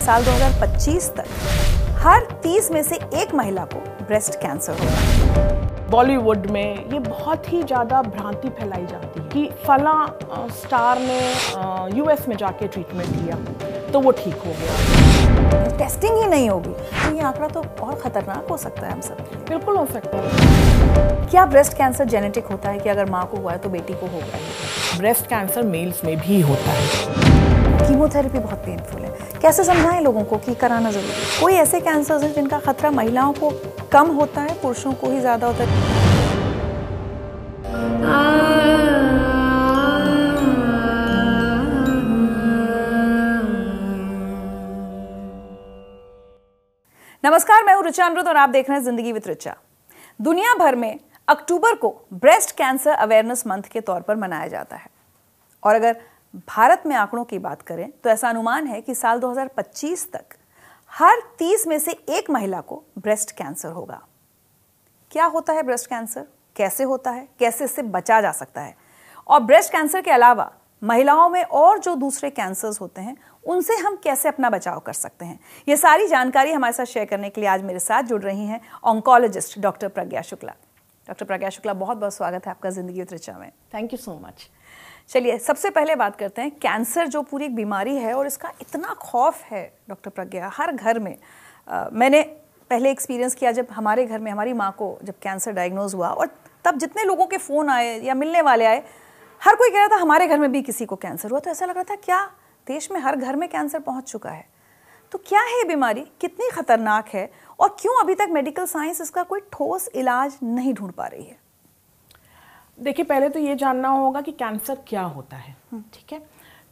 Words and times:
साल 0.00 0.24
2025 0.24 1.08
तक 1.16 1.26
हर 1.98 2.26
30 2.44 2.70
में 2.72 2.82
से 2.82 2.96
एक 3.14 3.34
महिला 3.34 3.64
को 3.74 3.80
ब्रेस्ट 4.04 4.34
कैंसर 4.34 4.78
होगा 4.78 5.88
बॉलीवुड 5.90 6.46
में 6.50 6.90
ये 6.92 6.98
बहुत 6.98 7.52
ही 7.52 7.62
ज़्यादा 7.62 8.00
भ्रांति 8.02 8.48
फैलाई 8.50 8.86
जाती 8.86 9.20
है 9.20 9.28
कि 9.28 9.48
फला 9.66 9.94
स्टार 10.58 10.98
ने 11.00 11.20
यूएस 11.96 12.28
में 12.28 12.36
जाके 12.36 12.68
ट्रीटमेंट 12.68 13.16
लिया 13.16 13.36
तो 13.92 14.00
वो 14.00 14.10
ठीक 14.12 14.36
हो 14.36 14.52
गया। 14.60 15.76
टेस्टिंग 15.78 16.16
ही 16.18 16.26
नहीं 16.26 16.48
होगी 16.50 16.70
तो 16.70 17.14
ये 17.14 17.22
आंकड़ा 17.22 17.48
तो 17.48 17.64
और 17.82 17.94
खतरनाक 18.00 18.48
हो 18.50 18.56
सकता 18.56 18.86
है 18.86 18.92
हम 18.92 19.00
सब 19.00 19.16
बिल्कुल 19.48 19.76
हो 19.76 19.86
सकता 19.86 20.18
है। 20.18 21.28
क्या 21.30 21.44
ब्रेस्ट 21.46 21.76
कैंसर 21.76 22.04
जेनेटिक 22.06 22.46
होता 22.46 22.70
है 22.70 22.78
कि 22.78 22.88
अगर 22.88 23.10
माँ 23.10 23.26
को 23.26 23.36
हुआ 23.36 23.52
है 23.52 23.58
तो 23.58 23.68
बेटी 23.68 23.94
को 23.94 24.06
होगा 24.06 24.98
ब्रेस्ट 24.98 25.26
कैंसर 25.26 25.62
मेल्स 25.66 26.04
में 26.04 26.16
भी 26.20 26.40
होता 26.42 26.70
है। 26.70 27.88
कीमोथेरेपी 27.88 28.38
बहुत 28.38 28.58
पेनफुल 28.58 29.02
है। 29.02 29.29
कैसे 29.42 29.64
समझाएँ 29.64 30.00
लोगों 30.00 30.22
को 30.24 30.36
कि 30.38 30.54
कराना 30.54 30.90
ज़रूरी 30.90 31.08
है? 31.10 31.40
कोई 31.40 31.54
ऐसे 31.54 31.80
कैंसर 31.80 32.22
हैं 32.22 32.32
जिनका 32.34 32.58
खतरा 32.60 32.90
महिलाओं 32.90 33.32
को 33.34 33.50
कम 33.92 34.08
होता 34.10 34.40
है, 34.40 34.60
पुरुषों 34.62 34.92
को 34.92 35.10
ही 35.10 35.20
ज़्यादा 35.20 35.46
होता 35.46 35.64
है? 35.64 35.98
नमस्कार, 47.24 47.64
मैं 47.64 47.74
हूँ 47.74 47.84
ऋचा 47.84 48.06
अमृत 48.06 48.28
और 48.28 48.36
आप 48.36 48.50
देख 48.50 48.68
रहे 48.68 48.78
हैं 48.78 48.84
ज़िंदगी 48.84 49.12
विद 49.12 49.26
ऋचा 49.28 49.56
दुनिया 50.20 50.54
भर 50.54 50.76
में 50.76 50.98
अक्टूबर 51.28 51.74
को 51.74 51.94
ब्रेस्ट 52.14 52.56
कैंसर 52.56 52.90
अवेयरनेस 52.92 53.46
मंथ 53.46 53.62
के 53.72 53.80
तौर 53.80 54.00
पर 54.00 54.16
मनाया 54.16 54.46
जाता 54.48 54.76
है। 54.76 54.88
और 55.62 55.74
अगर 55.74 55.96
भारत 56.34 56.82
में 56.86 56.94
आंकड़ों 56.96 57.24
की 57.24 57.38
बात 57.38 57.62
करें 57.62 57.90
तो 58.04 58.10
ऐसा 58.10 58.28
अनुमान 58.28 58.66
है 58.66 58.80
कि 58.80 58.94
साल 58.94 59.20
2025 59.20 60.06
तक 60.12 60.36
हर 60.92 61.20
30 61.38 61.66
में 61.66 61.78
से 61.78 61.92
एक 61.92 62.30
महिला 62.30 62.60
को 62.60 62.82
ब्रेस्ट 62.98 63.30
कैंसर 63.30 63.70
होगा। 63.70 64.00
क्या 65.10 65.24
होता 65.24 65.52
है 65.52 65.62
ब्रेस्ट 65.62 65.86
कैंसर 65.86 66.26
कैसे 66.56 66.84
होता 66.84 67.10
है? 67.10 67.28
कैसे 67.38 67.64
इससे 67.64 67.82
बचा 67.82 68.20
जा 68.20 68.32
सकता 68.32 68.60
है? 68.60 68.74
और 69.26 69.40
ब्रेस्ट 69.40 69.72
कैंसर 69.72 70.00
के 70.00 70.10
अलावा 70.10 70.50
महिलाओं 70.82 71.28
में 71.28 71.42
और 71.42 71.78
जो 71.78 71.94
दूसरे 71.94 72.30
कैंसर्स 72.30 72.80
होते 72.80 73.00
हैं, 73.00 73.16
उनसे 73.44 73.76
हम 73.76 73.96
कैसे 73.96 74.28
अपना 74.28 74.50
बचाव 74.50 74.78
कर 74.80 74.92
सकते 74.92 75.24
हैं? 75.24 75.38
ये 75.68 75.76
सारी 75.76 76.06
जानकारी 76.06 76.52
हमारे 76.52 76.72
साथ 76.72 76.84
शेयर 76.84 77.06
करने 77.06 77.30
के 77.30 77.40
लिए 77.40 77.50
आज 77.50 77.62
मेरे 77.62 77.78
साथ 77.78 78.02
जुड़ 78.02 78.22
रही 78.22 78.46
हैं 78.46 78.60
oncologist 78.84 79.58
doctor 79.58 79.88
Pragya 79.88 80.22
Shukla. 80.22 80.52
Doctor 81.06 81.24
Pragya 81.24 81.50
Shukla 81.50 81.74
बहुत 81.74 81.96
बहुत 81.96 82.14
स्वागत 82.14 82.46
है 82.46 82.50
आपका 82.50 82.70
ज़िंदगी 82.70 83.02
ऋचा 83.02 83.38
में। 83.38 83.50
थैंक 83.74 83.92
यू 83.92 83.96
सो 83.96 84.18
मच 84.18 84.48
चलिए 85.10 85.38
सबसे 85.38 85.70
पहले 85.70 85.94
बात 85.96 86.16
करते 86.16 86.42
हैं 86.42 86.50
कैंसर 86.50 87.06
जो 87.06 87.22
पूरी 87.22 87.44
एक 87.44 87.54
बीमारी 87.54 87.96
है 87.96 88.14
और 88.14 88.26
इसका 88.26 88.52
इतना 88.60 88.94
खौफ 88.94 89.42
है 89.42 89.62
डॉक्टर 89.88 90.10
प्रज्ञा 90.10 90.50
हर 90.54 90.72
घर 90.72 90.98
में 90.98 91.16
अ, 91.68 91.88
मैंने 91.92 92.22
पहले 92.70 92.90
एक्सपीरियंस 92.90 93.34
किया 93.34 93.52
जब 93.52 93.66
हमारे 93.70 94.06
घर 94.06 94.18
में 94.18 94.32
हमारी 94.32 94.52
माँ 94.52 94.70
को 94.78 94.98
जब 95.04 95.14
कैंसर 95.22 95.52
डायग्नोज 95.52 95.94
हुआ 95.94 96.08
और 96.08 96.28
तब 96.64 96.78
जितने 96.78 97.04
लोगों 97.04 97.26
के 97.26 97.36
फ़ोन 97.36 97.68
आए 97.68 97.98
या 98.00 98.14
मिलने 98.14 98.42
वाले 98.42 98.64
आए 98.64 98.84
हर 99.44 99.56
कोई 99.56 99.70
कह 99.70 99.78
रहा 99.78 99.88
था 99.88 99.96
हमारे 99.96 100.26
घर 100.26 100.38
में 100.38 100.52
भी 100.52 100.62
किसी 100.62 100.86
को 100.86 100.96
कैंसर 100.96 101.30
हुआ। 101.30 101.40
तो 101.40 101.50
ऐसा 101.50 101.66
लग 101.66 101.74
रहा 101.74 101.84
था 101.84 101.94
क्या 101.94 102.24
देश 102.66 102.90
में 102.90 103.00
हर 103.00 103.16
घर 103.16 103.36
में 103.36 103.48
कैंसर 103.48 103.78
पहुँच 103.78 104.04
चुका 104.04 104.30
है? 104.30 104.46
तो 105.12 105.18
क्या 105.18 105.40
है 105.40 105.58
ये 105.58 105.64
बीमारी? 105.64 106.00
कितनी 106.20 106.50
खतरनाक 106.50 107.08
है? 107.08 107.30
और 107.60 107.76
क्यों 107.80 108.00
अभी 108.00 108.14
तक 108.14 108.28
मेडिकल 108.30 108.64
साइंस 108.64 109.00
इसका 109.00 109.22
कोई 109.22 109.40
ठोस 109.40 109.88
इलाज 109.94 110.38
नहीं 110.42 110.74
ढूंढ 110.74 110.92
पा 110.92 111.06
रही 111.06 111.24
है? 111.24 111.49
देखिए 112.80 113.04
पहले 113.04 113.28
तो 113.28 113.38
ये 113.38 113.54
जानना 113.54 113.88
होगा 113.88 114.20
कि 114.20 114.32
कैंसर 114.32 114.78
क्या 114.86 115.02
होता 115.02 115.36
है 115.36 115.54
ठीक 115.72 116.12
है? 116.12 116.22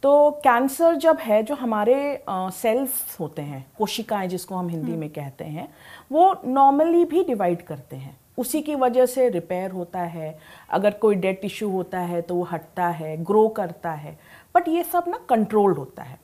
तो 0.03 0.31
कैंसर 0.43 0.95
जब 0.95 1.17
है 1.17 1.41
जो 1.43 1.55
हमारे 1.55 1.97
सेल्स 2.29 3.17
होते 3.19 3.41
हैं 3.41 3.65
कोशिकाएँ 3.77 4.27
जिसको 4.27 4.55
हम 4.55 4.69
हिंदी 4.69 4.91
में 4.91 5.09
कहते 5.09 5.43
हैं 5.45 5.67
वो 6.11 6.35
नॉर्मली 6.47 7.03
भी 7.05 7.23
डिवाइड 7.23 7.61
करते 7.61 7.95
हैं। 7.95 8.17
उसी 8.37 8.61
की 8.61 8.75
वजह 8.75 9.05
से 9.05 9.27
रिपेयर 9.29 9.71
होता 9.71 9.99
है। 10.01 10.37
अगर 10.69 10.91
कोई 10.91 11.15
डेड 11.15 11.41
टिश्यू 11.41 11.69
होता 11.69 11.99
है 12.01 12.21
तो 12.21 12.35
वो 12.35 12.43
हटता 12.43 12.87
है 12.87 13.15
ग्रो 13.23 13.47
करता 13.49 13.91
है। 13.91 14.17
बट 14.55 14.67
ये 14.67 14.83
सब 14.83 15.05
ना 15.07 15.19
कंट्रोल्ड 15.29 15.77
होता 15.77 16.03
है। 16.03 16.19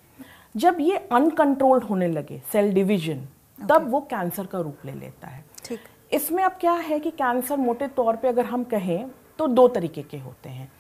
जब 0.56 0.78
ये 0.79 0.97
अनकंट्रोल्ड 1.12 1.84
होने 1.84 2.07
लगे 2.07 2.41
सेल 2.51 2.74
डिवीज़न 2.74 3.28
तब 3.59 3.90
वो 3.91 4.00
कैंसर 4.01 4.45
का 4.45 4.59
रूप 4.59 4.85
ले 4.85 4.91
लेता 4.94 5.28
है। 5.28 5.44
ठीक। 5.66 5.79
इसमें 6.12 6.44
अब 6.44 6.51
क्या 6.51 6.74
है 6.74 7.00
कि 7.00 7.12
कैंसर 7.12 7.57
मोटे 7.57 7.88
तौर 7.90 8.16
पे 8.16 8.28
अगर 8.28 8.45
हम 8.45 8.63
कहें 8.63 9.06
तो 9.38 9.47
दो 9.47 9.68
तरीके 9.68 10.01
के 10.01 10.18
होते 10.18 10.50
हैं। 10.50 10.72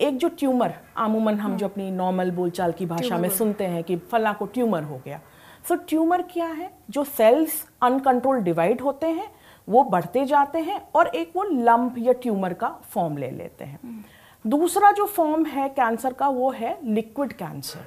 एक 0.00 0.16
जो 0.16 0.28
ट्यूमर 0.28 0.74
आमूमन 0.96 1.34
हम 1.34 1.56
जो 1.56 1.66
अपनी 1.66 1.90
नॉर्मल 1.90 2.30
बोलचाल 2.30 2.72
की 2.72 2.86
भाषा 2.86 3.18
में 3.18 3.28
सुनते 3.28 3.64
हैं 3.64 3.84
कि 3.84 3.96
फला 3.96 4.32
को 4.32 4.46
ट्यूमर 4.46 4.82
हो 4.82 5.00
गया। 5.04 5.20
सो 5.68 5.74
so, 5.74 5.88
ट्यूमर 5.88 6.22
क्या 6.22 6.46
है? 6.46 6.70
जो 6.90 7.04
सेल्स 7.04 7.68
अनकंट्रोल 7.82 8.40
डिवाइड 8.40 8.80
होते 8.80 9.06
हैं 9.06 9.28
वो 9.68 9.84
बढ़ते 9.84 10.24
जाते 10.24 10.58
हैं 10.58 10.88
और 10.94 11.06
एक 11.06 11.32
वो 11.36 11.42
लंप 11.42 11.94
या 11.98 12.12
ट्यूमर 12.12 12.52
का 12.52 12.68
फॉर्म 12.68 13.16
ले 13.16 13.30
लेते 13.30 13.64
हैं। 13.64 14.04
दूसरा 14.46 14.92
जो 14.92 15.06
फॉर्म 15.06 15.44
है 15.44 15.68
कैंसर 15.68 16.12
का 16.12 16.28
वो 16.28 16.50
है 16.50 16.78
लिक्विड 16.84 17.32
कैंसर। 17.32 17.80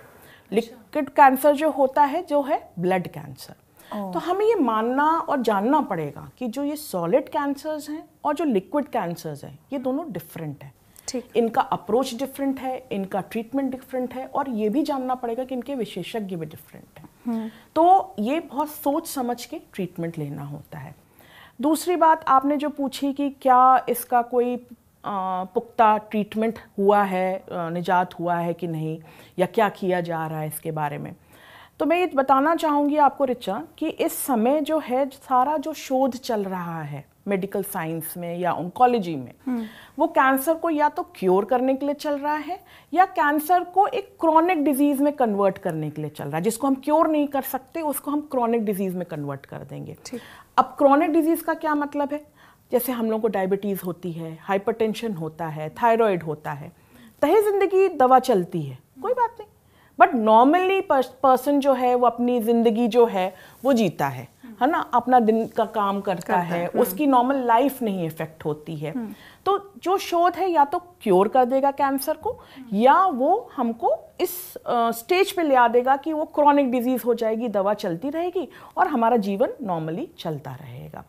लिक्विड 0.52 1.10
कैंसर 1.10 1.56
जो 1.56 1.70
होता 1.70 2.04
है 2.04 2.24
जो 2.24 2.42
है 2.42 2.72
ब्लड 2.80 3.08
कैंसर। 3.08 3.54
तो 3.92 4.20
हमें 4.20 4.46
ये 4.46 4.56
मानना 4.56 5.10
और 5.20 5.42
जानना 5.42 5.82
पड़ेगा 5.82 6.30
कि 6.38 6.48
जो 6.48 6.64
ये 6.64 6.76
सॉलिड 6.76 7.30
कैंसर्स 7.30 7.90
हैं 7.90 8.04
और 8.26 8.36
जो 8.36 8.46
लिक्विड 8.46 8.88
कैंसर्स 8.88 9.44
हैं 9.44 9.58
ये 9.74 9.80
दोनों 9.80 10.12
डिफरेंट 10.12 10.64
हैं। 10.64 10.74
ठीक। 11.08 11.38
इनका 11.38 11.62
अप्रोच 11.62 12.14
डिफरेंट 12.16 12.60
है 12.60 12.78
इनका 12.92 13.22
ट्रीटमेंट 13.22 13.72
डिफरेंट 13.72 14.14
है 14.14 14.26
और 14.28 14.50
ये 14.50 14.70
भी 14.70 14.84
जानना 14.84 15.16
पड़ेगा 15.16 15.44
कि 15.44 15.56
इनके 15.56 15.76
विशेषज्ञ 15.76 16.36
भी 16.36 16.46
डिफरेंट 16.46 17.00
हैं। 17.00 17.52
तो 17.76 18.16
ये 18.20 18.40
बहुत 18.40 18.70
सोच 18.70 19.08
समझ 19.08 19.46
के 19.46 19.60
ट्रीटमेंट 19.74 20.18
लेना 20.18 20.44
होता 20.44 20.78
है। 20.78 20.96
दूसरी 21.62 21.96
बात 21.96 22.26
आपने 22.28 22.58
जो 22.58 22.70
पूछी 22.70 23.14
कि 23.14 23.30
क्या 23.42 23.86
इसका 23.90 24.22
कोई 24.24 24.56
पुख्ता 25.06 25.98
ट्रीटमेंट 26.12 26.60
हुआ 26.78 27.04
है 27.04 27.44
निजात 27.52 28.20
हुआ 28.20 28.36
है 28.36 28.54
कि 28.54 28.68
नहीं 28.68 28.98
या 29.40 29.46
क्या 29.46 29.70
किया 29.70 30.02
जा 30.02 30.26
रहा 30.28 30.40
है 30.40 30.48
इसके 30.48 30.72
बारे 30.72 30.98
में? 30.98 31.16
तो 31.80 31.86
मैं 31.86 31.98
ये 32.00 32.06
बताना 32.16 32.56
चाहूँगी 32.56 32.98
आपको 32.98 33.26
रिचा 33.26 33.62
कि 33.78 33.88
इस 33.88 34.14
समय 34.18 34.60
जो 34.62 34.78
है 34.80 35.06
सारा 35.10 35.58
जो 35.58 35.74
शोध 35.74 36.16
चल 36.16 36.44
रहा 36.44 36.82
है 36.82 37.04
मेडिकल 37.28 37.64
साइंस 37.64 38.14
में 38.18 38.38
या 38.40 38.52
ऑन्कोलॉजी 38.54 39.16
में 39.16 39.68
वो 40.00 40.08
कैंसर 40.08 40.54
को 40.54 40.70
या 40.70 40.90
तो 40.90 41.04
क्योर 41.16 41.46
करने 41.46 41.76
के 41.76 41.86
लिए 41.86 41.96
चल 41.96 42.18
रहा 42.18 42.36
है 42.36 42.60
या 42.94 43.06
कैंसर 43.06 43.64
को 43.74 43.88
एक 43.88 44.16
क्रॉनिक 44.20 44.64
डिज़ीज़ 44.64 45.02
में 45.04 45.12
कन्वर्ट 45.14 45.58
करने 45.58 45.90
के 45.90 46.02
लिए 46.02 46.10
चल 46.10 46.24
रहा 46.24 46.38
है। 46.38 46.44
जिसको 46.44 46.68
हम 46.68 46.76
क्योर 46.76 47.08
नहीं 47.08 47.28
कर 47.28 47.42
सकते 47.44 47.82
उसको 47.82 48.12
हम 48.12 48.22
क्रॉनिक 48.32 48.64
डिज़ीज़ 48.66 48.96
में 48.98 49.06
कन्वर्ट 49.08 49.46
कर 49.46 49.64
देंगे। 49.64 49.96
अब 50.58 50.76
क्रॉनिक 50.78 51.12
डिज़ीज़ 51.12 51.44
का 51.44 51.54
क्या 51.56 51.76
मतलब 51.76 52.14
है? 52.14 52.22
जैसे 52.72 52.92
हम 52.92 53.12
लोग 53.12 53.22
को 53.22 53.28
डायबिटीज़ 53.28 53.82
होती 53.86 54.12
है 54.12 54.38
हाइपरटेंशन 54.42 55.14
होता 55.14 55.48
है 55.48 55.70
थायराइड 55.82 56.24
होता 56.24 56.52
है 56.52 56.72
तहे 57.22 57.42
ज़िंदगी 57.42 57.88
दवा 57.90 58.20
चलती 58.22 58.62
है 58.62 58.78
कोई 59.02 59.14
बात 59.14 59.36
नहीं। 59.40 59.50
बट 60.00 60.14
नॉर्मली 60.16 60.82
पर्सन 60.84 61.60
जो 61.60 61.74
है 61.74 61.94
वो 61.96 62.08
अपनी 62.08 62.40
ज़िंदगी 62.42 62.88
जो 62.88 63.06
है 63.06 63.34
वो 63.64 63.74
जीता 63.74 64.08
है। 64.08 64.28
है 64.62 64.70
ना? 64.70 64.80
अपना 64.94 65.20
दिन 65.20 65.46
का 65.48 65.64
काम 65.66 66.00
करता 66.02 66.22
करता 66.28 66.38
है 66.46 66.68
उसकी 66.76 67.06
नॉर्मल 67.08 67.38
लाइफ 67.46 67.82
नहीं 67.82 68.06
इफ़ेक्ट 68.06 68.46
होती 68.46 68.76
है। 68.76 68.94
तो 69.46 69.58
जो 69.84 69.98
शोध 69.98 70.36
है 70.36 70.50
या 70.52 70.64
तो 70.66 70.80
क्योर 71.02 71.28
कर 71.28 71.46
देगा 71.46 71.72
कैंसर 71.72 72.18
को 72.18 72.38
या 72.74 72.96
वो 73.06 73.50
हमको 73.56 73.94
इस 74.22 74.38
स्टेज 74.70 75.32
पे 75.32 75.44
ले 75.44 75.56
आ 75.56 75.68
देगा 75.68 75.96
कि 75.98 76.14
वो 76.14 76.26
क्रॉनिक 76.36 76.72
डिज़ीज़ 76.72 77.04
हो 77.06 77.14
जाएगी 77.14 77.48
दवा 77.50 77.74
चलती 77.76 78.10
रहेगी 78.10 78.48
और 78.78 78.88
हमारा 78.88 79.18
जीवन 79.18 79.54
नॉर्मली 79.64 80.08
चलता 80.20 80.52
रहेगा। 80.54 81.04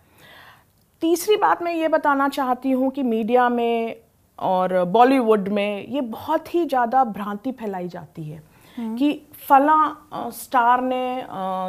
तीसरी 1.03 1.37
बात 1.37 1.63
मैं 1.63 1.75
ये 1.75 1.89
बताना 1.89 2.29
चाहती 2.29 2.71
हूँ 2.71 2.91
कि 2.91 3.03
मीडिया 3.05 3.49
में 3.49 3.97
और 4.39 4.83
बॉलीवुड 4.87 5.49
में 5.49 5.87
ये 5.87 6.01
बहुत 6.03 6.55
ही 6.55 6.65
ज़्यादा 6.65 7.05
भ्रांति 7.07 7.53
फैलाई 7.53 7.89
जाती 7.89 8.23
है। 8.25 8.43
कि 8.79 9.13
फला 9.49 10.31
स्टार 10.35 10.81
ने 10.83 11.05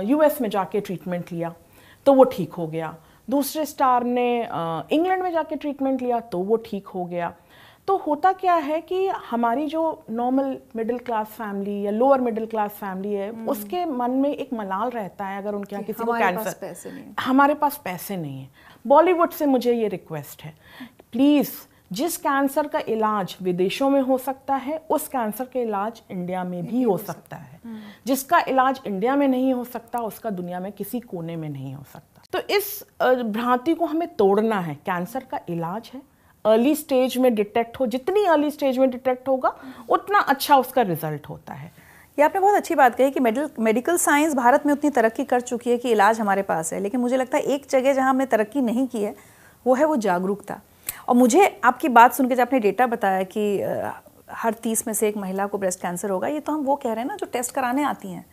यूएस 0.09 0.41
में 0.41 0.49
जाके 0.49 0.79
ट्रीटमेंट 0.81 1.31
लिया 1.31 1.53
तो 2.05 2.13
वो 2.13 2.23
ठीक 2.25 2.53
हो 2.53 2.67
गया। 2.67 2.95
दूसरे 3.29 3.65
स्टार 3.65 4.03
ने 4.03 4.29
इंग्लैंड 4.91 5.23
में 5.23 5.31
जाके 5.31 5.55
ट्रीटमेंट 5.55 6.01
लिया 6.01 6.19
तो 6.21 6.39
वो 6.39 6.57
ठीक 6.65 6.87
हो 6.87 7.05
गया। 7.05 7.33
तो 7.87 7.95
होता 7.97 8.31
क्या 8.33 8.53
है 8.55 8.79
कि 8.81 9.07
हमारी 9.29 9.65
जो 9.67 9.81
नॉर्मल 10.09 10.57
मिडिल 10.75 10.97
क्लास 10.99 11.27
फैमिली 11.27 11.81
या 11.81 11.91
लोअर 11.91 12.21
मिडिल 12.21 12.45
क्लास 12.45 12.71
फैमिली 12.71 13.13
है 13.13 13.29
उसके 13.47 13.85
मन 13.85 14.11
में 14.13 14.29
एक 14.29 14.53
मलाल 14.53 14.89
रहता 14.89 15.25
है 15.25 15.37
अगर 15.37 15.55
उनके 15.55 15.75
यहाँ 15.75 15.85
किसी 15.85 16.03
को 16.03 16.13
कैंसर। 16.13 17.13
हमारे 17.19 17.53
पास 17.53 17.79
पैसे 17.85 18.17
नहीं 18.17 18.39
है। 18.41 18.49
बॉलीवुड 18.85 19.31
से 19.31 19.45
मुझे 19.45 19.73
ये 19.73 19.87
रिक्वेस्ट 19.87 20.43
है। 20.43 20.53
प्लीज़ 21.11 21.51
जिस 21.91 22.17
कैंसर 22.17 22.67
का 22.67 22.79
इलाज 22.79 23.35
विदेशों 23.41 23.89
में 23.89 24.01
हो 24.01 24.17
सकता 24.17 24.55
है, 24.55 24.77
उस 24.89 25.07
कैंसर 25.07 25.45
का 25.45 25.59
इलाज 25.59 26.01
इंडिया 26.11 26.43
में 26.43 26.65
भी 26.65 26.81
हो 26.83 26.97
सकता 26.97 27.35
है। 27.35 27.59
जिसका 28.07 28.39
इलाज 28.47 28.81
इंडिया 28.87 29.15
में 29.15 29.27
नहीं 29.27 29.53
हो 29.53 29.63
सकता, 29.63 29.99
उसका 29.99 30.29
दुनिया 30.29 30.59
में 30.59 30.71
किसी 30.71 30.99
कोने 30.99 31.35
में 31.35 31.49
नहीं 31.49 31.73
हो 31.73 31.83
सकता। 31.93 32.21
तो 32.33 32.39
इस 32.55 32.83
भ्रांति 33.01 33.73
को 33.73 33.85
हमें 33.85 34.07
तोड़ना 34.07 34.59
है। 34.59 34.75
कैंसर 34.75 35.23
का 35.31 35.39
इलाज 35.49 35.91
है। 35.93 36.01
अर्ली 36.45 36.75
स्टेज 36.75 37.17
में 37.17 37.33
डिटेक्ट 37.35 37.79
हो, 37.79 37.85
जितनी 37.85 38.25
अर्ली 38.25 38.51
स्टेज 38.51 38.77
में 38.77 38.89
डिटेक्ट 38.89 39.27
होगा, 39.27 39.53
उतना 39.89 40.19
अच्छा 40.19 40.57
उसका 40.57 40.81
रिज़ल्ट 40.81 41.29
होता 41.29 41.53
है। 41.53 41.71
ये 42.17 42.25
आपने 42.25 42.41
बहुत 42.41 42.55
अच्छी 42.55 42.75
बात 42.75 42.95
कही 42.95 43.11
कि 43.11 43.19
मेडिकल 43.19 43.63
मेडिकल 43.63 43.97
साइंस 43.97 44.33
भारत 44.33 44.65
में 44.65 44.73
उतनी 44.73 44.89
तरक्की 44.89 45.23
कर 45.23 45.41
चुकी 45.41 45.69
है 45.69 45.77
कि 45.77 45.91
इलाज 45.91 46.19
हमारे 46.19 46.41
पास 46.41 46.73
है, 46.73 46.79
लेकिन 46.79 46.99
मुझे 46.99 47.17
लगता 47.17 47.37
है 47.37 47.43
एक 47.43 47.65
जगह 47.69 47.93
जहाँ 47.93 48.09
हमने 48.09 48.25
तरक्की 48.25 48.61
नहीं 48.61 48.87
की 48.87 49.03
है, 49.03 49.15
वो 49.65 49.73
है 49.75 49.85
वो 49.85 49.95
जागरूकता। 49.97 50.59
और 51.07 51.15
मुझे 51.15 51.59
आपकी 51.63 51.89
बात 51.89 52.13
सुन 52.13 52.29
के 52.29 52.35
जब 52.35 52.41
आपने 52.41 52.59
डेटा 52.59 52.87
बताया 52.87 53.23
कि 53.23 53.59
हर 54.31 54.53
तीस 54.53 54.87
में 54.87 54.93
से 54.93 55.07
एक 55.07 55.17
महिला 55.17 55.45
को 55.47 55.57
ब्रेस्ट 55.57 55.81
कैंसर 55.81 56.09
होगा 56.09 56.27
ये 56.27 56.39
तो 56.39 56.51
हम 56.51 56.63
वो 56.63 56.75
कह 56.75 56.89
रहे 56.89 56.99
हैं 56.99 57.07
ना 57.07 57.15
जो 57.15 57.25
टेस्ट 57.25 57.53
कराने 57.55 57.83
आती 57.83 58.11
हैं 58.11 58.25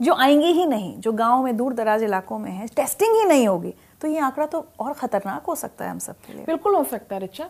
जो 0.00 0.14
आएँगी 0.14 0.52
ही 0.52 0.66
नहीं 0.66 0.94
जो 1.00 1.12
गाँव 1.12 1.42
में 1.44 1.56
दूर 1.56 1.72
दराज 1.74 2.02
इलाकों 2.02 2.38
में 2.38 2.50
है 2.50 2.66
टेस्टिंग 2.66 3.16
ही 3.16 3.24
नहीं 3.24 3.46
होगी 3.48 3.74
तो 4.00 4.08
ये 4.08 4.18
आंकड़ा 4.18 4.46
तो 4.46 4.66
और 4.80 4.92
ख़तरनाक 4.92 5.46
हो 5.46 5.54
सकता 5.54 5.84
है 5.84 5.90
हम 5.90 5.98
सब 5.98 6.16
के 6.26 6.32
लिए। 6.32 6.44
बिल्कुल 6.44 6.74
हो 6.74 6.84
सकता 6.84 7.14
है 7.14 7.20
रिचा। 7.20 7.48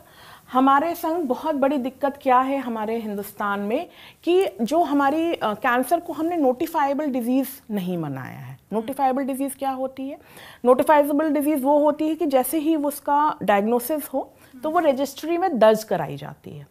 हमारे 0.53 0.95
संग 0.95 1.25
बहुत 1.25 1.55
बड़ी 1.55 1.77
दिक्कत 1.79 2.19
क्या 2.23 2.39
है 2.41 2.59
हमारे 2.59 2.97
हिंदुस्तान 3.01 3.61
में 3.61 3.89
कि 4.25 4.47
जो 4.63 4.83
हमारी 4.83 5.33
कैंसर 5.45 6.01
को 6.01 6.13
हमने 6.13 6.37
नोटिफाइबल 6.37 7.07
डिज़ीज़ 7.07 7.49
नहीं 7.71 7.99
मनाया 7.99 8.39
है। 8.39 8.59
नोटिफाइबल 8.73 9.25
डिज़ीज़ 9.25 9.57
क्या 9.59 9.71
होती 9.71 10.09
है? 10.09 10.19
नोटिफाइबल 10.65 11.31
डिज़ीज़ 11.31 11.63
वो 11.63 11.79
होती 11.79 12.09
है 12.09 12.15
कि 12.15 12.27
जैसे 12.27 12.59
ही 12.59 12.77
उसका 12.77 13.37
डायग्नोसिस 13.43 14.09
हो 14.15 14.31
तो 14.63 14.71
वो 14.71 14.79
रजिस्ट्री 14.79 15.39
में 15.39 15.59
दर्ज 15.59 15.85
कराई 15.85 16.17
जाती 16.17 16.51
है। 16.51 16.67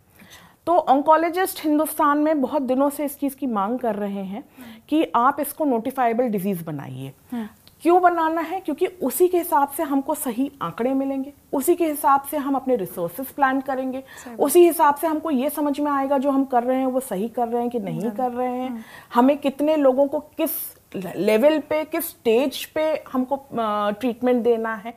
तो 0.66 0.78
ऑन्कोलॉजिस्ट 0.78 1.64
हिंदुस्तान 1.64 2.18
में 2.18 2.42
बहुत 2.42 2.62
दिनों 2.62 2.90
से 2.90 3.06
इस 3.06 3.20
चीज़ 3.20 3.36
की 3.36 3.48
मांग 3.48 3.80
कर 3.80 3.96
रहे 3.96 4.24
हैं 4.24 4.44
कि 4.90 5.12
आप 5.16 5.40
इसको 5.40 5.66
नोटिफाइबल 5.66 6.24
डिज़ीज़ 6.24 6.64
बनाइए। 6.64 7.14
क्यों 7.82 8.02
बनाना 8.02 8.42
है? 8.42 8.60
क्योंकि 8.60 8.86
उसी 8.86 9.28
के 9.28 9.38
हिसाब 9.38 9.70
से 9.70 9.84
हमको 9.84 10.14
सही 10.16 10.52
आंकड़े 10.62 10.94
मिलेंगे 10.94 11.34
उसी 11.54 11.76
के 11.76 11.88
हिसाब 11.88 12.22
से 12.22 12.38
हम 12.38 12.56
अपने 12.56 12.76
रिसोर्सेज 12.76 13.28
प्लान 13.28 13.62
करेंगे 13.62 14.04
उसी 14.40 14.66
हिसाब 14.66 14.96
से 14.96 15.08
हमको 15.08 15.32
ये 15.32 15.50
समझ 15.50 15.80
में 15.80 15.92
आएगा 15.92 16.18
जो 16.18 16.32
हम 16.32 16.46
कर 16.46 16.64
रहे 16.64 16.80
हैं 16.80 16.88
वो 16.88 17.00
सही 17.00 17.30
कर 17.30 17.48
रहे 17.48 17.62
हैं 17.62 17.70
कि 17.70 17.80
नहीं 17.80 18.12
कर 18.12 18.32
रहे 18.32 18.48
हैं। 18.48 18.70
हम्म। 18.70 18.82
हमें 19.14 19.38
कितने 19.38 19.76
लोगों 19.76 20.08
को 20.08 20.20
किस 20.20 20.52
लेवल 21.16 21.60
पे 21.60 21.86
किस 21.86 22.10
स्टेज 22.10 22.66
पे 22.66 23.04
हमको 23.14 23.46
ट्रीटमेंट 24.00 24.44
देना 24.44 24.76
है। 24.76 24.94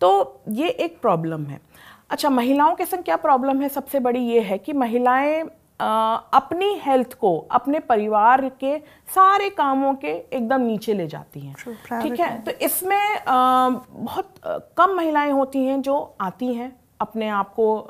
तो 0.00 0.40
ये 0.48 0.68
एक 0.68 1.00
प्रॉब्लम 1.00 1.44
है। 1.44 1.69
अच्छा 2.10 2.30
महिलाओं 2.30 2.74
के 2.74 2.84
संग 2.84 3.02
क्या 3.04 3.16
प्रॉब्लम 3.16 3.60
है? 3.62 3.68
सबसे 3.68 4.00
बड़ी 4.00 4.20
ये 4.20 4.40
है 4.40 4.58
कि 4.58 4.72
महिलाएँ 4.72 5.42
अपनी 5.80 6.72
हेल्थ 6.82 7.14
को 7.14 7.36
अपने 7.50 7.78
परिवार 7.80 8.48
के 8.60 8.76
सारे 9.14 9.48
कामों 9.50 9.94
के 9.94 10.08
एकदम 10.08 10.60
नीचे 10.60 10.94
ले 10.94 11.06
जाती 11.06 11.40
हैं। 11.40 11.54
ठीक 12.02 12.20
है? 12.20 12.40
तो 12.42 12.50
इसमें 12.50 13.18
बहुत 13.28 14.34
कम 14.76 14.94
महिलाएँ 14.96 15.30
होती 15.30 15.64
हैं 15.64 15.80
जो 15.82 15.96
आती 16.20 16.52
हैं 16.54 16.72
अपने 17.00 17.28
आप 17.28 17.54
को 17.54 17.86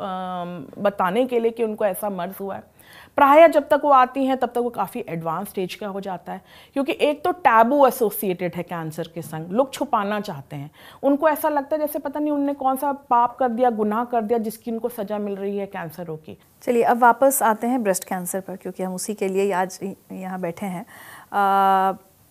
बताने 0.83 1.25
के 1.27 1.41
लिए 1.41 1.51
कि 1.51 1.65
उनको 1.65 1.85
ऐसा 1.85 2.11
मर्ज 2.11 2.35
हुआ 2.41 2.55
है। 2.55 2.70
प्राय 3.21 3.49
जब 3.49 3.69
तक 3.69 3.81
वो 3.85 3.91
आती 3.93 4.25
हैं, 4.27 4.37
तब 4.37 4.49
तक 4.49 4.59
वो 4.59 4.71
काफ़ी 4.71 5.05
एडवांस 5.09 5.49
स्टेज 5.49 5.75
का 5.75 5.87
हो 5.89 6.01
जाता 6.01 6.33
है? 6.33 6.41
क्योंकि 6.73 6.97
एक 7.01 7.23
तो 7.25 7.33
टैबू 7.41 7.87
एसोसिएटेड 7.87 8.55
है 8.57 8.63
कैंसर 8.65 9.11
के 9.15 9.23
संग, 9.23 9.51
लोग 9.51 9.73
छुपाना 9.73 10.21
चाहते 10.23 10.57
हैं। 10.57 10.71
उनको 11.03 11.29
ऐसा 11.29 11.49
लगता 11.49 11.77
है 11.77 11.81
जैसे 11.81 11.99
पता 11.99 12.21
नहीं 12.21 12.33
उनने 12.33 12.55
कौन 12.55 12.77
सा 12.77 12.93
पाप 13.11 13.37
कर 13.37 13.49
दिया, 13.51 13.71
गुनाह 13.73 14.05
कर 14.07 14.23
दिया, 14.23 14.39
जिसकी 14.41 14.71
उनको 14.71 14.89
सजा 14.89 15.19
मिल 15.19 15.37
रही 15.37 15.57
है 15.59 15.67
कैंसर 15.67 15.89
कैंसरों 15.91 16.17
की 16.17 16.37
चलिए, 16.63 16.83
अब 16.83 16.99
वापस 16.99 17.43
आते 17.43 17.67
हैं 17.67 17.83
ब्रेस्ट 17.83 18.05
कैंसर 18.05 18.41
पर, 18.41 18.57
क्योंकि 18.57 18.83
हम 18.83 18.95
उसी 18.95 19.15
के 19.15 19.29
लिए 19.29 19.53
आज 19.53 19.79
यहाँ 20.13 20.41
बैठे 20.41 20.67
हैं। 20.67 20.85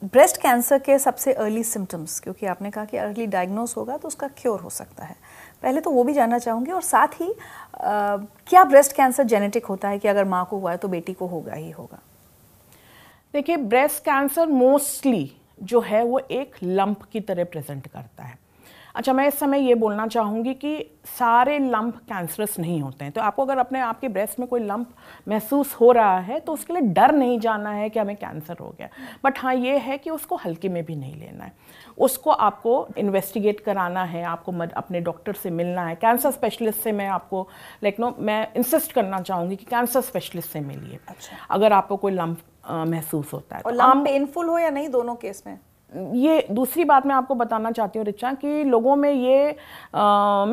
ब्रेस्ट 0.02 0.38
कैंसर 0.38 0.80
के 0.80 0.98
सबसे 1.00 1.34
अर्ली 1.36 1.64
सिम्टम्स 1.64 2.20
क्योंकि 2.20 2.46
आपने 2.46 2.70
कहा 2.72 2.86
कि 2.86 2.98
अर्ली 2.98 3.26
डायग्नोस 3.28 3.76
होगा 3.78 3.98
तो 3.98 4.08
उसका 4.08 4.28
क्योर 4.38 4.60
हो 4.60 4.70
सकता 4.70 5.06
है। 5.06 5.16
पहले 5.64 5.82
तो 5.82 5.92
वो 5.92 6.04
भी 6.04 6.14
जानना 6.14 6.40
चाहूँगी 6.40 6.72
और 6.72 6.82
साथ 6.82 7.08
ही 7.08 7.32
आ, 7.32 8.18
क्या 8.48 8.64
ब्रेस्ट 8.64 8.96
कैंसर 8.96 9.24
जेनेटिक 9.24 9.66
होता 9.66 9.90
है 9.90 10.00
कि 10.00 10.08
अगर 10.08 10.26
माँ 10.26 10.46
को 10.50 10.58
हुआ 10.58 10.72
है 10.72 10.78
तो 10.78 10.88
बेटी 10.88 11.14
को 11.14 11.28
होगा 11.28 11.54
ही 11.54 11.72
होगा? 11.72 12.00
देखिए 13.34 13.58
ब्रेस्ट 13.58 14.04
कैंसर 14.04 14.48
मोस्टली 14.48 15.32
जो 15.64 15.82
है 15.82 16.04
वो 16.04 16.20
एक 16.20 16.56
लंप 16.64 17.04
की 17.04 17.20
तरह 17.20 17.44
प्रेजेंट 17.44 17.88
करता 17.88 18.24
है। 18.24 18.38
अच्छा 18.96 19.14
मैं 19.14 19.28
इस 19.28 19.40
समय 19.40 19.60
ये 19.60 19.76
बोलना 19.76 20.06
चाहूँगी 20.08 20.54
कि 20.54 20.78
सारे 21.08 21.58
लंप 21.60 21.98
कैंसरस 22.08 22.58
नहीं 22.60 22.82
होते 22.82 23.06
हैं। 23.06 23.14
तो 23.14 23.22
आपको 23.22 23.46
अगर 23.46 23.58
अपने 23.58 23.80
आपके 23.80 24.08
ब्रेस्ट 24.08 24.40
में 24.40 24.48
कोई 24.50 24.60
लंप 24.62 24.90
महसूस 25.28 25.74
हो 25.74 25.92
रहा 25.92 26.20
है 26.20 26.40
तो 26.40 26.54
उसके 26.54 26.74
लिए 26.74 26.82
डर 26.84 27.12
नहीं 27.12 27.40
जाना 27.40 27.72
है 27.72 27.90
कि 27.90 28.00
हमें 28.00 28.16
कैंसर 28.16 28.58
हो 28.62 28.74
गया। 28.80 28.90
बट 29.26 29.40
हाँ 29.40 29.54
ये 29.56 29.78
है 29.78 29.98
कि 29.98 30.10
उसको 30.10 30.36
हल्के 30.36 30.70
में 30.70 30.84
भी 30.86 30.96
नहीं 30.96 31.16
लेना 31.16 31.44
है। 31.44 31.54
उसको 31.98 32.32
आपको 32.32 32.88
इन्वेस्टिगेट 32.98 33.60
कराना 33.60 34.04
है 34.04 34.24
आपको 34.24 34.52
मद, 34.52 34.72
अपने 34.72 35.02
डॉक्टर 35.02 35.34
से 35.34 35.50
मिलना 35.52 35.86
है। 35.86 35.96
कैंसर 35.96 36.32
स्पेशलिस्ट 36.32 36.80
से 36.80 36.92
मैं 36.92 37.08
आपको 37.10 37.48
लाइक 37.84 38.00
नो 38.00 38.16
मैं 38.20 38.48
इंसिस्ट 38.58 38.92
करना 38.92 39.22
चाहूँगी 39.22 39.56
कि 39.56 39.66
कैंसर 39.66 40.02
स्पेशलिस्ट 40.02 40.50
से 40.50 40.60
मिलिए। 40.60 41.00
अच्छा। 41.08 41.38
अगर 41.52 41.74
आपको 41.74 41.98
कोई 41.98 42.12
लंप 42.12 42.42
महसूस 42.70 43.34
होता 43.34 43.56
है 43.56 43.62
और 43.62 43.72
तो 43.72 43.78
लंप 43.78 44.06
पेनफुल 44.06 44.48
हो 44.48 44.58
या 44.60 44.70
नहीं 44.70 44.90
दोनों 44.90 45.16
केस 45.16 45.44
में? 45.48 45.60
ये 45.92 46.46
दूसरी 46.52 46.84
बात 46.86 47.06
मैं 47.06 47.16
आपको 47.16 47.36
बताना 47.36 47.72
चाहती 47.72 48.00
हूँ, 48.00 48.06
रिचा, 48.06 48.34
कि 48.34 48.64
लोगों 48.66 48.96
में 48.96 49.12
ये 49.12 49.56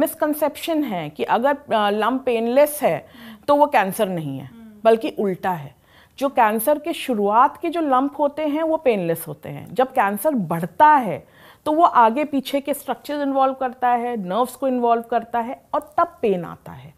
मिसकंसेप्शन 0.00 0.82
है 0.84 1.08
कि 1.10 1.24
अगर 1.24 1.56
लम 1.92 2.18
पेनलेस 2.18 2.78
है 2.82 3.06
तो 3.48 3.56
वो 3.56 3.66
कैंसर 3.68 4.08
नहीं 4.08 4.38
है, 4.38 4.50
बल्कि 4.84 5.14
उल्टा 5.18 5.50
है। 5.52 5.74
जो 6.18 6.28
कैंसर 6.30 6.78
के 6.78 6.92
शुरुआत 6.94 7.56
के 7.62 7.70
जो 7.70 7.80
लंप 7.82 8.18
होते 8.18 8.42
हैं, 8.44 8.62
वो 8.62 8.76
पेनलेस 8.78 9.24
होते 9.28 9.48
हैं। 9.48 9.74
जब 9.74 9.92
कैंसर 9.92 10.34
बढ़ता 10.34 10.88
है 10.88 11.24
तो 11.66 11.72
वो 11.72 11.84
आगे 11.84 12.24
पीछे 12.24 12.60
के 12.60 12.74
स्ट्रक्चर 12.74 13.22
इन्वॉल्व 13.22 13.54
करता 13.54 13.88
है 13.90 14.16
नर्व्स 14.18 14.54
को 14.56 14.68
इन्वॉल्व 14.68 15.02
करता 15.02 15.40
है, 15.40 15.60
और 15.74 15.80
तब 15.98 16.18
पेन 16.22 16.44
आता 16.44 16.72
है। 16.72 16.94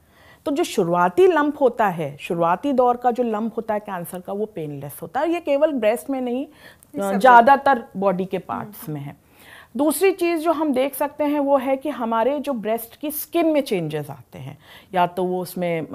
तो 0.47 0.53
जो 0.53 0.65
शुरुआती 0.65 1.27
लंप 1.27 1.61
होता 1.61 1.87
है, 1.89 2.17
शुरुआती 2.19 2.73
दौर 2.73 2.97
का 2.97 3.11
जो 3.11 3.23
लंप 3.23 3.57
होता 3.57 3.75
है 3.75 3.81
कैंसर 3.81 4.21
का, 4.21 4.33
वो 4.33 4.47
पेनलेस 4.47 4.99
होता 5.03 5.21
है। 5.21 5.33
ये 5.33 5.41
केवल 5.41 5.73
ब्रेस्ट 5.75 6.11
में 6.11 6.21
नहीं 6.21 6.47
ज़्यादातर 6.95 7.85
बॉडी 7.97 8.25
के 8.25 8.39
पार्ट्स 8.39 8.89
में 8.89 9.01
है। 9.01 9.17
दूसरी 9.75 10.11
चीज़ 10.13 10.41
जो 10.41 10.53
हम 10.53 10.73
देख 10.73 10.95
सकते 10.95 11.25
हैं 11.25 11.41
वो 11.41 11.57
है 11.59 11.77
कि 11.77 11.89
हमारे 11.89 12.39
जो 12.39 12.53
ब्रेस्ट 12.53 12.97
की 13.01 13.11
स्किन 13.11 13.47
में 13.47 13.61
चेंजेस 13.61 14.11
आते 14.11 14.39
हैं। 14.39 14.57
या 14.95 15.07
तो 15.07 15.25
वो 15.25 15.41
उसमें 15.43 15.87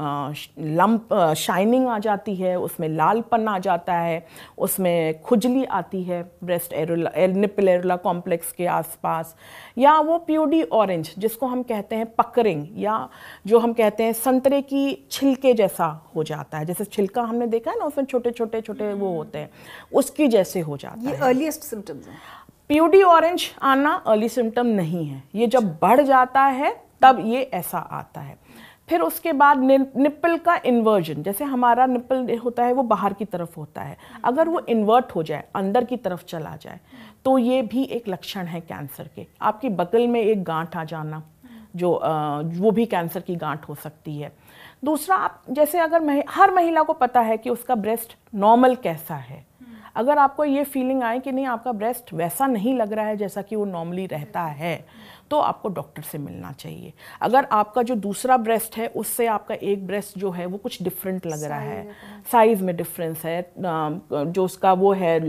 लंप 0.78 1.14
शाइनिंग 1.38 1.88
आ 1.88 1.98
जाती 2.00 2.36
है 2.36 2.56
उसमें 2.60 2.88
लालपन 2.90 3.48
आ 3.48 3.58
जाता 3.60 3.94
है 3.94 4.26
उसमें 4.58 5.22
खुजली 5.22 5.64
आती 5.66 6.04
है 6.04 6.22
breast 6.44 6.74
areola 6.74 7.12
nipple 7.28 7.70
areola 7.70 7.96
complex 7.96 8.52
के 8.52 8.66
आसपास। 8.66 9.36
या 9.78 10.00
वो 10.00 10.18
प्यूडी 10.18 10.62
ऑरेंज 10.64 11.14
जिसको 11.18 11.48
हम 11.48 11.64
कहते 11.64 11.96
हैं 11.96 12.06
पकरिंग 12.14 12.66
या 12.78 13.08
जो 13.48 13.60
हम 13.60 13.74
कहते 13.74 14.04
हैं 14.04 14.14
संतरे 14.14 14.62
की 14.62 15.08
छिलके 15.12 15.54
जैसा 15.54 15.86
हो 16.16 16.24
जाता 16.24 16.58
है। 16.58 16.66
जैसे 16.66 16.86
छिलका 16.86 17.22
हमने 17.22 17.48
देखा 17.48 17.72
है 17.72 17.80
ना 17.80 17.86
उसमें 17.86 18.06
छोटे 18.06 18.32
छोटे 18.32 18.62
छोटे 18.62 18.94
वो 18.94 19.16
होते 19.16 19.40
हैं 19.40 19.50
उसकी 19.94 20.28
जैसे 20.28 20.60
हो 20.60 20.78
जाता 20.78 21.10
ये 21.10 21.16
है। 21.16 21.22
अर्लीस्ट 21.22 21.62
सिम्टम्स 21.62 22.08
हैं। 22.08 22.18
प्यूडी 22.70 23.02
ऑरेंज 23.04 23.44
आना 23.62 23.94
अर्ली 24.08 24.30
सिम्टम 24.30 24.68
नहीं 24.68 25.06
है। 25.06 25.22
ये 25.36 25.48
जब 25.48 25.64
बढ़ 25.82 26.02
जाता 26.02 26.42
है 26.42 26.76
तब 27.02 27.20
ये 27.26 27.42
ऐसा 27.54 27.78
आता 27.78 28.22
है। 28.22 28.38
फिर 28.90 29.02
उसके 29.02 29.34
बाद 29.34 29.58
निप्पल 29.58 30.38
का 30.38 30.56
इन्वर्जन 30.66 31.24
जैसे 31.24 31.44
हमारा 31.44 31.86
निप्पल 31.86 32.38
होता 32.38 32.64
है 32.64 32.74
वो 32.74 32.84
बाहर 32.84 33.14
की 33.14 33.26
तरफ़ 33.26 33.56
होता 33.58 33.82
है। 33.82 33.98
अगर 34.24 34.50
वो 34.50 34.60
इन्वर्ट 34.70 35.12
हो 35.16 35.24
जाए 35.24 35.44
अंदर 35.56 35.84
की 35.84 35.98
तरफ़ 35.98 36.24
चला 36.26 36.56
जाए 36.56 36.80
तो 37.26 37.38
ये 37.38 37.62
भी 37.64 37.84
एक 37.86 38.08
लक्षण 38.08 38.46
है 38.46 38.62
कैंसर 38.62 39.10
के। 39.16 39.26
आपकी 39.42 39.70
बगल 39.72 40.08
में 40.08 40.20
एक 40.22 40.44
गांठ 40.44 40.78
आ 40.78 40.84
जाना 40.84 41.22
जो 41.76 41.92
वो 42.56 42.72
भी 42.72 42.86
कैंसर 42.86 43.20
की 43.20 43.36
गांठ 43.36 43.70
हो 43.70 43.76
सकती 43.76 44.18
है। 44.18 44.32
दूसरा 44.86 45.16
आप 45.16 45.42
जैसे 45.50 45.80
अगर 45.80 46.02
मह, 46.02 46.24
हर 46.30 46.52
महिला 46.52 46.82
को 46.84 46.94
पता 46.94 47.22
है 47.22 47.38
कि 47.38 47.50
उसका 47.50 47.76
ब्रेस्ट 47.76 48.16
नॉर्मल 48.36 48.76
कैसा 48.76 49.16
है 49.16 49.46
अगर 49.96 50.18
आपको 50.18 50.46
ये 50.46 50.64
फीलिंग 50.64 51.04
आए 51.04 51.20
कि 51.20 51.32
नहीं 51.32 51.46
आपका 51.46 51.72
ब्रेस्ट 51.72 52.14
वैसा 52.14 52.48
नहीं 52.48 52.76
लग 52.78 52.94
रहा 52.94 53.06
है 53.06 53.18
जैसा 53.18 53.42
कि 53.42 53.56
वो 53.56 53.66
नॉर्मली 53.66 54.06
रहता 54.06 54.42
है 54.42 54.86
तो 55.32 55.38
आपको 55.40 55.70
डॉक्टर 55.70 56.02
से 56.02 56.18
मिलना 56.18 56.52
चाहिए। 56.52 56.94
अगर 57.22 57.48
आपका 57.52 57.82
जो 57.82 57.96
दूसरा 57.96 58.38
ब्रेस्ट 58.38 58.78
है 58.78 58.88
उससे 58.88 59.28
आपका 59.28 59.56
एक 59.56 59.86
ब्रेस्ट 59.88 60.18
जो 60.20 60.32
है 60.32 60.46
वो 60.46 60.58
कुछ 60.58 60.82
डिफरेंट 60.84 61.26
लग 61.26 61.44
रहा 61.44 61.60
है। 61.60 61.92
साइज़ 62.32 62.64
में 62.64 62.76
डिफरेंस 62.76 63.24
है 63.26 63.42
जो 63.58 64.46
उसका 64.46 64.74
वो 64.74 64.94
है 64.94 65.20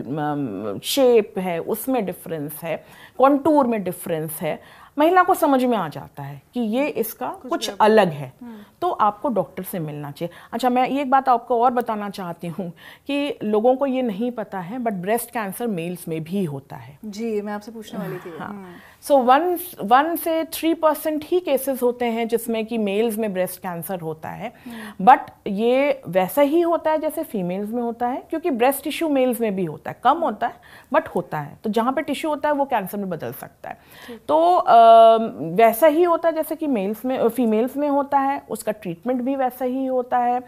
शेप 0.80 1.38
है 1.38 1.58
उसमें 1.58 2.04
डिफरेंस 2.06 2.60
है 2.62 2.76
कॉन्टूर 3.18 3.66
में 3.66 3.82
डिफरेंस 3.84 4.40
है। 4.40 4.58
महिला 4.98 5.22
को 5.22 5.34
समझ 5.34 5.64
में 5.64 5.78
आ 5.78 5.88
जाता 5.88 6.22
है 6.22 6.42
कि 6.54 6.60
ये 6.60 6.86
इसका 6.88 7.28
कुछ, 7.28 7.50
कुछ 7.50 7.70
अलग 7.80 8.08
है। 8.08 8.32
हम्म। 8.42 8.56
तो 8.80 8.90
आपको 8.90 9.28
डॉक्टर 9.28 9.62
से 9.62 9.78
मिलना 9.78 10.10
चाहिए। 10.10 10.34
अच्छा 10.52 10.68
मैं 10.68 10.88
ये 10.88 11.02
एक 11.02 11.10
बात 11.10 11.28
आपको 11.28 11.62
और 11.62 11.70
बताना 11.70 12.10
चाहती 12.10 12.46
हूँ 12.46 12.72
कि 13.06 13.38
लोगों 13.44 13.76
को 13.76 13.86
ये 13.86 14.02
नहीं 14.02 14.30
पता 14.30 14.58
है 14.58 14.78
बट 14.78 14.92
ब्रेस्ट 14.92 15.30
कैंसर 15.30 15.66
मेल्स 15.66 16.08
में 16.08 16.24
भी 16.24 16.44
होता 16.44 16.76
है। 16.76 16.98
जी 17.04 17.40
मैं 17.40 17.52
आपसे 17.52 17.72
पूछने 17.72 18.00
वाली 18.00 18.16
थी। 18.16 18.38
हाँ। 18.38 18.48
हम्म। 18.48 18.74
सो 19.04 19.16
वन 19.18 19.56
वन 19.82 20.14
से 20.16 20.42
थ्री 20.44 20.72
परसेंट 20.74 21.24
ही 21.24 21.38
केसेस 21.40 21.82
होते 21.82 22.04
हैं 22.04 22.26
जिसमें 22.28 22.64
कि 22.66 22.78
मेल्स 22.78 23.16
में 23.18 23.32
ब्रेस्ट 23.32 23.58
कैंसर 23.60 24.00
होता 24.00 24.28
है। 24.28 24.52
बट 25.00 25.30
ये 25.46 26.02
वैसा 26.08 26.42
ही 26.42 26.60
होता 26.60 26.90
है 26.90 26.98
जैसे 26.98 27.22
फीमेल्स 27.22 27.70
में 27.70 27.82
होता 27.82 28.08
है 28.08 28.22
क्योंकि 28.30 28.50
ब्रेस्ट 28.52 28.84
टिश्यू 28.84 29.08
मेल्स 29.08 29.40
में 29.40 29.54
भी 29.56 29.64
होता 29.64 29.90
है। 29.90 30.00
कम 30.04 30.18
होता 30.18 30.46
है 30.46 30.54
बट 30.92 31.08
होता 31.08 31.40
है। 31.40 31.58
तो 31.64 31.70
जहाँ 31.70 31.92
पे 31.92 32.02
टिश्यू 32.02 32.30
होता 32.30 32.48
है 32.48 32.54
वो 32.54 32.64
कैंसर 32.64 32.98
में 32.98 33.08
बदल 33.10 33.32
सकता 33.32 33.70
है। 33.70 34.18
तो 34.28 34.56
आ, 34.56 35.16
वैसा 35.56 35.86
ही 35.86 36.02
होता 36.02 36.28
है 36.28 36.34
जैसे 36.34 36.56
कि 36.56 36.66
मेल्स 36.68 37.04
में 37.04 37.28
फीमेल्स 37.28 37.76
में 37.76 37.88
होता 37.88 38.18
है 38.18 38.42
उसका 38.50 38.72
ट्रीटमेंट 38.72 39.22
भी 39.22 39.36
वैसा 39.36 39.64
ही 39.64 39.86
होता 39.86 40.18
है। 40.18 40.40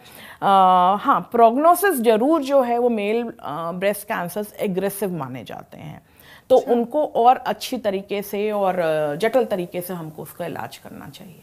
आ, 0.43 0.95
हाँ 0.97 1.21
प्रोग्नोसिस 1.33 2.01
ज़रूर 2.03 2.43
जो 2.43 2.63
है 2.63 2.79
वो 2.79 2.89
मेल 2.89 3.25
ब्रेस्ट 3.43 4.09
कैंसर 4.09 4.47
एग्रेसिव 4.61 5.17
माने 5.17 5.45
जाते 5.45 5.79
हैं। 5.79 6.03
तो 6.51 6.57
अच्छा। 6.57 6.73
उनको 6.73 7.05
और 7.17 7.37
अच्छी 7.47 7.79
तरीके 7.79 8.23
से 8.23 8.51
और 8.51 8.77
जटिल 9.23 9.45
तरीके 9.45 9.81
से 9.81 9.95
हमको 9.95 10.23
उसका 10.23 10.47
इलाज 10.47 10.77
करना 10.77 11.09
चाहिए 11.09 11.43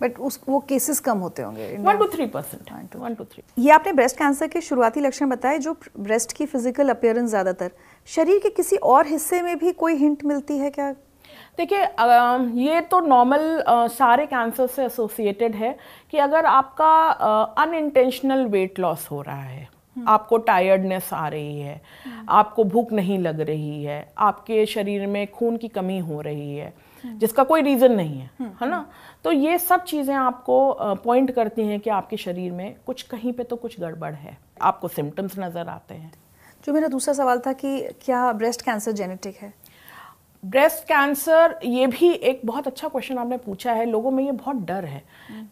बट 0.00 0.18
उस 0.18 0.38
वो 0.48 0.58
केसेस 0.60 1.00
कम 1.00 1.18
होते 1.18 1.42
होंगे 1.42 1.76
one 1.80 1.98
two 1.98 2.06
three 2.06 2.26
percent 2.26 2.96
one 2.96 3.14
two 3.14 3.24
three 3.24 3.42
ये 3.58 3.70
आपने 3.70 3.92
ब्रेस्ट 3.92 4.16
कैंसर 4.18 4.48
के 4.48 4.60
शुरुआती 4.60 5.00
लक्षण 5.00 5.28
बताए 5.28 5.58
जो 5.58 5.76
ब्रेस्ट 5.98 6.32
की 6.32 6.46
फ़िज़िकल 6.46 6.88
अपियरेंस 6.88 7.28
ज़्यादातर 7.30 7.70
शरीर 8.08 8.38
के 8.38 8.50
किसी 8.50 8.76
और 8.76 9.06
हिस्से 9.06 9.42
में 9.42 9.56
भी 9.58 9.72
कोई 9.72 9.94
हिंट 9.96 10.24
मिलती 10.24 10.58
है 10.58 10.70
क्या 10.70 10.90
देखिए 11.58 11.82
ये 12.64 12.80
तो 12.80 13.00
नॉर्मल 13.00 13.62
सारे 13.68 14.26
कैंसर 14.26 14.66
से 14.66 14.84
एसोसिएटेड 14.84 15.54
है 15.54 15.76
कि 16.10 16.18
अगर 16.18 16.46
आपका 16.46 16.90
अनइंटेंशनल 17.62 18.44
वेट 18.46 18.78
लॉस 18.78 19.08
हो 19.10 19.20
रहा 19.22 19.42
है। 19.42 19.68
आपको 20.08 20.36
टायर्डनेस 20.38 21.12
आ 21.12 21.26
रही 21.28 21.60
है 21.60 21.80
हम्म। 22.04 22.26
आपको 22.28 22.64
भूख 22.64 22.92
नहीं 22.92 23.18
लग 23.18 23.40
रही 23.40 23.84
है 23.84 24.12
आपके 24.18 24.64
शरीर 24.66 25.06
में 25.06 25.26
खून 25.26 25.56
की 25.56 25.68
कमी 25.68 25.98
हो 25.98 26.20
रही 26.20 26.56
है 26.56 26.72
हम्म। 27.04 27.18
जिसका 27.18 27.44
कोई 27.44 27.62
रीज़न 27.62 27.92
नहीं 27.92 28.18
है 28.20 28.30
है 28.40 28.68
ना? 28.70 28.84
तो 29.24 29.32
ये 29.32 29.58
सब 29.58 29.84
चीज़ें 29.84 30.14
आपको 30.14 30.56
पॉइंट 31.04 31.30
करती 31.30 31.66
हैं 31.66 31.80
कि 31.80 31.90
आपके 31.90 32.16
शरीर 32.16 32.52
में 32.52 32.74
कुछ 32.86 33.02
कहीं 33.02 33.32
पे 33.32 33.42
तो 33.42 33.56
कुछ 33.56 33.80
गड़बड़ 33.80 34.14
है। 34.14 34.36
आपको 34.62 34.88
सिम्टम्स 34.88 35.38
नज़र 35.38 35.68
आते 35.68 35.94
हैं। 35.94 36.12
जो 36.64 36.72
मेरा 36.72 36.88
दूसरा 36.88 37.14
सवाल 37.14 37.38
था 37.38 37.52
कि 37.52 37.80
क्या 38.04 38.32
ब्रेस्ट 38.32 38.62
कैंसर 38.62 38.92
जेनेटिक 38.92 39.36
है? 39.36 39.52
ब्रेस्ट 40.44 40.82
कैंसर 40.84 41.58
ये 41.64 41.86
भी 41.86 42.10
एक 42.10 42.40
बहुत 42.44 42.66
अच्छा 42.66 42.88
क्वेश्चन 42.88 43.18
आपने 43.18 43.36
पूछा 43.36 43.72
है। 43.72 43.84
लोगों 43.86 44.10
में 44.10 44.24
ये 44.24 44.32
बहुत 44.32 44.56
डर 44.66 44.84
है 44.84 45.02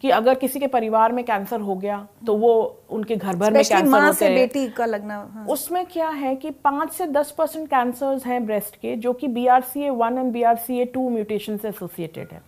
कि 0.01 0.09
अगर 0.09 0.35
किसी 0.35 0.59
के 0.59 0.67
परिवार 0.67 1.11
में 1.11 1.23
कैंसर 1.25 1.61
हो 1.61 1.75
गया 1.75 1.97
तो 2.25 2.35
वो 2.35 2.53
उनके 2.89 3.15
घर 3.15 3.35
भर 3.35 3.53
में 3.53 3.63
कैंसर 3.63 3.89
माँ 3.89 4.11
से 4.13 4.29
बेटी 4.35 4.67
का 4.69 4.85
लगना 4.85 5.15
हाँ। 5.33 5.45
उसमें 5.49 5.85
क्या 5.85 6.09
है 6.09 6.35
कि 6.35 6.51
पाँच 6.63 6.91
से 6.91 7.07
दस 7.07 7.31
परसेंट 7.37 7.67
कैंसर 7.67 8.21
हैं 8.25 8.45
ब्रेस्ट 8.45 8.75
के 8.75 8.95
जो 8.95 9.13
कि 9.13 9.27
B 9.27 9.47
R 9.47 9.61
C 9.63 9.81
A 9.81 9.89
one 9.91 10.17
and 10.17 10.31
B 10.33 10.43
R 10.43 10.55
C 10.57 10.79
A 10.81 10.85
two 10.85 11.09
mutation 11.09 11.57
से 11.57 11.67
एसोसिएटेड 11.67 12.27
है। 12.31 12.41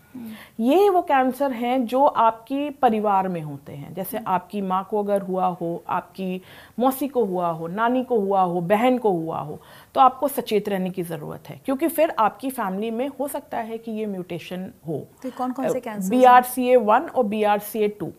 ये 0.59 0.89
वो 0.89 1.01
कैंसर 1.01 1.51
हैं 1.51 1.85
जो 1.85 2.03
आपकी 2.05 2.69
परिवार 2.81 3.27
में 3.27 3.41
होते 3.41 3.73
हैं। 3.73 3.93
जैसे 3.93 4.19
आपकी 4.27 4.61
माँ 4.61 4.87
को 4.89 5.03
अगर 5.03 5.21
हुआ 5.21 5.47
हो 5.61 5.83
आपकी 5.87 6.41
मौसी 6.79 7.07
को 7.07 7.23
हुआ 7.25 7.49
हो 7.49 7.67
नानी 7.67 8.03
को 8.03 8.19
हुआ 8.19 8.41
हो 8.41 8.61
बहन 8.61 8.97
को 8.97 9.11
हुआ 9.11 9.39
हो 9.39 9.59
तो 9.95 10.01
आपको 10.01 10.27
सचेत 10.27 10.67
रहने 10.69 10.89
की 10.89 11.03
ज़रूरत 11.03 11.49
है 11.49 11.59
क्योंकि 11.65 11.87
फिर 11.87 12.13
आपकी 12.19 12.49
फैमिली 12.49 12.89
में 12.91 13.07
हो 13.19 13.27
सकता 13.27 13.57
है 13.57 13.77
कि 13.77 13.91
ये 13.91 14.05
म्यूटेशन 14.05 14.71
हो। 14.87 14.97
तो 15.23 15.29
कौन 15.37 15.51
कौन 15.51 15.69
से 15.69 15.79
cancer 15.79 16.09
B 16.09 16.23
R 16.23 16.43
C 16.43 16.67
A 16.69 16.75
one 16.75 17.07
और 17.15 17.23
B 17.25 17.41
R 17.43 17.59
C 17.59 17.79
A 17.79 17.87
two 17.99 18.11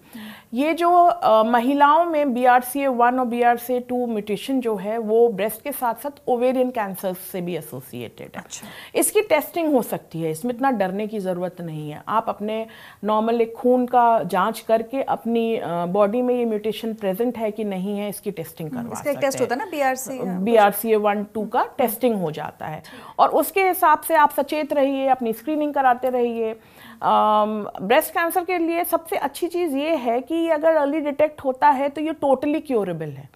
ये 0.53 0.73
जो 0.75 0.89
आ, 0.91 1.43
महिलाओं 1.43 2.05
में 2.07 2.33
B 2.35 2.45
R 2.45 2.63
C 2.63 2.81
A 2.81 2.87
one 2.89 3.19
और 3.19 3.27
B 3.27 3.41
R 3.43 3.57
C 3.59 3.75
A 3.75 3.81
two 3.89 4.07
mutation 4.07 4.61
जो 4.61 4.75
है 4.77 4.99
वो 4.99 5.27
ब्रेस्ट 5.29 5.63
के 5.63 5.73
साथ 5.73 5.95
साथ 6.03 6.21
ओवेरियन 6.29 6.71
कैंसर 6.71 7.13
से 7.33 7.41
भी 7.41 7.57
एसोसिएटेड 7.57 8.37
है। 8.37 8.43
अच्छा। 8.43 8.67
इसकी 8.99 9.21
टेस्टिंग 9.23 9.73
हो 9.73 9.83
सकती 9.83 10.21
है 10.23 10.31
इसमें 10.31 10.53
इतना 10.55 10.71
डरने 10.73 11.07
की 11.07 11.19
ज़रूरत 11.21 11.61
नहीं 11.61 11.91
है। 11.91 12.03
आप 12.09 12.29
अपने 12.29 12.67
नॉर्मल 13.05 13.41
एक 13.41 13.55
खून 13.55 13.87
का 13.87 14.23
जाँच 14.25 14.61
करके 14.69 15.03
अपनी 15.03 15.61
बॉडी 15.93 16.23
में 16.23 16.35
ये 16.35 16.45
म्यूटेशन 16.45 16.95
प्रेजेंट 16.95 17.39
है 17.39 17.51
कि 17.51 17.65
नहीं 17.65 17.99
है 17.99 18.09
इसकी 18.09 18.31
टेस्टिंग 18.31 18.69
हम्म, 18.69 18.83
करवा 18.83 18.97
सकते 18.97 19.11
हैं 19.11 19.21
टेस्ट 19.21 19.41
होता 19.41 19.55
है 19.55 19.59
ना 19.59 19.71
B 19.71 19.81
R 19.81 19.97
C 19.97 20.19
B 20.23 20.57
R 20.57 20.73
C 20.73 20.93
A 20.93 20.97
one 21.09 21.25
two 21.35 21.45
का 21.47 21.65
टेस्टिंग 21.79 22.17
हो 22.21 22.31
जाता 22.31 22.67
है। 22.67 22.83
और 23.19 23.29
उसके 23.43 23.69
हिसाब 23.69 24.01
से 24.01 24.15
आप 24.17 24.31
सचेत 24.39 24.73
रहिए 24.73 25.07
अपनी 25.09 25.33
स्क्रीनिंग 25.33 25.75
कराते 25.75 26.11
रहिए। 26.11 26.55
ब्रेस्ट 27.03 28.13
कैंसर 28.15 28.45
के 28.45 28.59
लिए 28.59 28.85
सबसे 28.87 29.17
अच्छी 29.19 29.47
चीज़ 29.49 29.77
ये 29.77 29.95
है 29.97 30.21
कि 30.23 30.49
अगर 30.51 30.77
अर्ली 30.77 31.01
डिटेक्ट 31.01 31.45
होता 31.45 31.69
है 31.71 31.89
तो 31.89 32.01
ये 32.01 32.13
टोटली 32.15 32.61
क्योरेबल 32.63 33.09
है। 33.09 33.29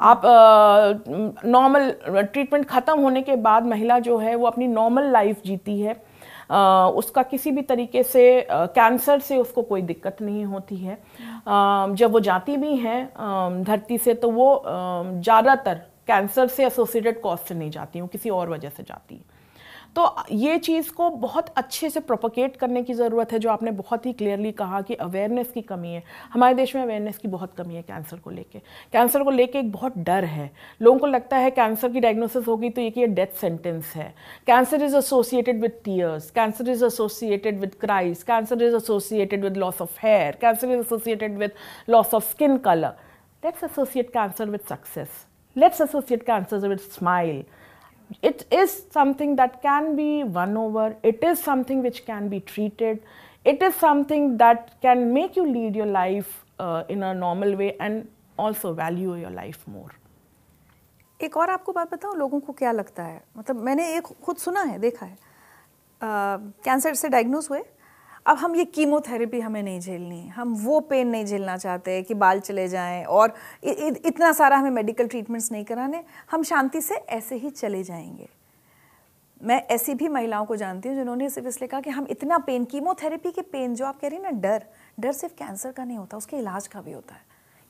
आप 0.00 0.22
नॉर्मल 1.46 1.90
ट्रीटमेंट 2.08 2.66
ख़त्म 2.66 2.98
होने 3.00 3.22
के 3.22 3.36
बाद 3.38 3.66
महिला 3.66 3.98
जो 4.00 4.18
है 4.18 4.34
वो 4.34 4.46
अपनी 4.46 4.66
नॉर्मल 4.68 5.10
लाइफ 5.12 5.42
जीती 5.44 5.80
है। 5.80 5.96
आ, 6.50 6.88
उसका 6.88 7.22
किसी 7.24 7.50
भी 7.50 7.62
तरीके 7.62 8.02
से 8.02 8.46
कैंसर 8.50 9.18
से 9.20 9.36
उसको 9.36 9.62
कोई 9.62 9.82
दिक्कत 9.82 10.22
नहीं 10.22 10.44
होती 10.44 10.76
है। 10.76 10.98
आ, 11.48 11.86
जब 11.88 12.12
वो 12.12 12.20
जाती 12.20 12.56
भी 12.56 12.76
हैं 12.76 13.64
धरती 13.64 13.98
से 13.98 14.14
तो 14.14 14.30
वो 14.30 14.62
ज़्यादातर 14.66 15.74
कैंसर 16.06 16.46
से 16.48 16.66
एसोसिएटेड 16.66 17.20
कॉज 17.20 17.38
से 17.38 17.54
नहीं 17.54 17.70
जाती 17.70 17.98
हूँ 17.98 18.08
किसी 18.08 18.30
और 18.30 18.50
वजह 18.50 18.68
से 18.68 18.82
जाती 18.82 19.14
है। 19.14 19.37
तो 19.98 20.24
ये 20.30 20.58
चीज़ 20.58 20.90
को 20.92 21.08
बहुत 21.10 21.48
अच्छे 21.56 21.88
से 21.90 22.00
प्रोपोकेट 22.00 22.56
करने 22.56 22.82
की 22.82 22.94
ज़रूरत 22.94 23.32
है, 23.32 23.38
जो 23.38 23.50
आपने 23.50 23.70
बहुत 23.70 24.04
ही 24.06 24.12
क्लियरली 24.12 24.52
कहा 24.52 24.80
कि 24.80 24.94
अवेयरनेस 24.94 25.50
की 25.54 25.62
कमी 25.62 25.88
है। 25.88 26.02
हमारे 26.32 26.54
देश 26.54 26.74
में 26.76 26.82
अवेयरनेस 26.82 27.18
की 27.18 27.28
बहुत 27.28 27.54
कमी 27.56 27.74
है 27.74 27.82
कैंसर 27.82 28.16
को 28.16 28.30
लेके। 28.30 28.58
कैंसर 28.92 29.22
को 29.24 29.30
लेके 29.30 29.58
एक 29.58 29.72
बहुत 29.72 29.98
डर 29.98 30.24
है। 30.24 30.50
लोगों 30.80 30.98
को 30.98 31.06
लगता 31.06 31.36
है 31.36 31.50
कैंसर 31.50 31.92
की 31.92 32.00
डायग्नोसिस 32.00 32.46
होगी 32.48 32.70
तो 32.70 32.80
ये 32.80 32.90
कि 32.90 33.00
ये 33.00 33.06
डेथ 33.08 33.34
सेंटेंस 33.40 33.92
है। 33.94 34.14
Cancer 34.46 34.82
is 34.82 34.96
associated 34.96 35.60
with 35.62 35.80
tears 35.84 36.30
cancer 36.30 36.70
is 36.70 36.84
associated 36.84 37.60
with 37.60 37.74
cries 37.80 38.22
cancer 38.22 38.62
is 38.62 38.76
associated 38.76 39.44
with 39.44 39.56
loss 39.56 39.82
of 39.82 39.98
hair 40.02 40.38
cancer 40.40 40.70
is 40.70 40.80
associated 40.80 41.38
with 41.38 41.52
loss 41.88 42.14
of 42.14 42.30
skin 42.30 42.56
colour 42.68 42.94
let's 43.42 43.64
associate 43.64 44.10
cancer 44.10 44.50
with 44.50 44.60
success 44.68 45.24
let's 45.56 45.80
associate 45.80 46.24
cancers 46.26 46.64
with 46.70 46.82
smile. 46.92 47.38
It 48.22 48.46
is 48.50 48.82
something 48.90 49.36
that 49.36 49.60
can 49.62 49.94
be 49.96 50.24
won 50.24 50.56
over 50.56 50.96
it 51.02 51.22
is 51.22 51.38
something 51.38 51.82
which 51.82 52.04
can 52.06 52.28
be 52.28 52.40
treated 52.40 53.00
it 53.44 53.62
is 53.62 53.74
something 53.74 54.36
that 54.38 54.74
can 54.82 55.12
make 55.12 55.36
you 55.36 55.46
lead 55.46 55.76
your 55.76 55.86
life 55.86 56.44
uh, 56.58 56.82
in 56.88 57.02
a 57.02 57.14
normal 57.14 57.54
way 57.56 57.76
and 57.80 58.08
also 58.38 58.72
value 58.72 59.14
your 59.14 59.30
life 59.30 59.64
more 59.66 59.90
एक 61.20 61.36
और 61.36 61.50
आपको 61.50 61.72
बात 61.72 61.92
बताऊँ 61.92 62.16
लोगों 62.16 62.40
को 62.40 62.52
क्या 62.52 62.72
लगता 62.72 63.02
है 63.02 63.22
मतलब 63.36 63.56
मैंने 63.68 63.86
एक 63.96 64.06
खुद 64.24 64.36
सुना 64.36 64.62
है 64.62 64.78
देखा 64.78 65.06
है 65.06 65.16
कैंसर 66.02 66.90
uh, 66.90 66.96
से 66.96 67.08
डायग्नोज 67.08 67.48
हुए 67.50 67.62
अब 68.28 68.36
हम 68.36 68.56
ये 68.56 68.64
कीमोथेरेपी 68.64 69.40
हमें 69.40 69.62
नहीं 69.62 69.80
झेलनी 69.80 70.28
हम 70.28 70.54
वो 70.54 70.80
पेन 70.80 71.08
नहीं 71.08 71.24
झेलना 71.24 71.56
चाहते 71.56 72.02
कि 72.02 72.14
बाल 72.14 72.40
चले 72.40 72.68
जाएँ 72.68 73.04
और 73.04 73.34
इ, 73.64 73.70
इ, 73.70 73.94
इतना 74.06 74.32
सारा 74.32 74.56
हमें 74.56 74.70
मेडिकल 74.70 75.06
ट्रीटमेंट्स 75.06 75.52
नहीं 75.52 75.64
कराने। 75.64 76.04
हम 76.30 76.42
शांति 76.42 76.80
से 76.80 76.94
ऐसे 76.94 77.36
ही 77.36 77.50
चले 77.50 77.82
जाएँगे। 77.82 78.28
मैं 79.42 79.66
ऐसी 79.66 79.94
भी 79.94 80.08
महिलाओं 80.08 80.46
को 80.46 80.56
जानती 80.56 80.88
हूँ 80.88 80.96
जिन्होंने 80.96 81.30
सिर्फ़ 81.30 81.48
इसलिए 81.48 81.68
कहा 81.68 81.80
कि 81.80 81.90
हम 81.90 82.06
इतना 82.10 82.38
पेन 82.38 82.64
कीमोथेरेपी 82.64 83.30
के 83.30 83.42
पेन 83.42 83.74
जो 83.74 83.86
आप 83.86 84.00
कह 84.00 84.08
रही 84.08 84.16
हैं 84.16 84.24
ना 84.24 84.30
डर 84.30 84.62
डर 85.00 85.12
सिर्फ़ 85.12 85.34
कैंसर 85.34 85.72
का 85.72 85.84
नहीं 85.84 85.98
होता 85.98 86.16
उसके 86.16 86.36
इलाज 86.36 86.66
का 86.66 86.80
भी 86.80 86.92
होता 86.92 87.14
है। 87.14 87.20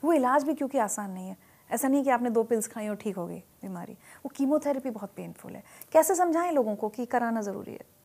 वो 0.03 0.13
इलाज 0.13 0.43
भी 0.43 0.53
क्योंकि 0.53 0.77
आसान 0.77 1.11
नहीं 1.11 1.29
है। 1.29 1.37
ऐसा 1.71 1.87
नहीं 1.87 2.03
कि 2.03 2.09
आपने 2.09 2.29
दो 2.29 2.43
पिल्स 2.43 2.67
खाई 2.67 2.87
और 2.87 2.95
ठीक 2.95 3.15
हो 3.15 3.27
गई 3.27 3.39
बीमारी। 3.39 3.93
वो 3.93 4.31
कीमोथेरेपी 4.35 4.89
बहुत 4.89 5.13
पेनफुल 5.15 5.55
है। 5.55 5.63
कैसे 5.91 6.15
समझाएँ 6.15 6.51
लोगों 6.51 6.75
को 6.75 6.89
कि 6.89 7.05
कराना 7.05 7.41
ज़रूरी 7.41 7.71
है? 7.71 7.98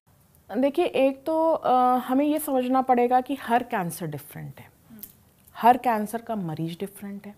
देखिए 0.51 0.85
एक 0.85 1.25
तो 1.25 1.53
आ, 1.53 1.97
हमें 1.97 2.25
ये 2.25 2.39
समझना 2.39 2.81
पड़ेगा 2.83 3.21
कि 3.21 3.35
हर 3.35 3.63
कैंसर 3.63 4.07
डिफरेंट 4.07 4.61
है। 4.61 4.69
हर 5.57 5.77
कैंसर 5.77 6.23
का 6.23 6.37
मरीज़ 6.37 6.77
डिफरेंट 6.81 7.27
है। 7.27 7.35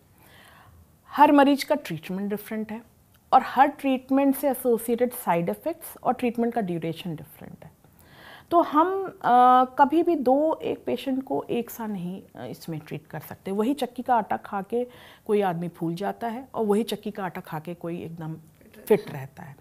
हर 1.11 1.33
मरीज़ 1.33 1.65
का 1.67 1.75
ट्रीटमेंट 1.75 2.31
डिफरेंट 2.31 2.73
है। 2.73 2.83
और 3.33 3.43
हर 3.45 3.69
ट्रीटमेंट 3.69 4.35
से 4.37 4.49
एसोसिएटेड 4.49 5.13
साइड 5.13 5.49
इफ़ेक्ट्स 5.49 5.97
और 6.03 6.15
ट्रीटमेंट 6.15 6.55
का 6.55 6.61
ड्यूरेशन 6.61 7.17
डिफरेंट 7.17 7.65
है। 7.65 7.71
तो 8.51 8.61
हम 8.63 9.19
आ, 9.25 9.65
कभी 9.79 10.03
भी 10.03 10.17
दो 10.17 10.59
एक 10.63 10.85
पेशेंट 10.85 11.23
को 11.23 11.43
एक 11.51 11.71
सा 11.71 11.87
नहीं 11.87 12.47
इसमें 12.49 12.79
ट्रीट 12.81 13.07
कर 13.07 13.21
सकते। 13.21 13.51
वही 13.51 13.75
चक्की 13.75 14.03
का 14.03 14.17
आटा 14.17 14.37
खा 14.37 14.63
के 14.63 14.87
कोई 15.27 15.41
आदमी 15.41 15.69
फूल 15.69 15.95
जाता 15.95 16.29
है 16.29 16.47
और 16.55 16.65
वही 16.65 16.83
चक्की 16.83 17.11
का 17.11 17.25
आटा 17.25 17.41
खा 17.41 17.59
के 17.59 17.75
कोई 17.75 18.03
एकदम 18.03 18.37
फिट 18.89 19.11
रहता 19.11 19.43
है। 19.43 19.55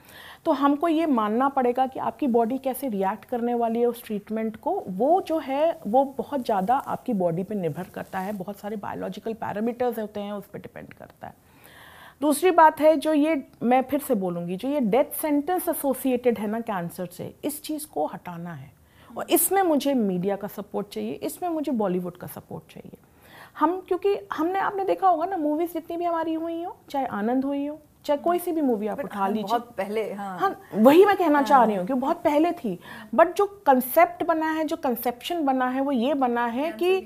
तो 0.45 0.51
हमको 0.51 0.87
ये 0.87 1.05
मानना 1.05 1.47
पड़ेगा 1.49 1.85
कि 1.87 1.99
आपकी 1.99 2.27
बॉडी 2.27 2.57
कैसे 2.57 2.87
रिएक्ट 2.87 3.25
करने 3.25 3.53
वाली 3.53 3.79
है 3.79 3.85
उस 3.85 4.03
ट्रीटमेंट 4.03 4.55
को, 4.55 4.83
वो 4.87 5.21
जो 5.21 5.37
है, 5.39 5.79
वो 5.87 6.03
बहुत 6.17 6.45
ज़्यादा 6.45 6.75
आपकी 6.75 7.13
बॉडी 7.13 7.43
पे 7.43 7.55
निर्भर 7.55 7.83
करता 7.83 8.19
है। 8.19 8.33
बहुत 8.33 8.59
सारे 8.59 8.75
बायोलॉजिकल 8.75 9.33
पैरामीटर्स 9.33 9.99
होते 9.99 10.19
हैं, 10.19 10.33
उस 10.33 10.47
पर 10.47 10.59
डिपेंड 10.59 10.93
करता 10.93 11.27
है। 11.27 11.33
दूसरी 12.21 12.51
बात 12.51 12.79
है 12.81 12.95
जो 12.95 13.13
ये, 13.13 13.41
मैं 13.63 13.81
फिर 13.81 13.99
से 13.99 14.15
बोलूँगी, 14.15 14.55
जो 14.55 14.69
ये 14.69 14.79
डेथ 14.79 15.19
सेंटेंस 15.21 15.67
एसोसिएटेड 15.69 16.39
है 16.39 16.47
ना 16.47 16.59
कैंसर 16.59 17.05
से, 17.05 17.33
इस 17.43 17.61
चीज़ 17.63 17.87
को 17.87 18.05
हटाना 18.05 18.53
है। 18.53 18.71
और 19.17 19.29
इसमें 19.29 19.61
मुझे 19.61 19.93
मीडिया 19.93 20.35
का 20.35 20.47
सपोर्ट 20.47 20.87
चाहिए, 20.87 21.13
इसमें 21.13 21.49
मुझे 21.49 21.71
बॉलीवुड 21.71 22.17
का 22.17 22.27
सपोर्ट 22.27 22.73
चाहिए। 22.73 22.97
हम, 23.59 23.79
क्योंकि 23.87 24.15
हमने, 24.33 24.59
आपने 24.59 24.85
देखा 24.85 25.07
होगा 25.07 25.25
ना 25.25 25.37
मूवीज़ 25.37 25.73
जितनी 25.73 25.97
भी 25.97 26.05
हमारी 26.05 26.33
हुई 26.33 26.63
हो, 26.63 26.75
चाहे 26.89 27.05
आनंद 27.05 27.45
हुई 27.45 27.65
हो 27.65 27.79
चाहे 28.05 28.17
कोई 28.17 28.39
सी 28.39 28.51
भी 28.51 28.61
मूवी 28.61 28.87
आप 28.87 28.99
उठा 29.03 29.27
लीजिए। 29.27 29.43
बहुत 29.43 29.73
पहले 29.77 30.01
हाँ। 30.13 30.37
हाँ 30.39 30.55
वही 30.73 31.05
मैं 31.05 31.15
कहना 31.17 31.39
हाँ, 31.39 31.47
चाह 31.47 31.63
रही 31.63 31.75
हूँ 31.75 31.85
कि 31.87 31.93
बहुत 31.93 32.21
पहले 32.23 32.51
थी। 32.51 32.79
बट 33.15 33.35
जो 33.35 33.45
कंसेप्ट 33.67 34.23
बना 34.23 34.51
है 34.51 34.63
जो 34.63 34.75
कंसेप्शन 34.75 35.45
बना 35.45 35.69
है 35.69 35.81
वो 35.81 35.91
ये 35.91 36.13
बना 36.13 36.45
है 36.45 36.71
कि 36.71 36.99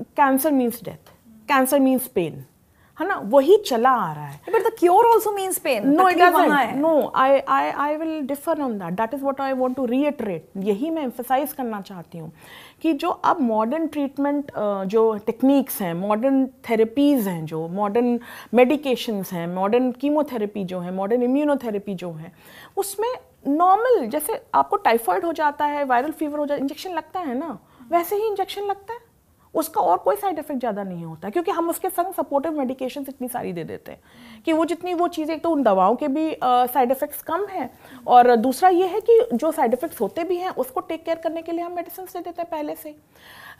cancer 0.00 0.50
means 0.50 0.82
death 0.84 1.12
cancer 1.48 1.80
means 1.80 2.06
pain 2.06 2.44
है 3.00 3.06
ना? 3.08 3.20
वही 3.24 3.56
चला 3.66 3.90
आ 3.90 4.12
रहा 4.12 4.26
है। 4.26 4.40
But 4.48 4.66
the 4.66 4.72
cure 4.78 5.06
also 5.06 5.32
means 5.32 5.58
pain 5.58 5.88
no 5.90 6.08
it 6.08 6.16
doesn't 6.16 6.74
no 6.76 7.12
I 7.16 7.38
I 7.48 7.70
I 7.70 7.96
will 7.96 8.20
differ 8.26 8.60
on 8.62 8.78
that 8.78 8.94
that 8.94 9.14
is 9.14 9.22
what 9.22 9.40
I 9.40 9.52
want 9.52 9.76
to 9.76 9.84
reiterate 9.86 10.50
यही 10.64 10.90
मैं 10.90 11.02
एम्फसाइज 11.02 11.52
करना 11.52 11.80
चाहती 11.80 12.18
हूँ 12.18 12.32
कि 12.82 12.92
जो 12.92 13.08
अब 13.10 13.40
मॉडर्न 13.40 13.86
ट्रीटमेंट 13.86 14.52
जो 14.86 15.02
टेक्निक्स 15.26 15.80
हैं 15.82 15.94
मॉडर्न 15.94 16.46
थेरेपीज़ 16.68 17.28
हैं 17.28 17.44
जो 17.44 17.66
मॉडर्न 17.68 18.18
मेडिकेशंस 18.54 19.32
हैं 19.32 19.46
मॉडर्न 19.54 19.90
कीमोथेरेपी 19.92 20.64
जो 20.64 20.80
है 20.80 20.94
मॉडर्न 20.94 21.22
इम्यूनोथेरेपी 21.22 21.94
जो 21.94 22.12
है 22.12 22.32
उसमें 22.76 23.08
नॉर्मल 23.48 24.06
जैसे 24.06 24.40
आपको 24.54 24.76
टाइफाइड 24.76 25.24
हो 25.24 25.32
जाता 25.32 25.64
है 25.64 25.84
वायरल 25.84 26.10
फीवर 26.10 26.38
हो 26.38 26.46
जाता 26.46 26.54
है 26.54 26.60
इंजेक्शन 26.60 26.90
लगता 26.90 27.20
है 27.20 27.38
ना? 27.38 27.58
वैसे 27.90 28.16
ही 28.16 28.26
इंजेक्शन 28.26 28.62
लगता 28.62 28.92
है। 28.92 29.00
उसका 29.54 29.80
और 29.80 29.98
कोई 29.98 30.16
साइड 30.16 30.38
इफ़ेक्ट 30.38 30.60
ज़्यादा 30.60 30.82
नहीं 30.82 31.04
होता 31.04 31.30
क्योंकि 31.30 31.50
हम 31.50 31.68
उसके 31.70 31.88
संग 31.90 32.12
सपोर्टिव 32.14 32.58
मेडिकेशन 32.58 33.04
इतनी 33.08 33.28
सारी 33.28 33.52
दे 33.52 33.64
देते 33.64 33.92
हैं 33.92 34.42
कि 34.46 34.52
वो 34.52 34.64
जितनी 34.64 34.94
वो 34.94 35.08
चीज़ें 35.08 35.38
तो 35.40 35.50
उन 35.50 35.62
दवाओं 35.62 35.96
के 35.96 36.08
भी 36.08 36.30
साइड 36.42 36.90
इफ़ेक्ट्स 36.90 37.22
कम 37.22 37.46
हैं 37.50 37.70
और 38.06 38.34
दूसरा 38.36 38.68
ये 38.68 38.86
है 38.86 39.00
कि 39.00 39.20
जो 39.34 39.50
साइड 39.52 39.74
इफ़ेक्ट्स 39.74 40.00
होते 40.00 40.24
भी 40.24 40.36
हैं, 40.36 40.50
उसको 40.50 40.80
टेक 40.80 41.04
केयर 41.04 41.18
करने 41.18 41.42
के 41.42 41.52
लिए 41.52 41.64
हम 41.64 41.72
मेडिसिन 41.72 42.04
दे 42.04 42.20
देते 42.20 42.42
हैं 42.42 42.50
पहले 42.50 42.74
से। 42.74 42.94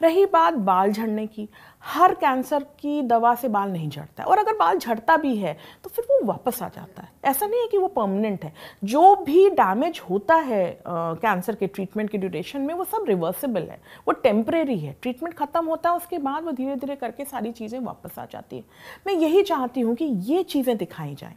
रही 0.00 0.24
बात 0.26 0.54
बाल 0.54 0.92
झड़ने 0.92 1.26
की। 1.26 1.48
हर 1.84 2.14
कैंसर 2.14 2.62
की 2.80 3.02
दवा 3.02 3.34
से 3.34 3.48
बाल 3.48 3.70
नहीं 3.70 3.88
झड़ता 3.88 4.24
और 4.24 4.38
अगर 4.38 4.56
बाल 4.56 4.78
झड़ता 4.78 5.16
भी 5.16 5.34
है 5.36 5.56
तो 5.84 5.90
फिर 5.90 6.04
वो 6.10 6.18
वापस 6.26 6.62
आ 6.62 6.68
जाता 6.68 7.02
है। 7.02 7.08
ऐसा 7.24 7.46
नहीं 7.46 7.60
है 7.60 7.66
कि 7.66 7.78
वो 7.78 7.88
परमानेंट 7.88 8.44
है। 8.44 8.52
जो 8.84 9.14
भी 9.16 9.48
डैमेज 9.50 10.00
होता 10.10 10.34
है 10.36 10.80
कैंसर 10.86 11.54
के 11.54 11.66
ट्रीटमेंट 11.66 12.10
के 12.10 12.18
ड्यूरेशन 12.18 12.60
में, 12.60 12.74
वो 12.74 12.84
सब 12.84 13.04
रिवर्सिबल 13.08 13.62
है। 13.62 13.80
वो 14.06 14.12
टेम्परेरी 14.14 14.78
है। 14.78 14.96
ट्रीटमेंट 15.02 15.34
खत्म 15.34 15.64
होता 15.66 15.90
है, 15.90 15.96
उसके 15.96 16.18
बाद 16.18 16.44
वो 16.44 16.52
धीरे 16.52 16.76
धीरे 16.76 16.96
करके 16.96 17.24
सारी 17.24 17.52
चीज़ें 17.52 17.78
वापस 17.80 18.18
आ 18.18 18.24
जाती 18.24 18.56
है। 18.56 18.64
मैं 19.06 19.14
यही 19.14 19.42
चाहती 19.42 19.80
हूँ 19.80 19.94
कि 19.94 20.04
ये 20.04 20.42
चीज़ें 20.44 20.76
दिखाई 20.76 21.14
जाएँ। 21.14 21.34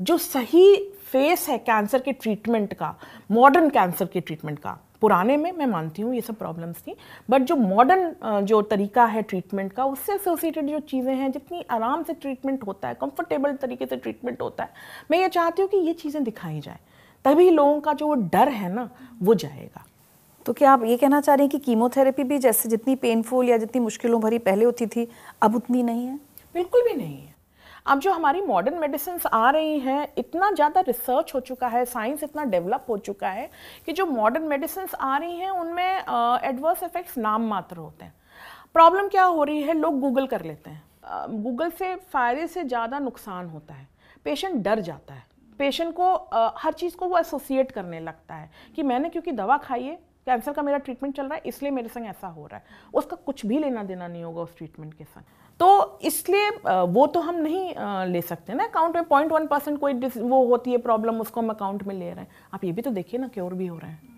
जो 0.00 0.16
सही 0.18 0.74
फेस 1.12 1.48
है 1.48 1.56
कैंसर 1.58 2.00
के 2.00 2.12
ट्रीटमेंट 2.12 2.74
का 2.74 2.94
मॉडर्न 3.30 3.68
कैंसर 3.70 4.06
के 4.06 4.20
ट्रीटमेंट 4.20 4.58
का 4.58 4.78
पुराने 5.02 5.36
में 5.36 5.50
मैं 5.52 5.66
मानती 5.66 6.02
हूँ 6.02 6.14
ये 6.14 6.20
सब 6.20 6.36
प्रॉब्लम्स 6.38 6.76
थी। 6.78 6.94
बट 7.30 7.42
जो 7.42 7.56
मॉडर्न 7.56 8.44
जो 8.44 8.60
तरीका 8.64 9.04
है 9.06 9.22
ट्रीटमेंट 9.22 9.72
का 9.72 9.84
उससे 9.86 10.14
एसोसिएटेड 10.14 10.68
जो 10.68 10.80
चीज़ें 10.82 11.14
हैं 11.14 11.30
जितनी 11.32 11.64
आराम 11.70 12.02
से 12.02 12.14
ट्रीटमेंट 12.14 12.66
होता 12.66 12.88
है 12.88 12.94
कंफर्टेबल 12.94 13.56
तरीके 13.56 13.86
से 13.86 13.96
ट्रीटमेंट 13.96 14.42
होता 14.42 14.64
है 14.64 14.70
मैं 15.10 15.18
ये 15.18 15.28
चाहती 15.28 15.62
हूँ 15.62 15.70
कि 15.70 15.76
ये 15.78 15.92
चीज़ें 15.94 16.22
दिखाई 16.24 16.60
जाए। 16.60 16.78
तभी 17.24 17.50
लोगों 17.50 17.80
का 17.80 17.92
जो 17.94 18.12
डर 18.14 18.48
है 18.48 18.72
ना 18.74 18.88
वो 19.22 19.34
जाएगा। 19.36 19.84
तो 20.46 20.52
क्या 20.52 20.72
आप 20.72 20.82
ये 20.84 20.96
कहना 20.96 21.20
चाह 21.20 21.34
रही 21.34 21.44
हैं 21.44 21.50
कि 21.50 21.58
कीमोथेरेपी 21.60 22.24
भी 22.24 22.38
जैसे 22.38 22.68
जितनी 22.68 22.94
पेनफुल 22.96 23.48
या 23.48 23.56
जितनी 23.58 23.80
मुश्किलों 23.80 24.20
भरी 24.20 24.38
पहले 24.40 24.64
होती 24.64 24.86
थी 24.86 25.08
अब 25.42 25.56
उतनी 25.56 25.82
नहीं 25.82 26.06
है? 26.06 26.16
बिल्कुल 26.54 26.82
भी 26.82 26.94
नहीं 26.94 27.16
है। 27.16 27.34
अब 27.86 27.98
जो 28.00 28.12
हमारी 28.12 28.40
मॉडर्न 28.40 28.78
मेडिसिन 28.78 29.18
आ 29.32 29.50
रही 29.50 29.78
हैं 29.80 30.06
इतना 30.18 30.50
ज़्यादा 30.50 30.80
रिसर्च 30.80 31.34
हो 31.34 31.40
चुका 31.40 31.68
है 31.68 31.84
साइंस 31.84 32.22
इतना 32.22 32.44
डेवलप 32.46 32.86
हो 32.88 32.96
चुका 32.98 33.28
है 33.30 33.48
कि 33.86 33.92
जो 33.92 34.06
मॉडर्न 34.06 34.44
मेडिसिन 34.44 34.86
आ 35.00 35.16
रही 35.18 35.36
हैं 35.36 35.50
उनमें 35.50 35.84
एडवर्स 36.44 36.82
इफेक्ट्स 36.82 37.18
नाम 37.18 37.46
मात्र 37.48 37.76
होते 37.76 38.04
हैं। 38.04 38.14
प्रॉब्लम 38.72 39.08
क्या 39.08 39.24
हो 39.24 39.44
रही 39.44 39.62
है? 39.62 39.74
लोग 39.74 40.00
गूगल 40.00 40.26
कर 40.26 40.44
लेते 40.44 40.70
हैं। 40.70 40.82
गूगल 41.42 41.70
से 41.70 41.94
फ़ायदे 42.12 42.46
से 42.46 42.64
ज़्यादा 42.64 42.98
नुकसान 42.98 43.48
होता 43.48 43.74
है। 43.74 43.88
पेशेंट 44.24 44.62
डर 44.64 44.80
जाता 44.80 45.14
है। 45.14 45.24
पेशेंट 45.58 45.94
को 45.94 46.12
आ, 46.12 46.50
हर 46.58 46.72
चीज़ 46.72 46.96
को 46.96 47.06
वो 47.06 47.18
एसोसिएट 47.18 47.70
करने 47.72 48.00
लगता 48.00 48.34
है 48.34 48.50
कि 48.76 48.82
मैंने 48.82 49.08
क्योंकि 49.08 49.32
दवा 49.32 49.56
खाई 49.58 49.82
है 49.82 49.98
कैंसर 50.26 50.52
का 50.52 50.62
मेरा 50.62 50.78
ट्रीटमेंट 50.78 51.16
चल 51.16 51.26
रहा 51.26 51.34
है 51.34 51.42
इसलिए 51.46 51.70
मेरे 51.70 51.88
संग 51.88 52.06
ऐसा 52.06 52.26
हो 52.28 52.46
रहा 52.46 52.56
है। 52.56 52.64
उसका 52.94 53.16
कुछ 53.16 53.44
भी 53.46 53.58
लेना 53.58 53.82
देना 53.84 54.06
नहीं 54.08 54.22
होगा 54.24 54.42
उस 54.42 54.56
ट्रीटमेंट 54.56 54.94
के 54.94 55.04
संग। 55.04 55.24
तो 55.60 55.98
इसलिए 56.02 56.50
वो 56.68 57.06
तो 57.06 57.20
हम 57.20 57.34
नहीं 57.36 57.74
ले 58.06 58.20
सकते 58.22 58.54
ना 58.54 58.64
अकाउंट 58.64 58.96
में। 58.96 59.04
पॉइंट 59.04 59.32
वन 59.32 59.46
परसेंट 59.46 59.78
कोई 59.80 59.94
वो 60.16 60.44
होती 60.46 60.72
है 60.72 60.78
प्रॉब्लम 60.78 61.20
उसको 61.20 61.40
हम 61.40 61.50
अकाउंट 61.50 61.82
में 61.82 61.94
ले 61.94 62.10
रहे 62.10 62.20
हैं। 62.20 62.28
आप 62.54 62.64
ये 62.64 62.72
भी 62.72 62.82
तो 62.82 62.90
देखिए 62.90 63.20
ना 63.20 63.28
क्योर 63.28 63.54
भी 63.54 63.66
हो 63.66 63.78
रहे 63.78 63.90
हैं। 63.90 64.14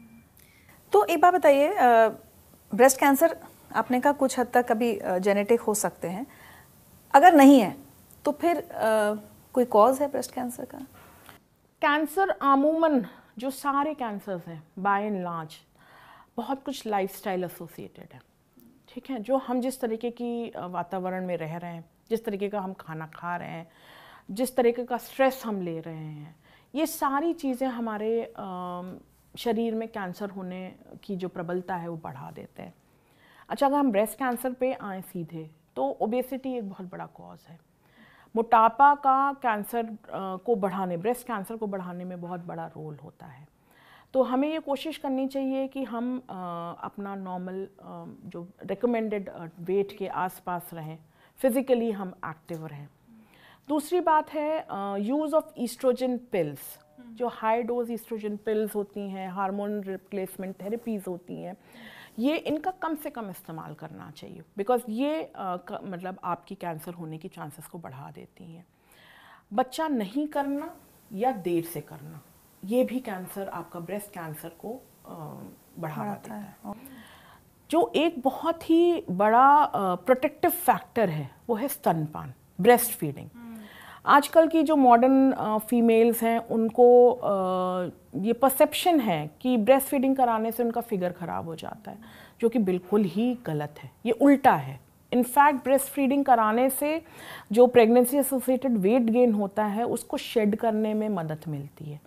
तो 0.93 1.05
एक 1.05 1.21
बात 1.21 1.35
बताइए 1.35 1.75
ब्रेस्ट 2.73 3.00
कैंसर 3.00 3.37
आपने 3.77 4.00
कहा 4.00 4.12
कुछ 4.15 4.38
हद 4.38 4.50
तक 4.55 4.71
अभी 4.71 4.99
जेनेटिक 5.05 5.61
हो 5.61 5.75
सकते 5.77 6.09
हैं। 6.09 6.27
अगर 7.15 7.35
नहीं 7.35 7.61
है 7.61 7.75
तो 8.25 8.33
फिर 8.33 8.57
आ, 8.57 9.15
कोई 9.55 9.65
कॉज 9.67 10.00
है 10.00 10.11
ब्रेस्ट 10.11 10.35
कैंसर 10.35 10.65
का? 10.65 10.79
कैंसर 11.83 12.35
आमूमन 12.43 13.05
जो 13.38 13.50
सारे 13.53 13.95
कैंसर्स 13.95 14.47
हैं 14.49 14.63
बाय 14.78 15.04
एंड 15.04 15.23
लार्ज 15.25 15.59
बहुत 16.39 16.63
कुछ 16.65 16.87
लाइफस्टाइल 16.87 17.45
एसोसिएटेड 17.45 18.13
है। 18.15 18.21
ठीक 18.89 19.11
है? 19.11 19.19
जो 19.19 19.37
हम 19.37 19.61
जिस 19.61 19.81
तरीके 19.81 20.11
की 20.11 20.53
वातावरण 20.57 21.27
में 21.27 21.37
रह 21.37 21.57
रहे 21.57 21.73
हैं, 21.73 21.85
जिस 22.11 22.25
तरीके 22.25 22.49
का 22.49 22.61
हम 22.61 22.73
खाना 22.73 23.07
खा 23.15 23.37
रहे 23.37 23.49
हैं, 23.49 23.69
जिस 24.31 24.57
तरीके 24.57 24.85
का 24.85 24.97
स्ट्रेस 24.99 25.43
हम 25.47 25.61
ले 25.63 25.79
रहे 25.81 25.95
हैं, 25.97 26.35
ये 26.75 26.87
सारी 26.87 27.33
चीज़ें 27.35 27.69
हमारे 27.69 28.11
शरीर 29.35 29.75
में 29.75 29.87
कैंसर 29.89 30.31
होने 30.31 30.61
की 31.05 31.17
जो 31.17 31.29
प्रबलता 31.29 31.77
है 31.77 31.89
वो 31.89 31.97
बढ़ा 31.97 32.31
देते 32.31 32.63
हैं। 32.63 32.75
अच्छा 33.49 33.67
अगर 33.67 33.77
हम 33.77 33.91
ब्रेस्ट 33.93 34.19
कैंसर 34.19 34.53
पे 34.53 34.73
आए 34.73 35.01
सीधे 35.03 35.49
तो 35.77 35.85
ओबेसिटी 36.03 36.57
एक 36.57 36.69
बहुत 36.69 36.91
बड़ा 36.91 37.07
कॉज 37.07 37.47
है। 37.49 37.59
मोटापा 38.35 38.95
का 38.95 39.33
कैंसर 39.43 39.97
को 40.45 40.55
बढ़ाने 40.57 40.97
ब्रेस्ट 40.97 41.27
कैंसर 41.27 41.57
को 41.57 41.67
बढ़ाने 41.67 42.05
में 42.05 42.21
बहुत 42.21 42.41
बड़ा 42.41 42.67
रोल 42.67 42.97
होता 42.97 43.27
है। 43.27 43.47
तो 44.14 44.23
हमें 44.23 44.49
ये 44.49 44.58
कोशिश 44.60 44.97
करनी 44.97 45.26
चाहिए 45.28 45.66
कि 45.68 45.82
हम 45.84 46.16
अपना 46.28 47.14
नॉर्मल 47.14 47.66
जो 48.32 48.47
रिकमेंडेड 48.66 49.30
वेट 49.60 49.97
के 49.99 50.06
आसपास 50.18 50.71
रहें 50.75 50.99
फिज़िकली 51.40 51.90
हम 51.90 52.12
एक्टिव 52.26 52.66
रहें। 52.66 52.86
दूसरी 53.68 54.00
बात 54.00 54.30
है 54.34 54.66
यूज़ 55.00 55.34
ऑफ़ 55.34 55.52
ईस्ट्रोजन 55.58 56.16
पिल्स 56.32 56.78
जो 57.16 57.28
हाई 57.28 57.62
डोज 57.62 57.90
ईस्ट्रोजन 57.90 58.36
पिल्स 58.36 58.75
होती 58.75 59.08
हैं 59.10 59.28
हार्मोन 59.30 59.80
रिप्लेसमेंट 59.82 60.54
थेरेपीज़ 60.62 61.04
होती 61.08 61.42
हैं 61.42 61.56
ये 62.18 62.36
इनका 62.36 62.71
कम 62.82 62.94
से 62.94 63.10
कम 63.10 63.28
इस्तेमाल 63.30 63.75
करना 63.75 64.10
चाहिए। 64.10 64.42
बिकॉज़ 64.56 64.82
ये 64.90 65.32
आ, 65.36 65.56
मतलब 65.84 66.18
आपकी 66.25 66.54
कैंसर 66.54 66.94
होने 66.94 67.18
की 67.18 67.28
चांसेस 67.28 67.66
को 67.66 67.78
बढ़ा 67.78 68.10
देती 68.10 68.44
हैं। 68.44 68.66
बच्चा 69.52 69.88
नहीं 69.88 70.26
करना 70.28 70.75
या 71.12 71.32
देर 71.32 71.64
से 71.64 71.80
करना। 71.80 72.21
ये 72.62 72.84
भी 72.84 73.00
कैंसर 73.00 73.49
आपका 73.49 73.80
ब्रेस्ट 73.80 74.10
कैंसर 74.10 74.49
को 74.58 74.80
बढ़ावा 75.78 76.12
देता 76.12 76.34
है। 76.34 76.75
जो 77.71 77.90
एक 77.97 78.21
बहुत 78.23 78.68
ही 78.71 79.04
बड़ा 79.10 79.64
प्रोटेक्टिव 79.75 80.50
फैक्टर 80.50 81.08
है 81.08 81.30
वो 81.49 81.56
है 81.56 81.68
स्तनपान 81.68 82.32
ब्रेस्ट 82.60 82.92
फीडिंग 82.92 83.28
आजकल 84.06 84.47
की 84.49 84.62
जो 84.62 84.76
मॉडर्न 84.76 85.58
फीमेल्स 85.68 86.23
हैं 86.23 86.38
उनको 86.49 86.84
ये 88.25 88.32
परसेप्शन 88.32 89.00
है 89.00 89.30
कि 89.40 89.56
ब्रेस्ट 89.58 89.88
फीडिंग 89.88 90.16
कराने 90.16 90.52
से 90.52 90.62
उनका 90.62 90.80
फिगर 90.80 91.12
ख़राब 91.12 91.49
हो 91.49 91.54
जाता 91.54 91.90
है 91.90 91.99
जो 92.40 92.49
कि 92.49 92.58
बिल्कुल 92.58 93.04
ही 93.04 93.32
गलत 93.47 93.75
है। 93.78 93.90
ये 94.06 94.12
उल्टा 94.12 94.54
है। 94.54 94.78
इनफैक्ट 95.12 95.62
ब्रेस्ट 95.64 95.86
फीडिंग 95.86 96.25
कराने 96.25 96.68
से 96.71 97.00
जो 97.52 97.66
प्रेगनेंसी 97.66 98.16
एसोसिएटेड 98.18 98.76
वेट 98.78 99.02
गेन 99.02 99.32
होता 99.34 99.64
है 99.66 99.84
उसको 99.86 100.16
शेड 100.16 100.56
करने 100.56 100.94
में 100.94 101.08
मदद 101.08 101.44
मिलती 101.49 101.84
है। 101.84 102.00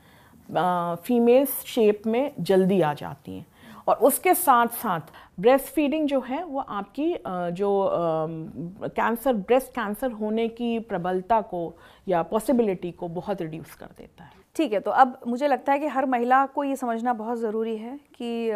फीमेल्स 1.04 1.64
शेप 1.66 2.08
में 2.08 2.32
जल्दी 2.40 2.82
आ 2.82 2.94
जाती 2.94 3.38
हैं। 3.38 3.46
और 3.88 3.96
उसके 3.98 4.34
साथ 4.34 4.68
साथ 4.78 5.12
ब्रेस्ट 5.40 5.74
फीडिंग 5.74 6.08
जो 6.08 6.20
है, 6.22 6.44
वो 6.44 6.60
आपकी 6.60 7.14
जो 7.52 7.90
कैंसर 8.90 9.34
ब्रेस्ट 9.34 9.72
कैंसर 9.76 10.12
होने 10.14 10.48
की 10.50 10.78
प्रबलता 10.82 11.40
को 11.44 11.74
या 12.08 12.22
पॉसिबिलिटी 12.24 12.92
को 12.92 13.08
बहुत 13.10 13.42
रिड्यूस 13.42 13.74
कर 13.76 13.90
देता 13.98 14.24
है। 14.24 14.40
ठीक 14.56 14.74
है 14.74 14.80
तो 14.80 14.92
अब 14.94 15.20
मुझे 15.28 15.48
लगता 15.48 15.74
है 15.74 15.80
कि 15.80 15.88
हर 15.88 16.06
महिला 16.06 16.46
को 16.46 16.64
ये 16.64 16.76
समझना 16.76 17.14
बहुत 17.14 17.38
ज़रूरी 17.40 17.78
है 17.78 18.00
कि 18.16 18.52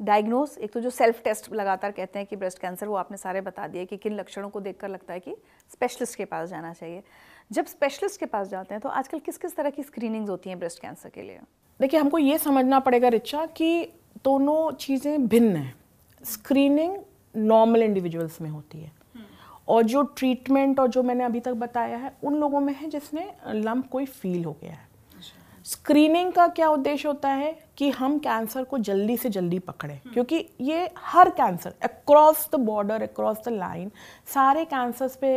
डायग्नोस 0.00 0.56
एक 0.58 0.72
तो 0.72 0.80
जो 0.80 0.90
सेल्फ 0.90 1.22
टेस्ट 1.24 1.52
लगातार 1.52 1.90
कहते 1.90 2.18
हैं 2.18 2.26
कि 2.28 2.36
ब्रेस्ट 2.36 2.58
कैंसर 2.58 2.86
वो 2.86 2.94
आपने 2.96 3.16
सारे 3.16 3.40
बता 3.40 3.66
दिए 3.66 3.84
कि 3.84 3.96
किन 3.96 4.16
लक्षणों 4.16 4.48
को 4.48 4.60
देखकर 4.60 4.88
लगता 4.88 5.12
है 5.12 5.20
कि 5.20 5.34
स्पेशलिस्ट 5.72 6.16
के 6.16 6.24
पास 6.24 6.48
जाना 6.48 6.72
चाहिए। 6.72 7.02
जब 7.50 7.66
स्पेशलिस्ट 7.66 8.20
के 8.20 8.26
पास 8.26 8.48
जाते 8.48 8.74
हैं 8.74 8.80
तो 8.80 8.88
आजकल 8.88 9.18
किस 9.18 9.38
किस 9.38 9.56
तरह 9.56 9.70
की 9.70 9.82
स्क्रीनिंग्स 9.82 10.30
होती 10.30 10.50
हैं 10.50 10.58
ब्रेस्ट 10.58 10.80
कैंसर 10.82 11.08
के 11.08 11.22
लिए? 11.22 11.40
देखिए 11.80 12.00
हमको 12.00 12.18
ये 12.18 12.38
समझना 12.38 12.78
पड़ेगा 12.80 13.08
रिचा 13.08 13.44
कि 13.46 13.88
दोनों 14.24 14.70
चीज़ें 14.72 15.26
भिन्न 15.28 15.56
हैं। 15.56 15.74
स्क्रीनिंग 16.22 16.96
नॉर्मल 17.36 17.82
इंडिविजुअल्स 17.82 18.40
में 18.40 18.50
होती 18.50 18.80
है। 18.80 18.92
और 19.68 19.82
जो 19.82 20.02
ट्रीटमेंट 20.02 20.80
और 20.80 20.88
जो 20.88 21.02
मैंने 21.02 21.24
अभी 21.24 21.40
तक 21.40 21.52
बताया 21.54 21.96
है 21.96 22.12
उन 22.24 22.34
लोगों 22.34 22.60
में 22.60 22.74
है 22.74 22.88
जिसने 22.90 23.30
लम्ब 23.48 23.86
कोई 23.86 24.04
फील 24.06 24.44
हो 24.44 24.52
गया 24.62 24.72
है। 24.72 24.88
स्क्रीनिंग 25.64 26.32
का 26.32 26.46
क्या 26.48 26.68
उद्देश्य 26.68 27.08
होता 27.08 27.28
है? 27.28 27.52
कि 27.78 27.88
हम 27.90 28.18
कैंसर 28.18 28.64
को 28.64 28.78
जल्दी 28.78 29.16
से 29.16 29.28
जल्दी 29.28 29.58
पकड़ें 29.58 29.98
क्योंकि 30.12 30.44
ये 30.60 30.88
हर 31.04 31.30
cancer 31.30 31.74
across 31.82 32.48
the 32.52 32.60
border 32.60 33.02
across 33.02 33.38
the 33.46 33.52
line 33.52 33.90
सारे 34.34 34.64
कैंसर्स 34.64 35.16
पे 35.16 35.34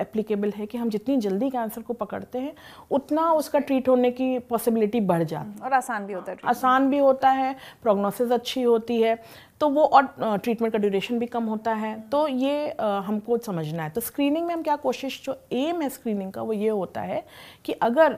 एप्लीकेबल 0.00 0.50
है 0.50 0.66
कि 0.66 0.78
हम 0.78 0.90
जितनी 0.90 1.16
जल्दी 1.16 1.50
कैंसर 1.50 1.82
को 1.82 1.94
पकड़ते 1.94 2.38
हैं 2.38 2.54
उतना 2.90 3.30
उसका 3.32 3.58
ट्रीट 3.60 3.88
होने 3.88 4.10
की 4.10 4.38
पॉसिबिलिटी 4.50 5.00
बढ़ 5.02 5.22
जाती 5.24 5.50
है। 5.50 5.64
और 5.64 5.72
आसान 5.72 6.06
भी 6.06 6.12
होता 6.12 6.32
है 6.32 6.38
आसान 6.44 6.90
भी 6.90 6.98
होता 6.98 7.30
है 7.30 7.54
प्रोग्नोसिस 7.82 8.32
अच्छी 8.32 8.62
होती 8.62 9.00
है 9.02 9.18
तो 9.60 9.68
वो 9.68 9.84
और 9.86 10.06
ट्रीटमेंट 10.20 10.72
का 10.72 10.78
ड्यूरेशन 10.78 11.18
भी 11.18 11.26
कम 11.26 11.44
होता 11.44 11.72
है। 11.72 11.94
तो 12.10 12.26
ये 12.28 12.74
हमको 12.78 13.36
समझना 13.38 13.82
है। 13.82 13.90
तो 13.90 14.00
स्क्रीनिंग 14.00 14.46
में 14.46 14.54
हम 14.54 14.62
क्या 14.62 14.74
कोशिश 14.76 15.20
जो 15.24 15.36
एम 15.52 15.82
है 15.82 15.88
स्क्रीनिंग 15.88 16.32
का 16.32 16.42
वो 16.42 16.52
ये 16.52 16.68
होता 16.68 17.00
है 17.00 17.22
कि 17.64 17.72
अगर 17.72 18.16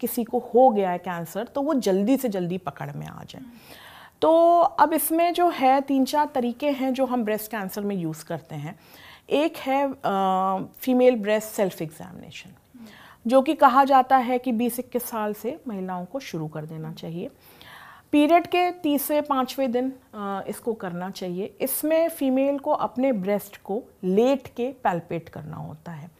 किसी 0.00 0.24
को 0.24 0.38
हो 0.54 0.68
गया 0.70 0.90
है 0.90 0.98
कैंसर 0.98 1.44
तो 1.44 1.62
वो 1.62 1.74
जल्दी 1.76 2.16
से 2.16 2.28
जल्दी 2.28 2.58
पकड़ 2.58 2.89
में 2.92 3.06
आ 3.06 3.22
जाए 3.24 3.42
तो 4.22 4.30
अब 4.58 4.92
इसमें 4.92 5.32
जो 5.34 5.48
है, 5.48 5.80
तीन 5.80 6.04
चार 6.04 6.30
तरीके 6.34 6.70
हैं 6.70 6.92
जो 6.94 7.06
हम 7.06 7.24
ब्रेस्ट 7.24 7.50
कैंसर 7.50 7.82
में 7.82 7.94
यूज़ 7.96 8.24
करते 8.24 8.54
हैं। 8.54 8.78
एक 9.30 9.56
है 9.56 9.86
फीमेल 10.80 11.16
ब्रेस्ट 11.16 11.48
सेल्फ 11.48 11.82
एग्जामिनेशन 11.82 12.54
जो 13.26 13.40
कि 13.42 13.54
कहा 13.54 13.84
जाता 13.84 14.16
है 14.16 14.38
कि 14.38 14.52
बीस 14.52 14.78
इक्कीस 14.78 15.04
साल 15.04 15.34
से 15.34 15.58
महिलाओं 15.68 16.04
को 16.04 16.20
शुरू 16.20 16.48
कर 16.48 16.66
देना 16.66 16.92
चाहिए। 16.92 17.30
पीरियड 18.12 18.46
के 18.46 18.70
तीसरे 18.72 19.20
पाँचवें 19.20 19.70
दिन 19.72 19.92
इसको 20.48 20.72
करना 20.74 21.10
चाहिए। 21.10 21.54
इसमें 21.60 22.08
फीमेल 22.08 22.58
को 22.58 22.70
अपने 22.72 23.12
ब्रेस्ट 23.14 23.56
को 23.64 23.82
लेट 24.04 24.48
के 24.56 24.70
पैल्पेट 24.84 25.28
करना 25.28 25.56
होता 25.56 25.92
है। 25.92 26.10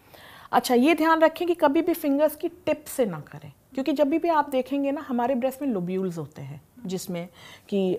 अच्छा 0.52 0.74
ये 0.74 0.94
ध्यान 0.94 1.20
रखें 1.20 1.46
कि 1.48 1.54
कभी 1.54 1.82
भी 1.82 1.94
फिंगर्स 1.94 2.36
की 2.36 2.48
टिप 2.48 2.84
से 2.86 3.06
ना 3.06 3.20
करें। 3.32 3.52
क्योंकि 3.74 3.92
जब 3.92 4.08
भी 4.08 4.28
आप 4.28 4.48
देखेंगे 4.50 4.90
ना 4.92 5.00
हमारे 5.00 5.34
ब्रेस्ट 5.34 5.62
में 5.62 5.68
लोब्यूल्स 5.68 6.18
होते 6.18 6.42
हैं 6.42 6.60
जिसमें 6.86 7.28
कि 7.68 7.98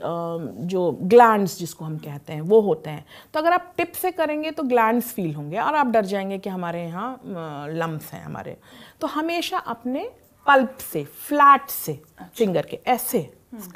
जो 0.65 0.91
ग्लैंड्स 0.91 1.57
जिसको 1.59 1.85
हम 1.85 1.97
कहते 1.97 2.33
हैं 2.33 2.41
वो 2.41 2.59
होते 2.61 2.89
हैं। 2.89 3.05
तो 3.33 3.39
अगर 3.39 3.53
आप 3.53 3.73
टिप 3.77 3.91
से 3.91 4.11
करेंगे 4.11 4.51
तो 4.51 4.63
ग्लैंड्स 4.63 5.11
फील 5.13 5.33
होंगे 5.35 5.57
और 5.57 5.75
आप 5.75 5.87
डर 5.87 6.05
जाएँगे 6.05 6.37
कि 6.37 6.49
हमारे 6.49 6.83
यहाँ 6.83 7.67
लम्स 7.69 8.11
हैं 8.13 8.23
हमारे। 8.23 8.57
तो 9.01 9.07
हमेशा 9.07 9.57
अपने 9.57 10.09
पल्प 10.45 10.77
से 10.81 11.03
फ्लैट 11.03 11.69
से 11.69 11.99
फिंगर 12.37 12.65
के 12.65 12.79
ऐसे 12.87 13.21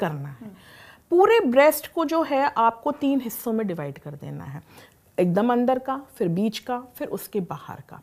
करना 0.00 0.28
है। 0.30 0.50
पूरे 1.10 1.38
ब्रेस्ट 1.40 1.92
को 1.92 2.04
जो 2.04 2.22
है 2.22 2.44
आपको 2.56 2.92
तीन 2.92 3.20
हिस्सों 3.20 3.52
में 3.52 3.66
डिवाइड 3.66 3.98
कर 3.98 4.14
देना 4.14 4.44
है। 4.44 4.62
एकदम 5.18 5.52
अंदर 5.52 5.78
का 5.78 6.00
फिर 6.16 6.28
बीच 6.28 6.58
का 6.58 6.78
फिर 6.96 7.08
उसके 7.08 7.40
बाहर 7.40 7.82
का। 7.88 8.00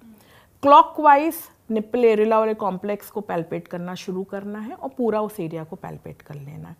क्लॉकवाइज 0.64 1.36
निप्पल 1.74 2.06
एरिला 2.06 2.40
वाले 2.40 2.54
कॉम्प्लेक्स 2.54 3.10
को 3.10 3.22
पैल्पेट 3.22 3.68
करना 3.68 3.96
शुरू 3.96 4.24
करना 4.24 4.60
है 4.60 4.74
और 4.74 4.90
पूरा 4.90 5.22
उस 5.22 5.40
एरिया 5.40 5.64
को 5.64 5.76
पैल्पेट 5.76 6.22
कर 6.22 6.36
लेना 6.36 6.70
है। 6.70 6.76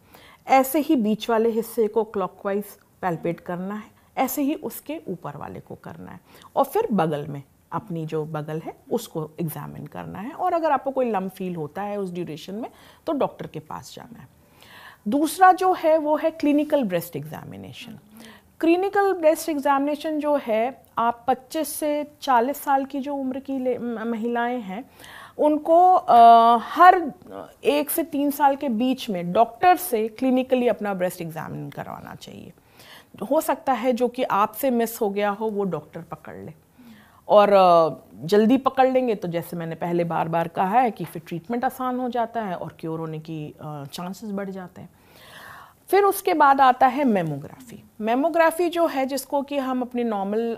ऐसे 0.48 0.80
ही 0.80 0.96
बीच 0.96 1.30
वाले 1.30 1.50
हिस्से 1.50 1.88
को 1.88 2.04
क्लॉकवाइज 2.04 2.66
पैल्पेट 3.02 3.40
करना 3.40 3.76
है। 3.76 3.92
ऐसे 4.18 4.42
ही 4.42 4.54
उसके 4.54 5.00
ऊपर 5.08 5.38
वाले 5.38 5.60
को 5.60 5.76
करना 5.76 6.12
है। 6.12 6.20
और 6.56 6.64
फिर 6.64 6.88
बगल 6.92 7.28
में 7.28 7.44
अपनी 7.72 8.06
जो 8.06 8.26
बगल 8.26 8.60
है, 8.60 8.74
उसको 8.92 9.30
एग्जामिन 9.42 9.86
करना 9.86 10.20
है। 10.20 10.32
और 10.32 10.54
अगर 10.54 10.72
आपको 10.72 10.92
कोई 10.92 11.12
लम 11.12 11.30
फील 11.30 11.56
होता 11.56 11.82
है 11.82 11.98
उस 11.98 12.12
ड्यूरेशन 12.12 12.56
में 12.56 12.70
तो 13.08 13.14
डॉक्टर 13.14 13.48
के 13.48 13.60
पास 13.60 13.94
जाना 13.96 14.20
है। 14.20 14.28
दूसरा 15.08 15.52
जो 15.52 15.74
है, 15.74 15.98
वो 15.98 16.16
है 16.18 16.32
clinical 16.32 16.84
breast 16.84 17.16
examination 17.16 18.00
clinical 18.64 19.12
breast 19.14 19.50
examination 19.50 20.20
जो 20.20 20.36
है 20.44 20.84
आप 20.98 21.26
25 21.26 21.66
से 21.68 21.90
40 22.22 22.58
साल 22.58 22.86
की 22.86 23.00
जो 23.00 23.16
उम्र 23.16 23.40
की 23.40 23.58
महिलाएँ 24.06 24.60
हैं 24.60 24.84
उनको 25.38 25.96
आ, 25.96 26.58
हर 26.58 27.12
एक 27.64 27.90
से 27.90 28.04
तीन 28.04 28.32
साल 28.32 28.56
के 28.56 28.70
बीच 28.70 29.10
में 29.10 29.32
डॉक्टर 29.34 29.76
से 29.78 30.08
क्लिनिकली 30.08 30.68
अपना 30.68 30.94
ब्रेस्ट 30.94 31.22
एग्जामिन 31.22 31.70
करवाना 31.70 32.16
चाहिए। 32.16 32.54
हो 33.32 33.42
सकता 33.42 33.74
है 33.74 33.94
जो 33.94 34.08
कि 34.08 34.24
आपसे 34.24 34.72
मिस 34.72 35.00
हो 35.02 35.10
गया 35.10 35.30
हो 35.32 35.50
वो 35.50 35.64
डॉक्टर 35.66 36.02
पकड़ 36.12 36.38
ले। 36.38 36.54
और 37.28 37.50
जल्दी 38.26 38.58
पकड़ 38.64 38.90
लेंगे 38.90 39.16
तो 39.16 39.28
जैसे 39.28 39.58
मैंने 39.58 39.76
पहले 39.76 40.04
बार 40.06 40.28
बार 40.28 40.48
कहा 40.48 40.80
है 40.80 40.92
कि 40.92 41.06
फिर 41.06 41.22
ट्रीटमेंट 41.28 41.66
आसान 41.66 42.00
हो 42.00 42.10
जाता 42.10 42.42
है 42.42 42.56
और 42.56 42.76
क्योर 42.80 43.00
होने 43.00 43.20
की 43.20 43.56
चांसेस 43.62 44.32
बढ़ 44.32 44.50
जाते 44.50 44.82
हैं। 44.82 44.90
फिर 45.94 46.04
उसके 46.04 46.34
बाद 46.34 46.62
आता 46.62 46.88
है 46.88 47.04
मेमोग्राफी। 47.04 47.84
मेमोग्राफी 48.02 48.70
जो 48.70 48.88
है 48.88 49.06
जिसको 49.06 49.42
कि 49.42 49.58
हम 49.58 49.82
अपनी 49.82 50.04
नॉर्मल 50.04 50.58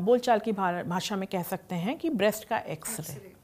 बोलचाल 0.00 0.38
की 0.38 0.52
भाषा 0.52 1.16
में 1.16 1.28
कह 1.32 1.42
सकते 1.42 1.74
हैं 1.74 1.98
कि 1.98 2.10
ब्रेस्ट 2.10 2.44
का 2.44 2.58
एक्सरे 2.58 3.36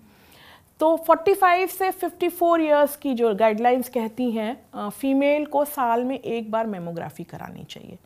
तो 0.80 1.04
45 1.10 1.68
से 1.68 1.90
54 1.92 2.60
इयर्स 2.60 2.96
की 2.96 3.14
जो 3.14 3.34
गाइडलाइंस 3.34 3.88
कहती 3.88 4.30
हैं 4.30 4.90
फीमेल 4.90 5.46
को 5.46 5.64
साल 5.64 6.04
में 6.04 6.18
एक 6.18 6.50
बार 6.50 6.66
मेमोग्राफी 6.66 7.24
करानी 7.24 7.64
चाहिए। 7.64 7.98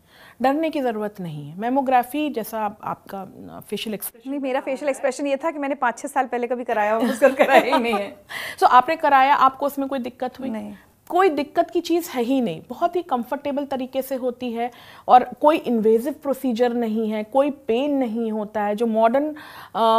डरने 0.43 0.71
की 0.71 0.81
ज़रूरत 0.81 1.21
नहीं 1.21 1.51
है। 1.51 1.59
मेमोग्राफी 1.59 2.31
जैसा 2.31 2.61
आप, 2.61 2.79
आपका 2.85 3.61
फेशियल 3.61 3.95
एक्सप्रेशन 3.95 4.31
नहीं 4.31 4.41
मेरा 4.41 4.61
फेशियल 4.61 4.89
एक्सप्रेशन 4.89 5.27
ये 5.27 5.37
था 5.37 5.51
कि 5.51 5.59
मैंने 5.59 5.75
पाँच 5.75 5.99
छः 5.99 6.09
साल 6.09 6.27
पहले 6.27 6.47
कभी 6.47 6.65
कराया 6.65 6.99
उसको 6.99 7.35
कराया 7.45 7.77
ही 7.77 7.83
नहीं 7.83 7.95
है। 7.95 8.11
सो 8.61 8.67
so, 8.67 8.73
आपने 8.73 8.97
कराया 8.97 9.35
आपको 9.35 9.67
उसमें 9.67 9.89
कोई 9.89 9.99
दिक्कत 9.99 10.41
हुई? 10.41 10.51
नहीं। 10.51 10.75
कोई 11.11 11.29
दिक्कत 11.29 11.71
की 11.71 11.81
चीज़ 11.81 12.11
है 12.11 12.23
ही 12.23 12.41
नहीं। 12.41 12.63
बहुत 12.69 12.97
ही 12.97 13.03
कंफर्टेबल 13.03 13.65
तरीके 13.65 14.03
से 14.03 14.15
होती 14.15 14.53
है 14.53 14.71
और 15.09 15.25
कोई 15.41 15.57
इन्वेजिव 15.57 16.13
प्रोसीजर 16.13 16.75
नहीं 16.75 17.09
है 17.11 17.23
कोई 17.25 17.51
पेन 17.51 17.95
नहीं 17.95 18.31
होता 18.33 18.63
है। 18.63 18.77
जो 18.77 18.87
मॉडर्न 18.87 19.35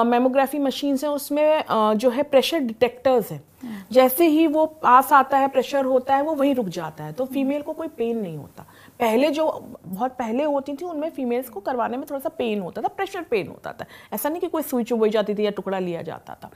मेमोग्राफी 0.07 0.59
मशीन्स 0.59 1.03
हैं 1.03 1.11
उसमें 1.11 1.63
आ, 1.63 1.93
जो 1.93 2.09
है 2.09 2.23
प्रेशर 2.23 2.59
डिटेक्टर्स 2.59 3.31
हैं। 3.31 3.43
जैसे 3.91 4.25
ही 4.27 4.45
वो 4.47 4.65
पास 4.65 5.11
आता 5.13 5.37
है 5.37 5.47
प्रेशर 5.47 5.85
होता 5.85 6.15
है 6.15 6.23
वो 6.23 6.33
वहीं 6.35 6.53
रुक 6.55 6.67
जाता 6.67 7.03
है। 7.03 7.13
तो 7.13 7.25
फीमेल 7.25 7.61
को 7.61 7.73
कोई 7.73 7.87
पेन 7.87 8.17
नहीं 8.17 8.37
होता। 8.37 8.65
पहले 8.99 9.29
जो 9.31 9.45
बहुत 9.85 10.11
पहले 10.11 10.43
होती 10.43 10.73
थी 10.73 10.85
उनमें 10.85 11.09
फीमेल्स 11.09 11.49
को 11.49 11.59
करवाने 11.59 11.97
में 11.97 12.05
थोड़ा 12.09 12.19
सा 12.19 12.29
पेन 12.29 12.61
होता 12.61 12.81
था 12.81 12.87
प्रेशर 12.87 13.21
पेन 13.21 13.47
होता 13.47 13.71
था। 13.71 13.85
ऐसा 14.13 14.29
नहीं 14.29 14.41
कि 14.41 14.47
कोई 14.47 14.61
सुई 14.61 14.83
चुबई 14.83 15.09
जाती 15.09 15.35
थी 15.35 15.45
या 15.45 15.51
टुकड़ा 15.51 15.79
लिया 15.79 16.01
जाता 16.01 16.37
था। 16.43 16.49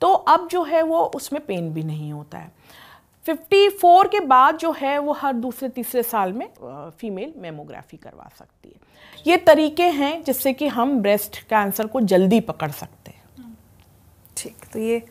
तो 0.00 0.12
अब 0.12 0.48
जो 0.48 0.62
है 0.62 0.82
वो 0.82 1.00
उसमें 1.14 1.44
पेन 1.46 1.72
भी 1.74 1.82
नहीं 1.82 2.12
होता 2.12 2.38
है। 2.38 2.52
54 3.26 4.08
के 4.08 4.20
बाद 4.22 4.56
जो 4.56 4.70
है 4.72 4.98
वो 4.98 5.12
हर 5.12 5.32
दूसरे 5.34 5.68
तीसरे 5.68 6.02
साल 6.02 6.32
में 6.32 6.46
फीमेल 6.98 7.32
मेमोग्राफी 7.36 7.96
करवा 7.96 8.28
सकती 8.38 8.68
है। 8.68 8.74
ये 9.26 9.36
तरीके 9.36 9.88
हैं 9.90 10.22
जिससे 10.24 10.52
कि 10.52 10.68
हम 10.68 11.00
ब्रेस्ट 11.02 11.38
कैंसर 11.40 11.86
को 11.86 12.00
जल्दी 12.02 12.40
पकड़ 12.42 12.70
सकते 12.70 13.10
हैं। 13.10 13.56
ठीक 14.36 14.64
तो 14.72 14.78
ये 14.78 15.02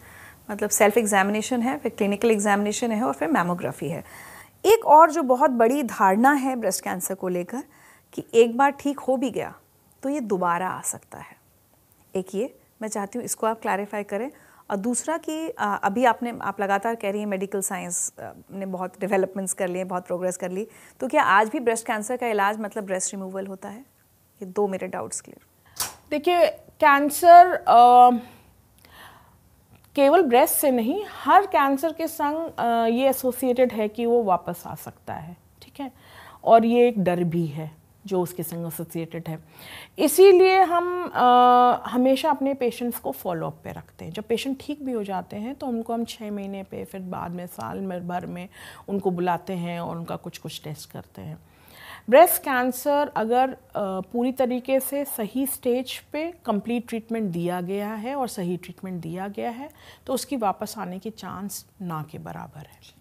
मतलब 0.51 0.69
सेल्फ 0.69 0.97
एग्जामिनेशन 0.97 1.61
है, 1.61 1.77
फिर 1.77 1.91
क्लिनिकल 1.91 2.31
एग्जामिनेशन 2.31 2.91
है 2.91 3.03
और 3.03 3.13
फिर 3.13 3.27
मेमोग्राफी 3.29 3.89
है। 3.89 4.03
एक 4.65 4.85
और 4.87 5.11
जो 5.11 5.23
बहुत 5.23 5.51
बड़ी 5.53 5.83
धारणा 5.83 6.31
है 6.33 6.55
ब्रेस्ट 6.55 6.83
कैंसर 6.83 7.15
को 7.15 7.27
लेकर 7.27 7.63
कि 8.13 8.23
एक 8.33 8.57
बार 8.57 8.71
ठीक 8.71 8.99
हो 8.99 9.17
भी 9.17 9.29
गया 9.31 9.53
तो 10.03 10.09
ये 10.09 10.19
दोबारा 10.21 10.67
आ 10.67 10.81
सकता 10.83 11.17
है। 11.17 11.35
एक 12.13 12.35
ये, 12.35 12.53
मैं 12.81 12.89
चाहती 12.89 13.17
हूँ 13.17 13.25
इसको 13.25 13.47
आप 13.47 13.61
क्लैरिफाई 13.61 14.03
करें 14.03 14.29
और 14.69 14.77
दूसरा 14.77 15.17
कि 15.17 15.47
अभी 15.49 16.05
आपने 16.05 16.33
आप 16.41 16.59
लगातार 16.61 16.95
कह 16.95 17.11
रही 17.11 17.19
हैं 17.19 17.27
मेडिकल 17.27 17.61
साइंस 17.61 18.11
ने 18.19 18.65
बहुत 18.65 18.99
डेवलपमेंट्स 18.99 19.53
कर 19.53 19.67
लिए 19.67 19.83
बहुत 19.83 20.05
प्रोग्रेस 20.07 20.37
कर 20.37 20.51
ली। 20.51 20.67
तो 20.99 21.07
क्या 21.07 21.23
आज 21.23 21.49
भी 21.49 21.59
ब्रेस्ट 21.59 21.87
कैंसर 21.87 22.17
का 22.17 22.27
इलाज 22.27 22.59
मतलब 22.59 22.85
ब्रेस्ट 22.85 23.13
रिमूवल 23.13 23.47
होता 23.47 23.69
है? 23.69 23.79
ये 24.41 24.45
दो 24.45 24.67
मेरे 24.67 24.87
डाउट्स 24.87 25.21
क्लियर 25.21 25.45
देखिए 26.11 26.47
कैंसर 26.81 27.59
केवल 29.95 30.21
ब्रेस्ट 30.21 30.55
से 30.55 30.71
नहीं 30.71 31.03
हर 31.15 31.45
कैंसर 31.47 31.93
के 31.93 32.07
संग 32.07 32.59
आ, 32.59 32.85
ये 32.85 33.09
एसोसिएटेड 33.09 33.73
है 33.73 33.87
कि 33.87 34.05
वो 34.05 34.21
वापस 34.23 34.63
आ 34.65 34.75
सकता 34.75 35.13
है 35.13 35.35
ठीक 35.61 35.79
है? 35.79 35.91
और 36.43 36.65
ये 36.65 36.87
एक 36.87 36.99
डर 36.99 37.23
भी 37.23 37.45
है। 37.47 37.71
जो 38.07 38.21
उसके 38.21 38.43
संग 38.43 38.65
एसोसिएटेड 38.67 39.27
है। 39.27 39.39
इसीलिए 39.97 40.59
हम 40.61 41.03
आ, 41.05 41.89
हमेशा 41.89 42.29
अपने 42.29 42.53
पेशेंट्स 42.53 42.99
को 42.99 43.11
फॉलोअप 43.13 43.59
पे 43.63 43.71
रखते 43.71 44.05
हैं। 44.05 44.11
जब 44.13 44.23
पेशेंट 44.23 44.57
ठीक 44.61 44.83
भी 44.85 44.91
हो 44.91 45.03
जाते 45.03 45.35
हैं 45.37 45.55
तो 45.55 45.67
उनको 45.67 45.93
हम 45.93 46.05
छः 46.05 46.31
महीने 46.31 46.63
पे 46.63 46.83
फिर 46.85 47.01
बाद 47.01 47.31
में 47.31 47.45
साल 47.47 47.79
में 47.79 48.07
भर 48.07 48.25
में 48.25 48.47
उनको 48.89 49.11
बुलाते 49.11 49.53
हैं 49.55 49.79
और 49.79 49.97
उनका 49.97 50.15
कुछ 50.17 50.37
कुछ 50.37 50.61
टेस्ट 50.63 50.91
करते 50.91 51.21
हैं। 51.21 51.37
ब्रेस्ट 52.09 52.41
कैंसर 52.41 53.11
अगर 53.15 53.55
पूरी 53.77 54.31
तरीके 54.31 54.79
से 54.79 55.03
सही 55.05 55.45
स्टेज 55.47 55.97
पे 56.11 56.23
कंप्लीट 56.45 56.87
ट्रीटमेंट 56.87 57.31
दिया 57.31 57.61
गया 57.61 57.93
है 57.93 58.15
और 58.15 58.27
सही 58.27 58.57
ट्रीटमेंट 58.57 59.01
दिया 59.01 59.27
गया 59.27 59.49
है 59.49 59.69
तो 60.07 60.13
उसकी 60.13 60.37
वापस 60.37 60.75
आने 60.77 60.99
की 60.99 61.09
चांस 61.09 61.65
ना 61.81 62.03
के 62.11 62.17
बराबर 62.17 62.59
है। 62.59 62.93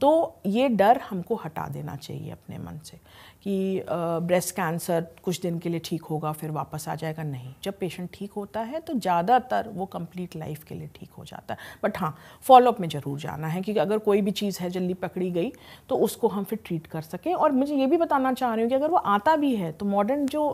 तो 0.00 0.40
ये 0.46 0.68
डर 0.68 1.00
हमको 1.00 1.34
हटा 1.34 1.66
देना 1.68 1.96
चाहिए 1.96 2.30
अपने 2.30 2.58
मन 2.58 2.78
से। 2.84 2.98
कि 3.46 3.84
ब्रेस्ट 3.88 4.54
कैंसर 4.54 5.06
कुछ 5.24 5.40
दिन 5.40 5.58
के 5.58 5.68
लिए 5.68 5.80
ठीक 5.84 6.04
होगा, 6.04 6.32
फिर 6.32 6.50
वापस 6.50 6.88
आ 6.88 6.94
जाएगा? 6.94 7.22
नहीं। 7.22 7.52
जब 7.64 7.78
पेशेंट 7.78 8.08
ठीक 8.14 8.32
होता 8.32 8.60
है 8.62 8.80
तो 8.80 8.94
ज़्यादातर 8.94 9.68
वो 9.72 9.86
कंप्लीट 9.86 10.36
लाइफ 10.36 10.64
के 10.64 10.74
लिए 10.74 10.88
ठीक 10.94 11.10
हो 11.10 11.24
जाता 11.24 11.54
है। 11.54 11.78
बट 11.84 11.98
हाँ 11.98 12.14
फॉलोअप 12.44 12.80
में 12.80 12.88
ज़रूर 12.88 13.18
जाना 13.20 13.48
है, 13.48 13.62
क्योंकि 13.62 13.80
अगर 13.80 13.98
कोई 14.00 14.22
भी 14.22 14.30
चीज़ 14.32 14.60
है 14.60 14.70
जल्दी 14.70 14.94
पकड़ी 14.96 15.30
गई 15.30 15.52
तो 15.88 15.96
उसको 15.98 16.28
हम 16.28 16.44
फिर 16.44 16.58
ट्रीट 16.66 16.86
कर 16.86 17.02
सकें। 17.02 17.32
और 17.34 17.52
मुझे 17.52 17.74
ये 17.74 17.86
भी 17.86 17.96
बताना 17.96 18.32
चाह 18.34 18.54
रही 18.54 18.62
हूँ 18.62 18.68
कि 18.70 18.76
अगर 18.76 18.90
वो 18.90 18.96
आता 18.96 19.36
भी 19.36 19.54
है 19.56 19.72
तो 19.72 19.86
मॉडर्न 19.86 20.26
जो 20.28 20.48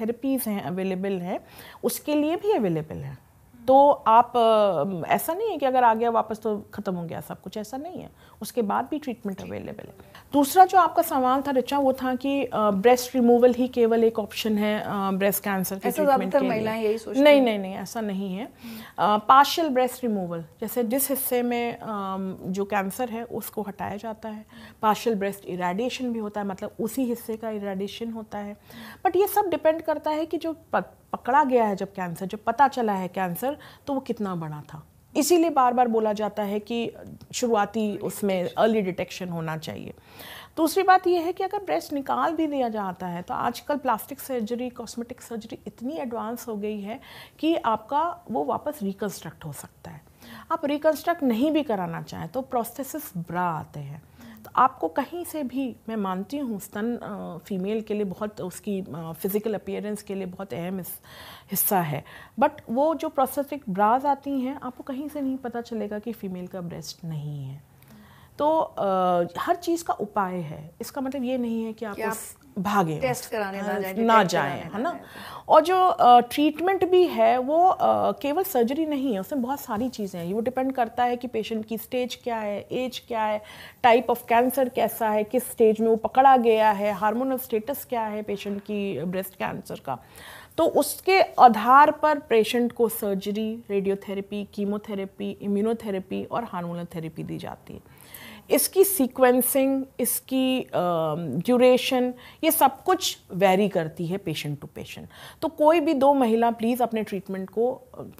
थेरेपीज़ 0.00 0.48
हैं 0.48 0.62
अवेलेबल 0.64 1.20
हैं, 1.20 1.40
उसके 1.84 2.14
लिए 2.14 2.36
भी 2.36 2.52
अवेलेबल 2.52 2.96
है। 2.98 3.16
तो 3.58 3.90
आप 4.08 4.32
ऐसा 5.08 5.32
नहीं 5.34 5.50
है 5.50 5.56
कि 5.58 5.66
अगर 5.66 5.84
आ 5.84 5.92
गया, 5.94 6.10
वापस 6.10 6.40
तो 6.42 6.56
ख़त्म 6.74 6.94
हो 6.94 7.02
गया, 7.04 7.20
सब 7.20 7.40
कुछ 7.40 7.56
ऐसा 7.56 7.76
नहीं 7.76 8.00
है। 8.02 8.10
उसके 8.42 8.62
बाद 8.62 8.88
भी 8.90 8.98
ट्रीटमेंट 8.98 9.40
अवेलेबल 9.40 9.86
है। 9.86 10.16
दूसरा 10.32 10.64
जो 10.64 10.78
आपका 10.78 11.02
सवाल 11.02 11.42
था 11.42 11.50
रिचा 11.50 11.78
वो 11.78 11.92
था 11.92 12.14
कि 12.14 12.48
ब्रेस्ट 12.54 13.14
रिमूवल 13.14 13.54
ही 13.54 13.68
केवल 13.68 14.04
एक 14.04 14.18
ऑप्शन 14.18 14.58
है 14.58 14.72
ब्रेस्ट 15.18 15.42
कैंसर 15.44 15.78
के 15.78 15.90
ट्रीटमेंट 15.90 16.32
के 16.32 16.40
महिलाएँ 16.40 16.82
यही 16.82 16.98
सोचती 16.98 17.20
नहीं 17.20 17.40
नहीं 17.40 17.58
नहीं 17.58 17.74
ऐसा 17.76 18.00
नहीं 18.00 18.34
है। 18.34 18.48
पार्शियल 18.98 19.68
ब्रेस्ट 19.68 20.02
रिमूवल 20.04 20.44
जैसे 20.60 20.84
जिस 20.84 21.08
हिस्से 21.10 21.42
में 21.42 21.78
जो 22.48 22.64
कैंसर 22.64 23.10
है 23.10 23.24
उसको 23.24 23.62
हटाया 23.62 23.96
जाता 23.96 24.28
है। 24.28 24.44
पार्शियल 24.82 25.16
ब्रेस्ट 25.16 25.46
इरेडिएशन 25.46 26.12
भी 26.12 26.18
होता 26.18 26.40
है 26.40 26.46
मतलब 26.46 26.76
उसी 26.80 27.04
हिस्से 27.04 27.36
का 27.36 27.50
इरेडिएशन 27.50 28.12
होता 28.12 28.38
है। 28.38 28.56
बट 29.04 29.16
ये 29.16 29.26
सब 29.26 29.48
डिपेंड 29.50 29.82
करता 29.82 30.10
है 30.10 30.26
कि 30.26 30.38
जो 30.38 30.52
पकड़ा 30.72 31.42
गया 31.44 31.64
है 31.64 31.76
जब 31.76 31.92
कैंसर 31.92 32.26
जब 32.26 32.44
पता 32.46 32.68
चला 32.68 32.92
है 32.92 33.08
कैंसर 33.08 33.56
तो 33.86 33.94
वो 33.94 34.00
कितना 34.00 34.34
बड़ा 34.36 34.62
था। 34.68 34.82
इसीलिए 35.14 35.50
बार 35.50 35.72
बार 35.72 35.88
बोला 35.88 36.12
जाता 36.12 36.42
है 36.42 36.58
कि 36.60 36.90
शुरुआती 37.34 37.96
उसमें 37.98 38.48
अर्ली 38.48 38.80
डिटेक्शन 38.80 39.28
होना 39.28 39.56
चाहिए। 39.58 39.94
दूसरी 40.56 40.82
बात 40.82 41.06
यह 41.06 41.24
है 41.24 41.32
कि 41.32 41.44
अगर 41.44 41.64
ब्रेस्ट 41.64 41.92
निकाल 41.92 42.32
भी 42.32 42.46
दिया 42.46 42.68
जाता 42.68 43.06
है 43.06 43.22
तो 43.22 43.34
आजकल 43.34 43.76
प्लास्टिक 43.76 44.20
सर्जरी 44.20 44.68
कॉस्मेटिक 44.70 45.22
सर्जरी 45.22 45.58
इतनी 45.66 45.96
एडवांस 45.96 46.46
हो 46.48 46.56
गई 46.56 46.80
है 46.80 47.00
कि 47.38 47.54
आपका 47.56 48.02
वो 48.30 48.44
वापस 48.44 48.78
रिकन्स्ट्रक्ट 48.82 49.44
हो 49.44 49.52
सकता 49.52 49.90
है। 49.90 50.00
आप 50.52 50.64
रिकन्स्ट्रक्ट 50.64 51.22
नहीं 51.22 51.50
भी 51.50 51.62
कराना 51.62 52.02
चाहें 52.02 52.28
तो 52.28 52.40
प्रोस्थेसिस 52.42 53.12
ब्रा 53.18 53.48
आते 53.50 53.80
हैं। 53.80 54.02
तो 54.38 54.50
आपको 54.56 54.88
कहीं 54.88 55.24
से 55.24 55.42
भी, 55.44 55.76
मैं 55.88 55.96
मानती 55.96 56.38
हूँ, 56.38 56.58
स्तन 56.60 56.98
फीमेल 57.46 57.80
के 57.82 57.94
लिए 57.94 58.04
बहुत, 58.04 58.40
उसकी 58.40 58.80
फ़िज़िकल 58.82 59.54
अपियरेंस 59.54 60.02
के 60.02 60.14
लिए 60.14 60.26
बहुत 60.26 60.54
अहम 60.54 60.80
हिस्सा 61.50 61.80
है। 61.80 62.04
बट 62.38 62.60
वो 62.70 62.94
जो 62.94 63.08
प्रोसेसिक 63.08 63.64
ब्राज 63.68 64.06
आती 64.06 64.40
हैं, 64.40 64.58
आपको 64.62 64.82
कहीं 64.82 65.08
से 65.08 65.20
नहीं 65.20 65.36
पता 65.38 65.60
चलेगा 65.60 65.98
कि 65.98 66.12
फ़ीमेल 66.12 66.46
का 66.46 66.60
ब्रेस्ट 66.60 67.04
नहीं 67.04 67.42
है। 67.44 67.62
तो 68.38 68.58
आ, 68.58 69.24
हर 69.38 69.56
चीज़ 69.56 69.84
का 69.84 69.94
उपाय 69.94 70.34
है। 70.34 70.70
इसका 70.80 71.00
मतलब 71.00 71.24
ये 71.24 71.38
नहीं 71.38 71.64
है 71.64 71.72
कि 71.72 71.84
आप, 71.84 72.00
आप 72.00 72.16
भागे 72.58 72.98
टेस्ट 73.00 73.30
कराने 73.30 73.60
ना 73.62 73.78
जाए 73.80 73.92
ना 73.96 74.22
जाए 74.24 74.58
है 74.74 74.80
ना? 74.82 74.98
और 75.48 75.60
जो 75.62 75.96
ट्रीटमेंट 76.30 76.84
भी 76.90 77.04
है 77.06 77.36
वो 77.38 77.58
आ, 77.60 78.12
केवल 78.12 78.42
सर्जरी 78.44 78.86
नहीं 78.86 79.12
है 79.14 79.20
उसमें 79.20 79.42
बहुत 79.42 79.60
सारी 79.60 79.88
चीज़ें 79.88 80.20
हैं। 80.20 80.32
वो 80.34 80.40
डिपेंड 80.40 80.72
करता 80.72 81.04
है 81.04 81.16
कि 81.16 81.28
पेशेंट 81.28 81.64
की 81.66 81.78
स्टेज 81.78 82.14
क्या 82.24 82.36
है 82.36 82.60
एज 82.72 82.98
क्या 83.08 83.22
है 83.22 83.42
टाइप 83.82 84.10
ऑफ़ 84.10 84.24
कैंसर 84.28 84.68
कैसा 84.68 85.08
है 85.10 85.22
किस 85.24 85.50
स्टेज 85.50 85.80
में 85.80 85.88
वो 85.88 85.96
पकड़ा 85.98 86.36
गया 86.38 86.70
है 86.72 86.92
हार्मोनल 86.94 87.38
स्टेटस 87.38 87.84
क्या 87.84 88.02
है 88.06 88.22
पेशेंट 88.22 88.60
की 88.60 89.04
ब्रेस्ट 89.04 89.34
कैंसर 89.34 89.80
का। 89.86 89.98
तो 90.58 90.64
उसके 90.76 91.20
आधार 91.40 91.90
पर 91.92 92.18
पेशेंट 92.28 92.72
को 92.72 92.88
सर्जरी 92.88 93.64
रेडियोथेरेपी 93.70 94.42
कीमोथेरेपी 94.54 95.30
इम्यूनोथेरेपी 95.42 96.24
और 96.24 96.44
हार्मोनल 96.44 96.86
थेरेपी 96.94 97.22
दी 97.22 97.38
जाती 97.38 97.74
है। 97.74 97.96
इसकी 98.50 98.84
सीक्वेंसिंग 98.84 99.84
इसकी 100.00 100.66
ड्यूरेशन 100.74 102.12
ये 102.44 102.50
सब 102.50 102.82
कुछ 102.82 103.18
वेरी 103.34 103.68
करती 103.68 104.06
है 104.06 104.18
पेशेंट 104.18 104.60
टू 104.60 104.66
पेशेंट 104.66 105.08
तो 105.42 105.48
कोई 105.48 105.80
भी 105.80 105.94
दो 105.94 106.12
महिला 106.14 106.50
प्लीज़ 106.50 106.82
अपने 106.82 107.02
ट्रीटमेंट 107.02 107.48
को 107.50 107.72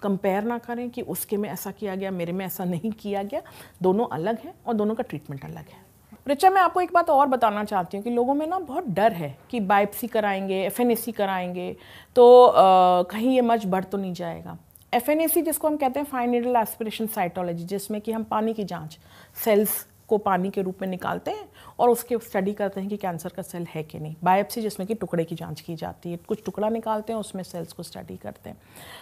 कंपेयर 0.03 0.43
ना 0.43 0.57
करें 0.57 0.89
कि 0.89 1.01
उसके 1.01 1.37
में 1.37 1.49
ऐसा 1.49 1.71
किया 1.71 1.95
गया 1.95 2.11
मेरे 2.11 2.33
में 2.33 2.45
ऐसा 2.45 2.65
नहीं 2.65 2.91
किया 2.91 3.23
गया। 3.23 3.41
दोनों 3.83 4.07
अलग 4.11 4.39
हैं 4.39 4.53
और 4.67 4.73
दोनों 4.73 4.95
का 4.95 5.03
ट्रीटमेंट 5.03 5.45
अलग 5.45 5.69
है। 5.69 5.87
रिचा 6.27 6.49
मैं 6.49 6.61
आपको 6.61 6.81
एक 6.81 6.93
बात 6.93 7.09
और 7.09 7.27
बताना 7.27 7.63
चाहती 7.63 7.97
हूँ 7.97 8.03
कि 8.03 8.09
लोगों 8.09 8.33
में 8.33 8.45
ना 8.47 8.59
बहुत 8.59 8.87
डर 8.87 9.13
है 9.13 9.35
कि 9.51 9.59
बायोप्सी 9.59 10.07
कराएँगे 10.07 10.63
एफ़ 10.65 10.81
कराएँगे 11.11 11.75
तो 12.15 12.45
आ, 12.45 13.03
कहीं 13.03 13.35
ये 13.35 13.41
मच 13.41 13.65
बढ़ 13.65 13.83
तो 13.83 13.97
नहीं 13.97 14.13
जाएगा। 14.13 14.57
एफएनएसी 14.93 15.41
जिसको 15.41 15.67
हम 15.67 15.77
कहते 15.77 15.99
हैं 15.99 16.07
फाइन 16.07 16.29
नीडल 16.29 16.55
एस्पिरेशन 16.55 17.07
साइटोलॉजी 17.07 17.63
जिसमें 17.63 18.01
कि 18.01 18.11
हम 18.11 18.23
पानी 18.23 18.53
की 18.53 18.63
जाँच 18.63 18.97
सेल्स 19.43 19.85
को 20.09 20.17
पानी 20.19 20.49
के 20.49 20.61
रूप 20.61 20.81
में 20.81 20.87
निकालते 20.87 21.31
हैं 21.31 21.47
और 21.79 21.89
उसके 21.89 22.17
स्टडी 22.19 22.53
करते 22.53 22.81
हैं 22.81 22.89
कि 22.89 22.97
कैंसर 22.97 23.29
का 23.29 23.41
सेल 23.41 23.67
है 23.69 23.83
कि 23.83 23.99
नहीं। 23.99 24.15
बायोप्सी 24.23 24.61
जिसमें 24.61 24.87
कि 24.87 24.93
टुकड़े 24.93 25.25
की 25.25 25.35
जाँच 25.35 25.61
की 25.61 25.75
जाती 25.75 26.11
है, 26.11 26.17
कुछ 26.17 26.43
टुकड़ा 26.45 26.69
निकालते 26.69 27.13
हैं, 27.13 27.19
उसमें 27.19 27.43
सेल्स 27.43 27.73
को 27.73 27.83
स्टडी 27.83 28.17
करते 28.17 28.49
हैं। 28.49 28.57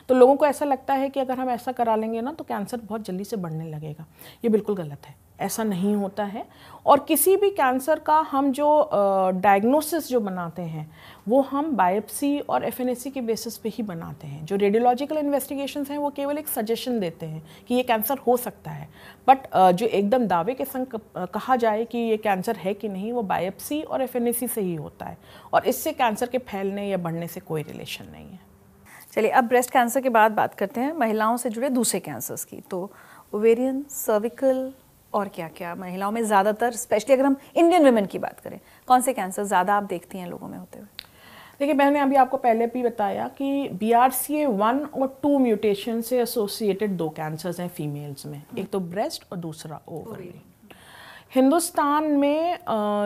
तो 0.10 0.16
लोगों 0.16 0.36
को 0.36 0.46
ऐसा 0.46 0.66
लगता 0.66 0.94
है 0.94 1.10
कि 1.10 1.20
अगर 1.20 1.40
हम 1.40 1.50
ऐसा 1.50 1.72
करा 1.72 1.96
लेंगे 1.96 2.22
ना 2.22 2.32
तो 2.32 2.44
कैंसर 2.44 2.78
बहुत 2.78 3.06
जल्दी 3.06 3.24
से 3.24 3.36
बढ़ने 3.36 3.70
लगेगा। 3.70 4.06
ये 4.44 4.50
बिल्कुल 4.50 4.76
गलत 4.76 5.06
है। 5.06 5.16
ऐसा 5.42 5.63
नहीं 5.63 5.96
होता 5.96 6.24
है। 6.24 6.46
और 6.86 7.00
किसी 7.00 7.36
भी 7.38 7.50
कैंसर 7.50 8.00
का 8.00 8.16
हम 8.22 8.52
जो 8.52 8.90
डायग्नोसिस 9.36 10.08
जो 10.10 10.20
बनाते 10.20 10.62
हैं, 10.62 10.90
वो 11.28 11.42
हम 11.42 11.72
बायोप्सी 11.72 12.40
और 12.40 12.63
एफ़ 12.63 12.82
के 13.10 13.22
बेसिस 13.22 13.58
पे 13.58 13.70
ही 13.70 13.84
बनाते 13.84 14.28
हैं। 14.28 14.46
जो 14.46 14.56
रेडियोलॉजिकल 14.56 15.18
इन्वेस्टिगेशन 15.18 15.86
हैं, 15.90 15.98
वो 15.98 16.10
केवल 16.10 16.38
एक 16.38 16.48
सजेशन 16.48 17.00
देते 17.00 17.26
हैं 17.26 17.44
कि 17.68 17.76
ये 17.76 17.84
कैंसर 17.84 18.18
हो 18.18 18.38
सकता 18.38 18.72
है। 18.72 18.90
बट 19.28 19.48
जो 19.74 19.86
एकदम 19.86 20.26
दावे 20.28 20.54
के 20.54 20.66
संग 20.66 21.00
कहा 21.18 21.56
जाए 21.56 21.86
कि 21.86 21.98
ये 21.98 22.18
कैंसर 22.18 22.58
है 22.68 22.74
कि 22.74 22.90
नहीं 22.90 23.12
वो 23.14 23.22
बायोप्सी 23.24 23.82
और 23.82 24.02
एफएनएसी 24.02 24.48
से 24.48 24.62
ही 24.62 24.76
होता 24.76 25.06
है। 25.06 25.18
और 25.54 25.66
इससे 25.66 25.92
कैंसर 25.94 26.28
के 26.28 26.38
फैलने 26.40 26.88
या 26.88 26.98
बढ़ने 27.00 27.28
से 27.28 27.40
कोई 27.42 27.64
रिलेशन 27.64 28.12
नहीं 28.12 28.26
है। 28.26 28.40
चलिए 29.14 29.32
अब 29.32 29.44
ब्रेस्ट 29.44 29.72
कैंसर 29.72 30.02
के 30.02 30.10
बाद 30.12 30.32
बात 30.34 30.54
करते 30.56 30.82
हैं 30.82 30.94
महिलाओं 30.96 31.38
से 31.38 31.50
जुड़े 31.50 31.70
दूसरे 31.72 32.00
कैंसर्स 32.00 32.44
की। 32.46 32.62
तो 32.62 32.90
ओवेरियन 33.34 33.84
सर्विकल 33.92 34.72
और 35.14 35.28
क्या 35.28 35.48
क्या 35.50 35.74
महिलाओं 35.76 36.12
में 36.12 36.24
ज़्यादातर 36.24 36.72
स्पेशली 36.76 37.14
अगर 37.14 37.26
हम 37.26 37.36
इंडियन 37.56 37.86
वुमेन 37.86 38.06
की 38.06 38.20
बात 38.20 38.40
करें 38.40 38.60
कौन 38.88 39.02
से 39.02 39.14
कैंसर 39.14 39.44
ज़्यादा 39.46 39.76
आप 39.76 39.84
देखती 39.86 40.18
हैं 40.18 40.28
लोगों 40.28 40.48
में 40.48 40.58
होते 40.58 40.80
हुए? 40.80 40.88
देखिए 41.60 41.74
मैंने 41.74 42.00
अभी 42.00 42.16
आपको 42.16 42.38
पहले 42.38 42.66
भी 42.68 42.82
बताया 42.84 43.28
कि 43.38 43.70
B 43.74 43.92
R 43.94 44.12
C 44.12 44.36
A 44.36 44.46
one 44.46 44.80
और 44.86 45.20
टू 45.24 45.38
म्यूटेशन 45.40 46.02
से 46.02 46.20
एसोसिएटेड 46.22 46.92
दो 46.98 47.08
कैंसर्स 47.10 47.60
हैं 47.60 47.68
फीमेल्स 47.70 48.26
में। 48.26 48.42
एक 48.58 48.70
तो 48.70 48.80
ब्रेस्ट 48.82 49.26
और 49.32 49.38
दूसरा 49.38 49.80
ओवरी 49.90 50.32
हिंदुस्तान 51.32 52.04
में 52.12 52.58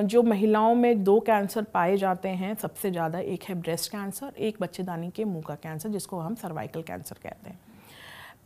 जो 0.06 0.22
महिलाओं 0.24 0.76
में 0.76 1.04
दो 1.04 1.20
कैंसर 1.20 1.64
पाए 1.64 1.96
जाते 1.98 2.30
हैं, 2.30 2.54
सबसे 2.56 2.92
ज़्यादा 2.92 3.20
एक 3.20 3.44
है 3.44 3.56
ब्रेस्ट 3.56 3.92
कैंसर, 3.92 4.32
एक 4.38 4.58
बच्चेदानी 4.62 5.10
के 5.10 5.24
मुँह 5.26 5.44
का 5.48 5.56
कैंसर, 5.56 5.90
जिसको 5.90 6.20
हम 6.20 6.36
सर्वाइकल 6.36 6.82
कैंसर 6.82 7.16
कहते 7.24 7.50
हैं। 7.50 7.60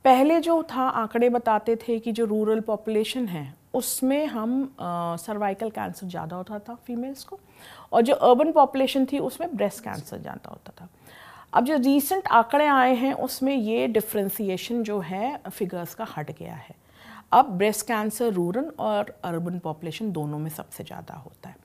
पहले 0.05 0.39
जो 0.39 0.61
था, 0.63 0.81
आंकड़े 0.81 1.29
बताते 1.29 1.75
थे 1.77 1.97
कि 1.99 2.11
जो 2.11 2.25
रूरल 2.25 2.59
पॉपुलेशन 2.61 3.27
है, 3.27 3.53
उसमें 3.73 4.25
हम 4.25 4.75
सर्वाइकल 5.19 5.69
कैंसर 5.69 6.07
ज़्यादा 6.07 6.35
होता 6.35 6.59
था 6.59 6.75
फीमेल्स 6.87 7.23
को, 7.23 7.39
और 7.93 8.01
जो 8.01 8.13
अर्बन 8.13 8.51
पॉपुलेशन 8.51 9.05
थी, 9.05 9.19
उसमें 9.19 9.55
ब्रेस्ट 9.55 9.83
कैंसर 9.83 10.17
ज़्यादा 10.17 10.49
होता 10.49 10.73
था। 10.81 10.87
अब 11.53 11.65
जो 11.65 11.77
रीसेंट 11.77 12.27
आंकड़े 12.27 12.65
आए 12.67 12.95
हैं, 12.95 13.13
उसमें 13.13 13.55
ये 13.55 13.87
डिफ्रेंसीशन 13.87 14.83
जो 14.83 14.99
है, 15.01 15.37
फिगर्स 15.49 15.93
का 15.93 16.07
हट 16.17 16.31
गया 16.31 16.53
है। 16.53 16.75
अब 17.31 17.45
ब्रेस्ट 17.57 17.85
कैंसर 17.87 18.31
रूरल 18.33 18.71
और 18.79 19.13
अर्बन 19.23 19.59
पॉपुलेशन 19.59 20.11
दोनों 20.11 20.39
में 20.39 20.49
सबसे 20.49 20.83
ज़्यादा 20.83 21.13
होता 21.15 21.49
है। 21.49 21.55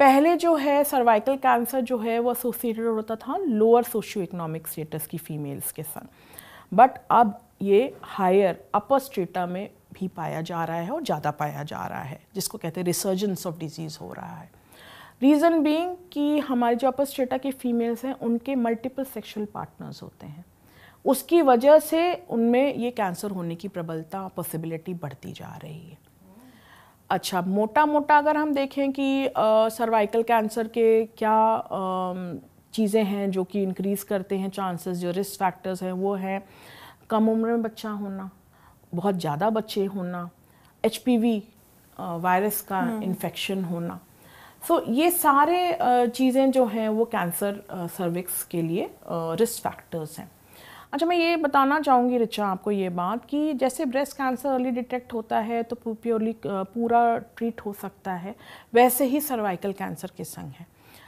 पहले 0.00 0.36
जो 0.36 0.54
है 0.56 0.82
सर्वाइकल 0.84 1.36
कैंसर 1.36 1.80
जो 1.80 1.98
है, 1.98 2.18
वो 2.18 2.32
एसोसिएटेड 2.32 2.86
होता 2.86 3.16
था 3.16 3.36
लोअर 3.38 3.84
सोशियो 3.84 4.22
इकोनॉमिक 4.24 4.68
स्टेटस 4.68 5.06
की 5.06 5.18
फीमेल्स 5.18 5.72
के 5.72 5.82
संग 5.82 6.08
बट 6.72 6.98
अब 7.10 7.38
ये 7.62 7.96
हायर 8.04 8.64
अपर 8.74 8.98
स्टेटा 8.98 9.46
में 9.46 9.68
भी 9.92 10.08
पाया 10.08 10.40
जा 10.42 10.64
रहा 10.64 10.76
है 10.76 10.90
और 10.90 11.02
ज़्यादा 11.02 11.30
पाया 11.32 11.62
जा 11.62 11.86
रहा 11.86 12.02
है, 12.02 12.20
जिसको 12.34 12.58
कहते 12.58 12.80
हैं 12.80 12.86
रिसर्जेंस 12.86 13.46
ऑफ़ 13.46 13.58
डिज़ीज़ 13.58 13.98
हो 14.00 14.12
रहा 14.12 14.36
है। 14.36 14.50
रीज़न 15.22 15.62
बीइंग 15.62 15.96
कि 16.12 16.38
हमारे 16.38 16.76
जो 16.76 16.88
अपर 16.88 17.04
स्टेटा 17.04 17.36
की 17.36 17.50
फीमेल्स 17.52 18.04
हैं, 18.04 18.12
उनके 18.14 18.54
मल्टीपल 18.56 19.04
सेक्शुअल 19.04 19.46
पार्टनर्स 19.46 20.02
होते 20.02 20.26
हैं। 20.26 20.44
उसकी 21.04 21.40
वजह 21.42 21.78
से 21.78 22.00
उनमें 22.30 22.74
ये 22.74 22.90
कैंसर 22.90 23.30
होने 23.30 23.54
की 23.54 23.68
प्रबलता 23.68 24.26
पॉसिबिलिटी 24.36 24.94
बढ़ती 24.94 25.32
जा 25.32 25.56
रही 25.62 25.78
है। 25.80 25.98
अच्छा 27.10 27.42
मोटा 27.42 27.84
मोटा 27.86 28.16
अगर 28.18 28.36
हम 28.36 28.52
देखें 28.54 28.92
कि 28.92 29.30
सर्वाइकल 29.72 30.22
कैंसर 30.22 30.68
के 30.68 31.04
क्या 31.18 31.38
चीज़ें 32.74 33.02
हैं 33.04 33.30
जो 33.30 33.44
कि 33.44 33.62
इंक्रीज़ 33.62 34.04
करते 34.04 34.38
हैं 34.38 34.50
चांसेस 34.50 34.96
जो 34.98 35.10
रिस्क 35.10 35.38
फैक्टर्स 35.38 35.82
हैं 35.82 35.92
वो 35.92 36.14
हैं 36.16 36.42
कम 37.10 37.28
उम्र 37.28 37.48
में 37.48 37.62
बच्चा 37.62 37.90
होना 37.90 38.30
बहुत 38.94 39.14
ज़्यादा 39.14 39.50
बच्चे 39.50 39.84
होना 39.86 40.28
एचपीवी 40.84 41.36
वायरस 41.96 42.60
का 42.62 42.80
इन्फेक्शन 43.02 43.54
हम्म। 43.54 43.68
होना। 43.68 44.00
सो 44.62 44.78
so, 44.78 44.88
ये 44.88 45.10
सारे 45.10 45.78
चीज़ें 46.08 46.50
जो 46.50 46.64
हैं 46.66 46.88
वो 46.88 47.04
कैंसर 47.06 47.62
सर्विक्स 47.96 48.42
के 48.44 48.62
लिए 48.62 48.90
रिस्क 49.06 49.62
फैक्टर्स 49.62 50.18
हैं। 50.18 50.30
अच्छा 50.92 51.06
मैं 51.06 51.16
ये 51.16 51.36
बताना 51.36 51.78
चाहूँगी 51.80 52.18
रिचा, 52.18 52.46
आपको 52.46 52.70
ये 52.70 52.88
बात 52.90 53.24
कि 53.24 53.52
जैसे 53.54 53.84
ब्रेस्ट 53.84 54.16
कैंसर 54.16 54.48
अर्ली 54.48 54.70
डिटेक्ट 54.70 55.12
होता 55.12 55.38
है 55.38 55.62
तो 55.62 55.76
प्योरली 55.76 56.34
पूरा 56.44 57.18
ट्रीट 57.18 57.60
हो 57.60 57.72
सकता 57.72 58.12
है, 58.12 58.34
वैसे 58.74 59.04
ही 59.04 59.20
सर्वाइकल 59.20 59.72
कैंसर 59.72 60.10
के 60.16 60.24
संग 60.24 60.52
है। 60.58 60.66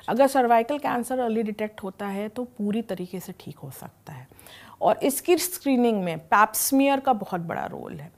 अगर 0.09 0.27
सर्वाइकल 0.27 0.79
कैंसर 0.79 1.19
अर्ली 1.19 1.43
डिटेक्ट 1.43 1.83
होता 1.83 2.07
है 2.09 2.29
तो 2.29 2.45
पूरी 2.59 2.83
तरीके 2.85 3.21
से 3.21 3.35
ठीक 3.41 3.59
हो 3.59 3.71
सकता 3.71 4.13
है। 4.13 4.27
और 4.81 4.99
इसकी 5.03 5.37
स्क्रीनिंग 5.39 6.03
में 6.05 6.19
पैप्समियर 6.21 7.01
का 7.01 7.13
बहुत 7.15 7.41
बड़ा 7.43 7.65
रोल 7.67 7.95
है। 7.95 8.11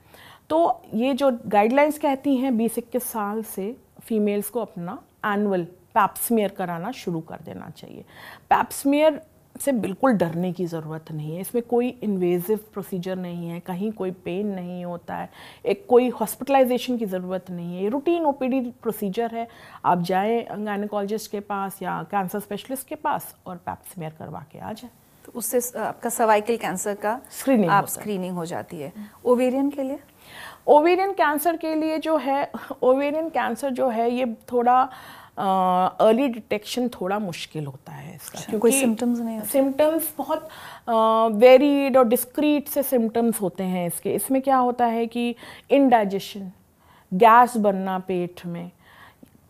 तो 0.51 0.83
ये 0.95 1.13
जो 1.15 1.31
गाइडलाइंस 1.47 1.99
कहती 1.99 2.37
हैं, 2.37 2.57
बीस 2.57 2.79
इक्कीस 2.79 3.05
साल 3.05 3.43
से 3.45 3.75
फीमेल्स 4.03 4.49
को 4.51 4.61
अपना 4.61 5.03
एनुअल 5.27 5.65
पैप्समियर 5.95 6.51
कराना 6.51 6.91
शुरू 6.93 7.21
कर 7.23 7.41
देना 7.45 7.69
चाहिए। 7.71 8.05
पैप्समियर 8.51 9.21
से 9.61 9.73
बिल्कुल 9.73 10.13
डरने 10.13 10.53
की 10.53 10.67
ज़रूरत 10.67 11.11
नहीं 11.13 11.35
है। 11.35 11.41
इसमें 11.41 11.63
कोई 11.63 11.89
इन्वेजिव 12.03 12.59
प्रोसीजर 12.73 13.17
नहीं 13.17 13.49
है 13.49 13.59
कहीं 13.61 13.91
कोई 13.93 14.11
पेन 14.25 14.47
नहीं 14.47 14.85
होता 14.85 15.17
है 15.17 15.29
एक 15.65 15.85
कोई 15.89 16.09
हॉस्पिटलाइजेशन 16.11 16.97
की 16.99 17.07
ज़रूरत 17.07 17.51
नहीं 17.51 17.77
है। 17.77 17.83
ये 17.83 17.89
रूटीन 17.89 18.25
ओपीडी 18.27 18.61
प्रोसीजर 18.83 19.35
है। 19.35 19.47
आप 19.85 20.03
जाएँ 20.03 20.43
गायनकोलॉजिस्ट 20.51 21.31
के 21.31 21.41
पास 21.43 21.79
या 21.83 22.03
कैंसर 22.11 22.41
स्पेशलिस्ट 22.41 22.89
के 22.89 22.95
पास 22.95 23.35
और 23.47 23.57
पैप्समेयर 23.57 24.15
करवा 24.19 24.45
के 24.53 24.59
आ 24.59 24.73
जाए। 24.73 24.91
तो 25.25 25.33
उससे 25.39 25.79
आपका 25.79 26.11
सर्वाइकल 26.11 26.57
कैंसर 26.57 26.95
का 26.95 27.21
स्क्रीनिंग 27.31 27.71
आप 27.71 27.87
स्क्रीनिंग 27.89 28.37
हो। 28.37 28.45
जाती 28.47 28.81
है। 28.81 28.93
ओवेरियन 29.25 29.71
के 29.71 29.83
लिए? 29.83 29.99
ओवेरियन 30.67 31.13
कैंसर 31.13 31.57
के 31.57 31.75
लिए 31.75 31.99
जो 31.99 32.17
है 32.17 32.51
ओवेरियन 32.83 33.29
कैंसर 33.29 33.71
जो 33.71 33.89
है 33.89 34.11
ये 34.11 34.27
थोड़ा 34.53 34.89
अर्ली 35.37 36.27
डिटेक्शन 36.29 36.89
थोड़ा 36.91 37.19
मुश्किल 37.19 37.67
होता 37.67 37.93
है 37.93 38.15
इसका 38.15 38.39
अच्छा, 38.39 38.51
क्योंकि 38.51 38.61
कोई 38.61 38.81
सिम्टम्स 38.81 39.21
नहीं 39.21 39.37
होते। 39.37 39.49
सिम्टम्स 39.49 40.13
बहुत 40.19 40.49
वेरीड 41.35 41.97
और 41.97 42.09
डिस्क्रीट 42.09 42.69
से 42.69 42.83
सिम्टम्स 42.83 43.41
होते 43.41 43.65
हैं 43.65 43.87
इसके। 43.87 44.15
इसमें 44.15 44.41
क्या 44.43 44.57
होता 44.57 44.87
है 44.87 45.07
कि 45.07 45.35
इनडाइजेशन 45.71 46.51
गैस 47.13 47.57
बनना 47.57 47.99
पेट 47.99 48.47
में 48.47 48.71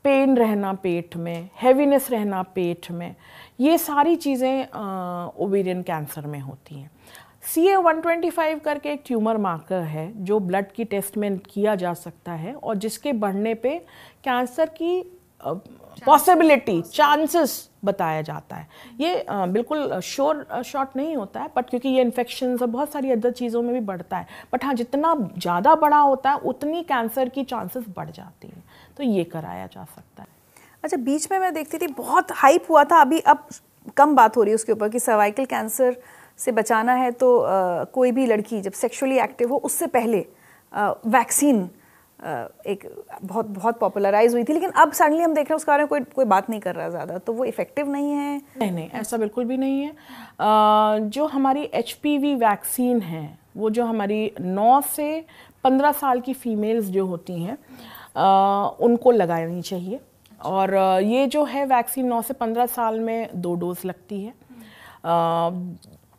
पेन 0.05 0.37
रहना 0.37 0.73
पेट 0.83 1.16
में 1.16 1.49
हैवीनेस 1.57 2.11
रहना 2.11 2.42
पेट 2.55 2.90
में 2.90 3.14
ये 3.61 3.77
सारी 3.79 4.16
चीज़ें 4.16 4.66
ओवेरियन 5.37 5.83
कैंसर 5.83 6.27
में 6.27 6.40
होती 6.40 6.75
हैं। 6.75 6.90
C 7.45 7.66
A 7.68 7.77
one 7.77 8.01
twenty 8.01 8.31
five 8.31 8.59
करके 8.64 8.92
एक 8.92 9.03
ट्यूमर 9.07 9.37
मार्कर 9.38 9.81
है 9.83 10.11
जो 10.25 10.38
ब्लड 10.40 10.71
की 10.73 10.85
टेस्ट 10.85 11.16
में 11.16 11.38
किया 11.40 11.75
जा 11.75 11.92
सकता 11.95 12.33
है 12.33 12.55
और 12.55 12.77
जिसके 12.77 13.12
बढ़ने 13.14 13.55
पे 13.55 13.79
कैंसर 14.25 14.68
की 14.71 15.01
पॉसिबिलिटी 15.44 16.81
चांसेस 16.85 17.68
बताया 17.85 18.20
जाता 18.22 18.57
है। 18.57 18.66
ये 19.00 19.20
आ, 19.20 19.46
बिल्कुल 19.46 20.00
श्योर 20.00 20.62
शॉट 20.64 20.96
नहीं 20.96 21.16
होता 21.16 21.40
है 21.40 21.50
बट 21.57 21.68
क्योंकि 21.70 21.88
ये 21.88 22.02
इन्फेक्शन 22.02 22.57
और 22.57 22.66
बहुत 22.66 22.92
सारी 22.92 23.11
अदर 23.12 23.31
चीज़ों 23.33 23.62
में 23.62 23.72
भी 23.74 23.81
बढ़ता 23.83 24.16
है। 24.16 24.26
बट 24.52 24.64
हाँ 24.64 24.74
जितना 24.74 25.14
ज़्यादा 25.38 25.74
बड़ा 25.76 25.98
होता 25.98 26.31
है 26.31 26.38
उतनी 26.44 26.83
कैंसर 26.85 27.28
की 27.28 27.44
चांसेस 27.44 27.85
बढ़ 27.96 28.11
जाती 28.11 28.48
हैं। 28.48 28.64
तो 28.96 29.02
ये 29.05 29.24
कराया 29.26 29.66
जा 29.66 29.85
सकता 29.87 30.22
है। 30.22 30.28
अच्छा 30.85 30.96
बीच 30.98 31.31
में 31.33 31.38
मैं 31.38 31.52
देखती 31.55 31.78
थी 31.78 31.87
बहुत 31.94 32.33
हाइप 32.35 32.70
हुआ 32.70 32.85
था 32.85 33.00
अभी 33.00 33.18
अब 33.20 33.46
कम 33.96 34.14
बात 34.16 34.37
हो 34.37 34.42
रही 34.42 34.50
है 34.50 34.55
उसके 34.55 34.72
ऊपर 34.72 34.88
कि 34.88 34.98
सर्वाइकल 35.00 35.44
कैंसर 35.46 35.96
से 36.38 36.52
बचाना 36.52 36.92
है 36.94 37.11
तो 37.12 37.38
आ, 37.38 37.85
कोई 37.85 38.12
भी 38.12 38.26
लड़की 38.26 38.61
जब 38.61 38.72
सेक्सुअली 38.74 39.18
एक्टिव 39.20 39.48
हो 39.48 39.57
उससे 39.64 39.87
पहले 39.88 40.24
वैक्सीन 41.09 41.68
एक 42.24 42.85
बहुत 43.22 43.46
बहुत 43.46 43.78
पॉपुलराइज 43.78 44.32
हुई 44.35 44.44
थी, 44.44 44.52
लेकिन 44.52 44.70
अब 44.72 44.92
सडनली 44.92 45.22
हम 45.22 45.35
देख 45.35 45.44
रहे 45.44 45.52
हैं 45.52 45.56
उसके 45.56 45.70
बारे 45.70 45.82
में 45.82 45.88
कोई 45.88 46.00
कोई 46.14 46.24
बात 46.24 46.50
नहीं 46.50 46.61
कर 46.61 46.74
रहा 46.74 46.88
ज़्यादा 46.88 47.18
तो 47.18 47.32
वो 47.32 47.44
इफ़ेक्टिव 47.44 47.88
नहीं 47.90 48.11
है। 48.11 48.37
नहीं 48.58 48.70
नहीं, 48.72 48.88
ऐसा 48.90 49.16
बिल्कुल 49.16 49.44
भी 49.44 49.56
नहीं 49.56 49.80
है। 49.80 49.92
जो 51.08 51.26
हमारी 51.26 51.62
एचपीवी 51.74 52.35
वैक्सीन 52.37 53.00
है, 53.02 53.38
वो 53.56 53.70
जो 53.70 53.85
हमारी 53.85 54.30
नौ 54.40 54.80
से 54.88 55.24
15 55.64 55.92
साल 55.92 56.20
की 56.20 56.32
फीमेल्स 56.35 56.85
जो 56.87 57.06
होती 57.06 57.42
हैं 57.42 57.58
उनको 58.80 59.11
लगानी 59.11 59.62
चाहिए। 59.62 60.00
और 60.40 60.74
ये 61.04 61.26
जो 61.26 61.44
है 61.44 61.64
वैक्सीन 61.66 62.06
नौ 62.06 62.20
से 62.22 62.35
15 62.35 62.66
साल 62.68 63.00
में 63.00 63.28
दो 63.35 63.54
डोज 63.56 63.78
लगती 63.85 64.22
है। 64.22 64.32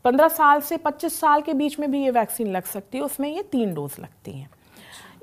पंद्रह 0.06 0.28
साल 0.30 0.62
से 0.62 0.78
25 0.80 1.20
साल 1.20 1.42
के 1.42 1.54
बीच 1.54 1.80
में 1.80 1.90
भी 1.92 2.04
ये 2.04 2.12
वैक्सीन 2.12 2.52
लग 2.52 2.64
सकती 2.66 2.98
है, 2.98 3.04
उसमें 3.04 3.30
ये 3.30 3.42
तीन 3.52 3.74
डोज 3.74 3.96
लगती 4.00 4.32
हैं। 4.32 4.50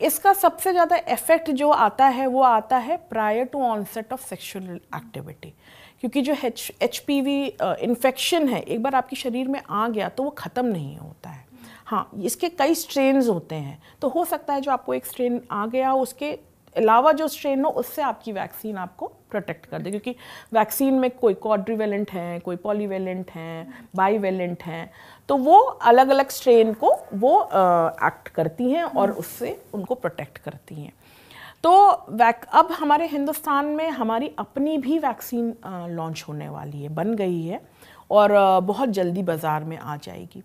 इसका 0.00 0.32
सबसे 0.32 0.72
ज़्यादा 0.72 0.96
इफ़ेक्ट 1.08 1.50
जो 1.52 1.70
आता 1.70 2.06
है, 2.06 2.26
वो 2.26 2.42
आता 2.42 2.76
है 2.78 2.96
prior 3.10 3.44
to 3.44 3.62
onset 3.62 4.12
of 4.12 4.26
sexual 4.28 4.80
activity 4.96 5.52
क्योंकि 6.00 6.22
जो 6.22 6.34
H 6.44 6.70
H 6.82 6.98
P 6.98 7.20
V 7.20 7.44
infection 7.56 8.48
है, 8.48 8.60
एक 8.60 8.82
बार 8.82 8.94
आपके 8.94 9.16
शरीर 9.16 9.48
में 9.48 9.60
आ 9.60 9.88
गया 9.88 10.08
तो 10.08 10.22
वो 10.22 10.30
ख़त्म 10.30 10.64
नहीं 10.66 10.96
होता 10.98 11.30
है। 11.30 11.48
हाँ 11.86 12.10
इसके 12.24 12.48
कई 12.50 12.74
स्ट्रेन 12.74 13.20
होते 13.22 13.54
हैं। 13.54 13.80
तो 14.02 14.08
हो 14.08 14.24
सकता 14.24 14.54
है 14.54 14.60
जो 14.60 14.70
आपको 14.70 14.94
एक 14.94 15.06
स्ट्रेन 15.06 15.40
आ 15.50 15.66
गया, 15.66 15.92
उसके 15.94 16.38
अलावा 16.76 17.12
जो 17.12 17.28
स्ट्रेन 17.28 17.64
हो 17.64 17.70
उससे 17.72 18.02
आपकी 18.02 18.33
वैक्सीन 18.33 18.76
आपको 18.78 19.06
प्रोटेक्ट 19.30 19.66
कर 19.66 19.83
दे। 19.83 19.90
क्योंकि 19.90 20.14
वैक्सीन 20.52 20.94
में 20.94 21.11
कोई 21.11 21.35
क्वाड्रीवेलेंट 21.37 22.11
हैं 22.11 22.40
कोई 22.40 22.56
पॉलीवेलेंट 22.59 23.30
हैं 23.30 23.87
बाईवेलेंट 23.96 24.62
हैं 24.62 24.90
तो 25.28 25.37
वो 25.38 25.59
अलग 25.61 26.09
अलग 26.09 26.28
स्ट्रेन 26.30 26.72
को 26.74 26.92
वो 27.14 27.40
एक्ट 27.42 28.28
करती 28.28 28.70
हैं 28.70 28.83
और 28.85 29.11
उससे 29.12 29.61
उनको 29.74 29.94
प्रोटेक्ट 29.94 30.38
करती 30.38 30.74
हैं। 30.74 30.92
तो 31.64 31.72
वैक 32.11 32.44
अब 32.52 32.70
हमारे 32.72 33.06
हिंदुस्तान 33.06 33.66
में 33.66 33.88
हमारी 33.90 34.30
अपनी 34.38 34.76
भी 34.78 34.98
वैक्सीन 34.98 35.54
लॉन्च 35.90 36.24
होने 36.28 36.48
वाली 36.48 36.83
है 36.83 36.88
बन 36.94 37.14
गई 37.14 37.42
है। 37.42 37.61
और 38.11 38.33
बहुत 38.62 38.88
जल्दी 38.90 39.23
बाज़ार 39.23 39.64
में 39.64 39.77
आ 39.79 39.96
जाएगी। 39.99 40.42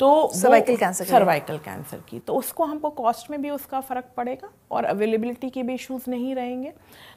तो 0.00 0.30
सर्वाइकल 0.34 0.76
कैंसर 0.76 1.04
सर्वाइकल 1.04 1.58
कैंसर 1.58 2.00
की। 2.08 2.18
तो 2.18 2.34
उसको 2.34 2.64
हमको 2.64 2.90
कॉस्ट 2.92 3.30
में 3.30 3.40
भी 3.42 3.50
उसका 3.50 3.80
फ़र्क 3.80 4.04
पड़ेगा 4.16 4.48
और 4.70 4.84
अवेलेबिलिटी 4.84 5.50
के 5.50 5.62
भी 5.62 5.74
इश्यूज़ 5.74 6.10
नहीं 6.10 6.34
रहेंगे। 6.34 6.72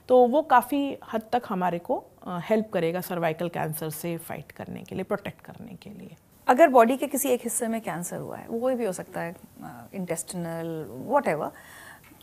तो 0.10 0.26
वो 0.28 0.42
काफ़ी 0.44 0.98
हद 1.14 1.22
तक 1.32 1.44
हमारे 1.50 1.80
को 1.80 2.04
हेल्प 2.50 2.70
करेगा 2.74 3.02
सर्वाइकल 3.04 3.50
कैंसर 3.50 3.90
से 3.92 4.16
फाइट 4.20 4.52
करने 4.52 4.84
के 4.84 4.96
लिए 4.96 5.04
प्रोटेक्ट 5.04 5.42
करने 5.42 5.76
के 5.84 5.90
लिए। 5.90 6.16
अगर 6.48 6.68
बॉडी 6.70 6.98
के 6.98 7.08
किसी 7.08 7.30
एक 7.30 7.42
हिस्से 7.44 7.68
में 7.68 7.80
कैंसर 7.82 8.18
हुआ 8.18 8.38
है 8.38 8.48
वो 8.48 8.60
कोई 8.60 8.76
भी 8.76 8.86
हो 8.86 8.92
सकता 8.94 9.22
है 9.22 9.36
इंटेस्टिनल 9.94 10.86
वॉट 11.08 11.28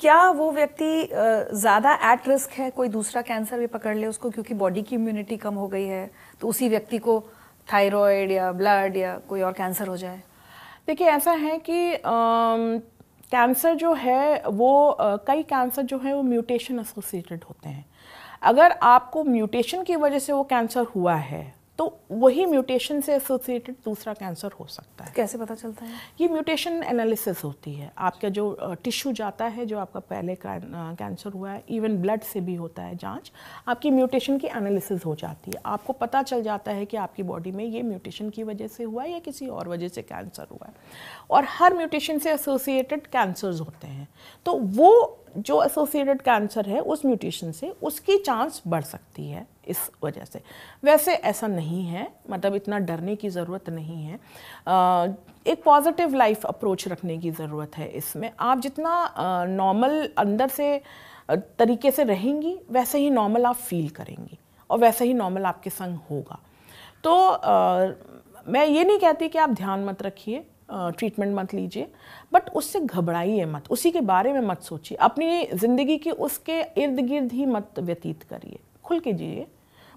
क्या 0.01 0.31
वो 0.31 0.51
व्यक्ति 0.53 1.09
ज़्यादा 1.13 1.93
एट 2.13 2.29
रिस्क 2.29 2.51
है 2.51 2.71
कोई 2.71 2.89
दूसरा 2.89 3.23
कैंसर 3.23 3.59
भी 3.59 3.67
पकड़ 3.67 3.97
ले 3.97 4.07
उसको 4.07 4.31
क्योंकि 4.31 4.55
बॉडी 4.55 4.83
की 4.83 4.95
इम्यूनिटी 4.97 5.37
कम 5.37 5.55
हो 5.55 5.67
गई 5.69 5.87
है 5.87 6.11
तो 6.41 6.49
उसी 6.49 6.69
व्यक्ति 6.69 6.99
को 6.99 7.19
थायराइड 7.68 8.31
या 8.31 8.51
ब्लड 8.53 8.96
या 8.96 9.16
कोई 9.29 9.40
और 9.40 9.53
कैंसर 9.53 9.88
हो 9.88 9.96
जाए। 9.96 10.22
देखिए, 10.87 11.07
ऐसा 11.07 11.33
है 11.33 11.59
कि 11.59 11.96
कैंसर 13.33 13.75
जो 13.75 13.92
है, 13.94 14.42
वो 14.42 14.96
कई 15.01 15.42
कैंसर 15.42 15.83
जो 15.83 15.98
है, 15.98 16.14
वो 16.14 16.22
म्यूटेशन 16.22 16.79
एसोसिएटेड 16.79 17.44
होते 17.48 17.68
हैं। 17.68 17.85
अगर 18.42 18.70
आपको 18.83 19.25
म्यूटेशन 19.25 19.83
की 19.83 19.96
वजह 19.96 20.18
से 20.18 20.33
वो 20.33 20.42
कैंसर 20.44 20.87
हुआ 20.94 21.14
है 21.14 21.55
तो 21.79 21.85
वही 22.11 22.45
म्यूटेशन 22.47 23.01
से 23.01 23.15
एसोसिएटेड 23.15 23.75
दूसरा 23.85 24.13
कैंसर 24.15 24.53
हो 24.61 24.67
सकता 24.67 25.05
है। 25.05 25.13
कैसे 25.17 25.39
पता 25.39 25.55
चलता 25.55 25.85
है? 25.85 25.93
ये 26.21 26.29
म्यूटेशन 26.29 26.83
एनालिसिस 26.83 27.43
होती 27.45 27.73
है। 27.75 27.91
आपका 27.99 28.29
जो 28.29 28.75
टिश्यू 28.85 29.13
जाता 29.13 29.45
है 29.47 29.65
जो 29.67 29.79
आपका 29.79 30.01
पहले 30.01 30.37
कैंसर 30.43 31.31
हुआ 31.31 31.51
है 31.51 31.63
इवन 31.69 31.97
ब्लड 32.03 32.23
से 32.23 32.41
भी 32.41 32.55
होता 32.55 32.83
है 32.83 32.97
जाँच 32.97 33.31
आपकी 33.69 33.91
म्यूटेशन 33.91 34.39
की 34.39 34.47
एनालिसिस 34.47 35.05
हो 35.07 35.15
जाती 35.15 35.51
है। 35.51 35.63
आपको 35.67 35.93
पता 35.93 36.23
चल 36.23 36.43
जाता 36.43 36.73
है 36.73 36.85
कि 36.85 36.97
आपकी 36.97 37.23
बॉडी 37.23 37.53
में 37.53 37.65
ये 37.65 37.83
म्यूटेशन 37.83 38.31
की 38.31 38.43
वजह 38.43 38.67
से 38.67 38.85
हुआ 38.85 39.03
है 39.03 39.11
या 39.13 39.19
किसी 39.19 39.47
और 39.47 39.69
वजह 39.69 39.89
से 39.89 40.03
कैंसर 40.03 40.47
हुआ 40.51 40.67
है। 40.67 40.75
और 41.31 41.47
हर 41.49 41.75
म्यूटेशन 41.75 42.19
से 42.19 42.33
एसोसिएटेड 42.33 43.07
कैंसर्स 43.07 43.61
होते 43.61 43.87
हैं। 43.87 44.09
तो 44.47 44.55
वो 44.55 45.19
जो 45.39 45.63
एसोसिएटेड 45.63 46.23
कैंसर 46.23 46.69
है 46.69 46.81
उस 46.81 47.05
म्यूटेशन 47.07 47.53
से 47.53 47.71
उसकी 47.83 48.19
चांस 48.19 48.63
बढ़ 48.67 48.83
सकती 48.85 49.29
है। 49.29 49.47
इस 49.64 49.79
वजह 50.05 50.25
से। 50.25 50.40
वैसे 50.83 51.12
ऐसा 51.14 51.46
नहीं 51.46 51.85
है 51.87 52.07
मतलब 52.31 52.55
इतना 52.55 52.79
डरने 52.81 53.16
की 53.16 53.29
ज़रूरत 53.31 53.68
नहीं 53.70 54.05
है। 54.05 54.18
एक 55.46 55.62
पॉजिटिव 55.64 56.14
लाइफ 56.14 56.46
अप्रोच 56.46 56.87
रखने 56.88 57.18
की 57.18 57.31
ज़रूरत 57.33 57.77
है 57.77 57.88
इसमें। 57.90 58.31
आप 58.40 58.61
जितना 58.61 59.44
नॉर्मल 59.48 60.09
अंदर 60.18 60.48
से 60.51 60.81
तरीके 61.31 61.90
से 61.90 62.05
रहेंगी 62.05 62.59
वैसे 62.70 62.98
ही 62.98 63.11
नॉर्मल 63.11 63.46
आप 63.46 63.57
फील 63.57 63.88
करेंगी 63.90 64.38
और 64.70 64.79
वैसे 64.79 65.05
ही 65.05 65.14
नॉर्मल 65.14 65.44
आपके 65.46 65.70
संग 65.70 65.98
होगा। 66.11 66.38
तो 67.05 67.14
आ, 67.18 67.92
मैं 68.48 68.66
ये 68.66 68.85
नहीं 68.85 68.98
कहती 68.98 69.29
कि 69.29 69.38
आप 69.38 69.51
ध्यान 69.53 69.85
मत 69.85 70.03
रखिए 70.03 70.44
ट्रीटमेंट 70.70 71.35
मत 71.37 71.53
लीजिए 71.55 71.87
बट 72.33 72.48
उससे 72.51 72.81
घबराइए 72.81 73.44
मत 73.44 73.70
उसी 73.70 73.90
के 73.90 74.01
बारे 74.03 74.33
में 74.33 74.40
मत 74.40 74.62
सोचिए। 74.62 74.96
अपनी 74.98 75.46
ज़िंदगी 75.55 75.96
की 75.98 76.11
उसके 76.11 76.61
इर्द 76.83 77.01
गिर्द 77.01 77.33
ही 77.33 77.46
मत 77.46 77.79
व्यतीत 77.79 78.22
करिए। 78.22 78.59
खुल 78.92 79.00
के 79.00 79.12
जिए 79.14 79.46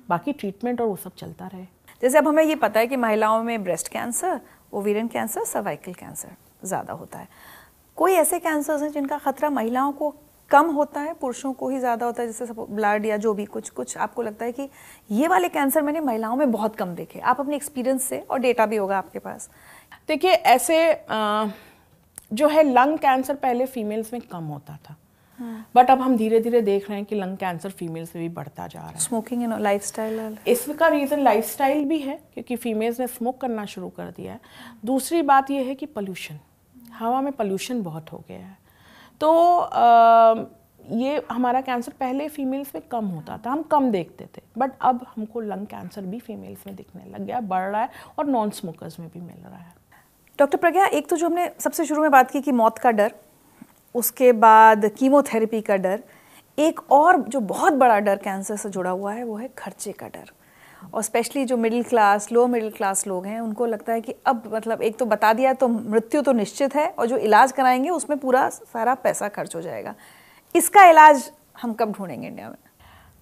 बाकी 0.09 0.33
ट्रीटमेंट 0.33 0.81
और 0.81 0.87
वो 0.87 0.95
सब 0.95 1.15
चलता 1.15 1.47
रहे। 1.47 1.65
जैसे 2.01 2.17
अब 2.17 2.27
हमें 2.27 2.43
ये 2.43 2.55
पता 2.55 2.79
है 2.79 2.87
कि 2.87 2.95
महिलाओं 2.97 3.41
में 3.43 3.63
breast 3.63 3.87
cancer 3.87 4.39
ovarian 4.73 5.07
cancer 5.07 5.43
cervical 5.45 5.93
cancer 5.93 6.29
ज़्यादा 6.63 6.93
होता 6.93 7.19
है। 7.19 7.27
कोई 7.97 8.13
ऐसे 8.13 8.39
कैंसर्स 8.39 8.81
हैं 8.81 8.91
जिनका 8.91 9.17
खतरा 9.17 9.49
महिलाओं 9.49 9.91
को 9.91 10.13
कम 10.51 10.69
होता 10.71 11.01
है 11.01 11.13
पुरुषों 11.13 11.53
को 11.53 11.69
ही 11.69 11.79
ज़्यादा 11.79 12.05
होता 12.05 12.21
है 12.21 12.31
जैसे 12.31 12.53
ब्लड 12.53 13.05
या 13.05 13.17
जो 13.17 13.33
भी 13.33 13.45
कुछ 13.47 13.69
कुछ 13.71 13.97
आपको 13.97 14.21
लगता 14.21 14.45
है 14.45 14.51
कि 14.51 14.69
ये 15.11 15.27
वाले 15.27 15.49
कैंसर 15.49 15.81
मैंने 15.81 15.99
महिलाओं 16.01 16.35
में 16.35 16.51
बहुत 16.51 16.75
कम 16.75 16.95
देखे। 16.95 17.19
आप 17.21 17.39
अपने 17.39 17.55
एक्सपीरियंस 17.55 18.03
से 18.03 18.19
और 18.21 18.39
डेटा 18.39 18.65
भी 18.65 18.75
होगा 18.75 18.97
आपके 18.97 19.19
पास। 19.19 19.49
देखिए 20.07 20.31
ऐसे 20.31 20.77
जो 22.33 22.47
है 22.47 22.63
लंग 22.63 22.97
कैंसर 22.97 23.35
पहले 23.37 23.65
फीमेल्स 23.65 24.13
में 24.13 24.21
कम 24.21 24.43
होता 24.45 24.77
था। 24.83 24.95
बट 25.75 25.89
अब 25.91 26.01
हम 26.01 26.15
धीरे 26.17 26.39
धीरे 26.39 26.61
देख 26.61 26.89
रहे 26.89 26.97
हैं 26.97 27.05
कि 27.05 27.15
लंग 27.15 27.37
कैंसर 27.37 27.69
फीमेल्स 27.69 28.15
में 28.15 28.23
भी 28.23 28.33
बढ़ता 28.35 28.67
जा 28.67 28.79
रहा 28.79 28.89
है। 28.89 28.99
स्मोकिंग 28.99 29.43
एंड 29.43 29.53
लाइफस्टाइल 29.53 30.37
इसका 30.47 30.87
रीज़न 30.87 31.19
लाइफ 31.19 31.45
स्टाइल 31.45 31.85
भी 31.85 31.99
है 31.99 32.19
क्योंकि 32.33 32.55
फीमेल्स 32.55 32.99
ने 32.99 33.07
स्मोक 33.07 33.39
करना 33.41 33.65
शुरू 33.65 33.89
कर 33.89 34.11
दिया 34.11 34.33
है। 34.33 34.39
दूसरी 34.85 35.21
बात 35.21 35.51
यह 35.51 35.67
है 35.67 35.75
कि 35.75 35.85
पोल्यूशन 35.85 36.39
हवा 36.93 37.21
में 37.21 37.31
पोल्यूशन 37.33 37.81
बहुत 37.83 38.11
हो 38.11 38.23
गया 38.27 38.39
है। 38.39 38.57
तो 39.21 39.57
आ, 39.57 40.45
ये 40.91 41.21
हमारा 41.31 41.61
कैंसर 41.61 41.91
पहले 41.99 42.27
फीमेल्स 42.29 42.73
में 42.75 42.81
कम 42.91 43.05
होता 43.05 43.37
था 43.37 43.51
हम 43.51 43.61
कम 43.63 43.89
देखते 43.91 44.25
थे। 44.37 44.41
बट 44.57 44.71
अब 44.81 45.05
हमको 45.15 45.41
लंग 45.41 45.65
कैंसर 45.67 46.01
भी 46.01 46.19
फीमेल्स 46.19 46.65
में 46.67 46.75
दिखने 46.75 47.11
लग 47.11 47.25
गया 47.25 47.39
बढ़ 47.41 47.69
रहा 47.69 47.81
है 47.81 47.89
और 48.19 48.25
नॉन 48.25 48.49
स्मोकर्स 48.51 48.99
में 48.99 49.09
भी 49.09 49.19
मिल 49.19 49.37
रहा 49.45 49.57
है। 49.57 49.73
डॉक्टर 50.39 50.57
प्रज्ञा 50.57 50.85
एक 50.87 51.09
तो 51.09 51.17
जो 51.17 51.25
हमने 51.25 51.49
सबसे 51.59 51.85
शुरू 51.85 52.01
में 52.01 52.11
बात 52.11 52.31
की 52.31 52.41
कि 52.41 52.51
मौत 52.51 52.77
का 52.77 52.91
डर 52.91 53.13
उसके 53.95 54.31
बाद 54.33 54.85
कीमोथेरेपी 54.97 55.61
का 55.61 55.75
डर 55.77 56.03
एक 56.57 56.79
और 56.91 57.21
जो 57.21 57.39
बहुत 57.41 57.73
बड़ा 57.73 57.99
डर 57.99 58.17
कैंसर 58.17 58.55
से 58.55 58.69
जुड़ा 58.69 58.89
हुआ 58.89 59.13
है 59.13 59.23
वो 59.23 59.35
है 59.37 59.49
खर्चे 59.57 59.91
का 59.91 60.07
डर। 60.07 60.31
और 60.93 61.01
स्पेशली 61.03 61.43
जो 61.45 61.57
middle 61.57 61.83
class 61.83 62.31
low 62.31 62.45
middle 62.47 62.69
class 62.71 63.05
लोग 63.07 63.25
हैं 63.25 63.39
उनको 63.39 63.65
लगता 63.65 63.93
है 63.93 64.01
कि 64.01 64.15
अब 64.25 64.43
मतलब 64.53 64.81
एक 64.81 64.97
तो 64.97 65.05
बता 65.05 65.31
दिया 65.33 65.53
तो 65.53 65.67
मृत्यु 65.67 66.21
तो 66.21 66.31
निश्चित 66.33 66.75
है 66.75 66.87
और 66.89 67.07
जो 67.07 67.17
इलाज 67.19 67.51
कराएँगे 67.51 67.89
उसमें 67.89 68.17
पूरा 68.19 68.47
सारा 68.49 68.93
पैसा 68.95 69.27
खर्च 69.29 69.55
हो 69.55 69.61
जाएगा। 69.61 69.95
इसका 70.55 70.85
इलाज 70.85 71.31
हम 71.61 71.73
कब 71.73 71.91
ढूंढेंगे 71.91 72.27
इंडिया 72.27 72.49
में? 72.49 72.57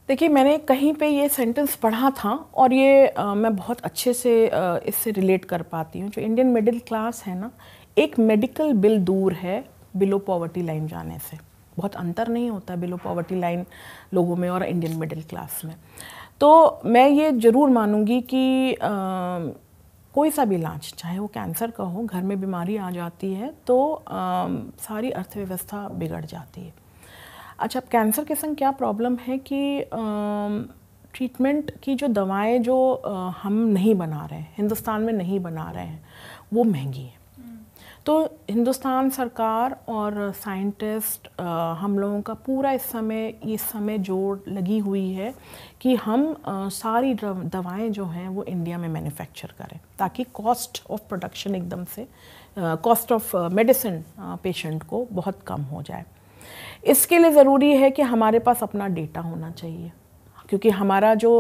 देखिए 0.09 0.29
मैंने 0.29 0.57
कहीं 0.59 0.93
पे 0.93 1.07
ये 1.07 1.27
सेंटेंस 1.29 1.75
पढ़ा 1.75 2.09
था 2.09 2.33
और 2.55 2.73
ये 2.73 3.07
आ, 3.07 3.33
मैं 3.33 3.55
बहुत 3.55 3.81
अच्छे 3.81 4.13
से 4.13 4.47
आ, 4.49 4.77
इससे 4.85 5.11
रिलेट 5.11 5.45
कर 5.45 5.61
पाती 5.61 5.99
हूँ। 5.99 6.09
जो 6.09 6.21
इंडियन 6.21 6.47
मिडिल 6.47 6.79
क्लास 6.79 7.23
है 7.23 7.39
ना 7.39 7.51
एक 7.97 8.17
मेडिकल 8.19 8.73
बिल 8.73 8.99
दूर 8.99 9.33
है 9.33 9.63
बिलो 9.95 10.19
पॉवर्टी 10.19 10.61
लाइन 10.61 10.87
जाने 10.87 11.17
से। 11.19 11.37
बहुत 11.77 11.95
अंतर 11.95 12.27
नहीं 12.27 12.49
होता 12.49 12.75
बिलो 12.75 12.97
पॉवर्टी 12.97 13.39
लाइन 13.39 13.65
लोगों 14.13 14.35
में 14.35 14.49
और 14.49 14.63
इंडियन 14.63 14.97
मिडिल 14.97 15.23
क्लास 15.23 15.61
में। 15.65 15.75
तो 16.39 16.81
मैं 16.85 17.07
ये 17.09 17.31
ज़रूर 17.31 17.69
मानूँगी 17.69 18.21
कि 18.23 18.73
आ, 18.73 18.89
कोई 20.13 20.31
सा 20.31 20.45
भी 20.45 20.55
इलाज 20.55 20.93
चाहे 20.97 21.17
वो 21.19 21.27
कैंसर 21.27 21.71
का 21.71 21.83
हो 21.83 22.03
घर 22.03 22.21
में 22.21 22.39
बीमारी 22.41 22.75
आ 22.77 22.89
जाती 22.91 23.33
है 23.33 23.53
तो 23.67 23.93
आ, 23.93 24.47
सारी 24.79 25.11
अर्थव्यवस्था 25.11 25.87
बिगड़ 25.89 26.23
जाती 26.25 26.61
है। 26.61 26.73
अच्छा 27.59 27.79
अब 27.79 27.87
कैंसर 27.87 28.23
के 28.23 28.35
संग 28.35 28.55
क्या 28.55 28.71
प्रॉब्लम 28.73 29.15
है 29.17 29.37
कि 29.37 29.85
ट्रीटमेंट 31.13 31.71
की 31.83 31.95
जो 31.95 32.07
दवाएँ 32.07 32.59
जो 32.59 32.75
हम 33.41 33.53
नहीं 33.67 33.95
बना 33.95 34.25
रहे 34.25 34.39
हैं 34.39 34.53
हिंदुस्तान 34.57 35.01
में 35.01 35.13
नहीं 35.13 35.39
बना 35.39 35.69
रहे 35.71 35.85
हैं 35.85 36.03
वो 36.53 36.63
महँगी 36.63 37.01
है। 37.01 37.21
तो 38.05 38.23
हिंदुस्तान 38.49 39.09
सरकार 39.09 39.75
और 39.89 40.31
साइंटिस्ट 40.35 41.27
हम 41.79 41.97
लोगों 41.99 42.21
का 42.21 42.33
पूरा 42.45 42.71
इस 42.71 42.81
समय 42.81 43.27
इस 43.45 43.61
समय 43.61 43.97
जोड़ 43.97 44.39
लगी 44.47 44.79
हुई 44.79 45.11
है 45.13 45.33
कि 45.81 45.95
हम 45.95 46.25
आ, 46.45 46.69
सारी 46.69 47.13
दवाएँ 47.13 47.89
जो 47.89 48.05
हैं 48.05 48.27
वो 48.27 48.43
इंडिया 48.43 48.77
में 48.77 48.87
मैन्युफैक्चर 48.87 49.53
करें 49.57 49.79
ताकि 49.99 50.23
कॉस्ट 50.33 50.83
ऑफ़ 50.89 51.01
प्रोडक्शन 51.09 51.55
एकदम 51.55 51.85
से 51.85 52.07
कॉस्ट 52.57 53.11
ऑफ़ 53.11 53.35
मेडिसिन 53.51 54.03
पेशेंट 54.19 54.83
को 54.83 55.05
बहुत 55.11 55.41
कम 55.47 55.61
हो 55.61 55.81
जाए। 55.81 56.05
इसके 56.83 57.17
लिए 57.17 57.31
ज़रूरी 57.31 57.71
है 57.77 57.91
कि 57.91 58.01
हमारे 58.01 58.39
पास 58.39 58.63
अपना 58.63 58.87
डेटा 58.89 59.21
होना 59.21 59.51
चाहिए 59.51 59.91
क्योंकि 60.49 60.69
हमारा 60.69 61.13
जो 61.15 61.31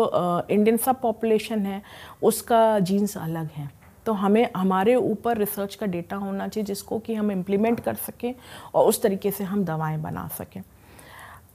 इंडियन 0.49 0.77
सब 0.77 1.01
पॉपुलेशन 1.01 1.65
है 1.65 1.81
उसका 2.23 2.79
जीन्स 2.79 3.17
अलग 3.17 3.49
हैं। 3.51 3.71
तो 4.05 4.13
हमें, 4.13 4.49
हमारे 4.55 4.95
ऊपर 4.95 5.37
रिसर्च 5.37 5.75
का 5.75 5.85
डेटा 5.85 6.15
होना 6.15 6.47
चाहिए 6.47 6.65
जिसको 6.65 6.99
कि 6.99 7.15
हम 7.15 7.31
इम्प्लीमेंट 7.31 7.79
कर 7.79 7.95
सकें 7.95 8.33
और 8.73 8.85
उस 8.85 9.01
तरीके 9.01 9.31
से 9.31 9.43
हम 9.43 9.63
दवाएँ 9.65 9.97
बना 9.97 10.27
सकें। 10.37 10.61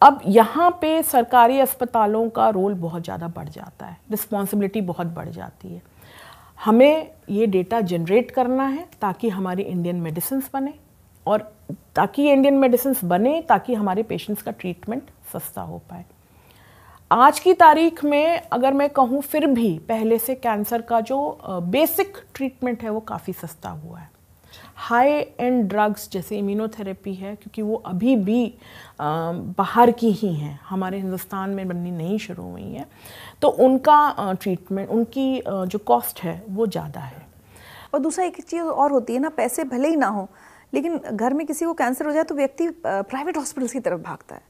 अब 0.03 0.21
यहाँ 0.27 0.71
पे 0.81 1.03
सरकारी 1.03 1.59
अस्पतालों 1.61 2.29
का 2.31 2.49
रोल 2.49 2.75
बहुत 2.77 3.05
ज़्यादा 3.05 3.29
बढ़ 3.29 3.49
जाता 3.49 3.87
है। 3.87 3.97
रिस्पॉन्सिबिलिटी 4.11 4.81
बहुत 4.83 5.07
बढ़ 5.07 5.29
जाती 5.29 5.69
है। 5.69 5.83
हमें 6.59 7.11
ये 7.29 7.47
डेटा 7.47 7.81
जनरेट 7.83 8.31
करना 8.31 8.67
है 8.67 8.87
ताकि 9.01 9.29
हमारी 9.29 9.63
इंडियन 9.63 9.97
मेडिसिन 9.97 10.43
बने 10.55 10.75
और 11.27 11.51
ताकि 11.97 12.31
इंडियन 12.31 12.55
मेडिसिन 12.55 12.95
बने 13.05 13.41
ताकि 13.49 13.75
हमारे 13.75 14.03
पेशेंट्स 14.03 14.43
का 14.43 14.51
ट्रीटमेंट 14.51 15.11
सस्ता 15.33 15.63
हो 15.63 15.79
पाए। 15.91 16.05
आज 17.11 17.39
की 17.41 17.53
तारीख 17.55 18.03
में 18.05 18.41
अगर 18.53 18.73
मैं 18.73 18.89
कहूँ, 18.91 19.21
फिर 19.23 19.47
भी 19.47 19.79
पहले 19.89 20.19
से 20.19 20.35
कैंसर 20.35 20.83
का 20.83 21.01
जो 21.01 21.39
बेसिक 21.45 22.17
ट्रीटमेंट 22.35 22.83
है, 22.83 22.91
वो 22.91 23.01
काफ़ी 23.01 23.33
सस्ता 23.33 23.69
हुआ 23.69 23.99
है। 23.99 24.11
हाई 24.77 25.11
एंड 25.41 25.69
ड्रग्स 25.69 26.09
जैसे 26.13 26.39
इम्यूनोथेरेपी 26.39 27.15
है, 27.15 27.35
क्योंकि 27.37 27.63
वो 27.63 27.77
अभी 27.77 28.17
भी 28.17 28.55
बाहर 29.01 29.91
की 29.91 30.11
ही 30.13 30.33
हैं। 30.35 30.59
हमारे 30.69 30.99
हिंदुस्तान 30.99 31.51
में 31.51 31.69
बननी 31.69 31.91
नहीं 31.93 32.19
शुरू 32.19 32.43
हुई 32.43 32.73
है। 32.73 32.85
तो 33.43 33.49
उनका 33.49 34.35
ट्रीटमेंट 34.35 34.89
उनकी 34.89 35.43
जो 35.47 35.79
कॉस्ट 35.79 36.21
है, 36.21 36.43
वो 36.49 36.67
ज़्यादा 36.67 37.01
है। 37.01 37.27
और 37.95 38.01
दूसरा 38.01 38.25
एक 38.25 38.41
चीज़ 38.41 38.63
और 38.63 38.93
होती 38.93 39.15
है 39.15 39.21
ना, 39.21 39.29
पैसे 39.31 39.65
भले 39.65 39.89
ही 39.89 39.97
ना 39.97 40.09
हो, 40.09 40.29
लेकिन 40.75 40.99
घर 41.13 41.35
में 41.35 41.47
किसी 41.47 41.65
को 41.65 41.75
कैंसर 41.75 42.07
हो 42.07 42.13
जाए 42.13 42.25
तो 42.25 42.35
व्यक्ति 42.35 42.69
प्राइवेट 42.85 43.37
हॉस्पिटल्स 43.37 43.73
की 43.73 43.81
तरफ़ 43.81 44.03
भागता 44.03 44.35
है। 44.35 44.43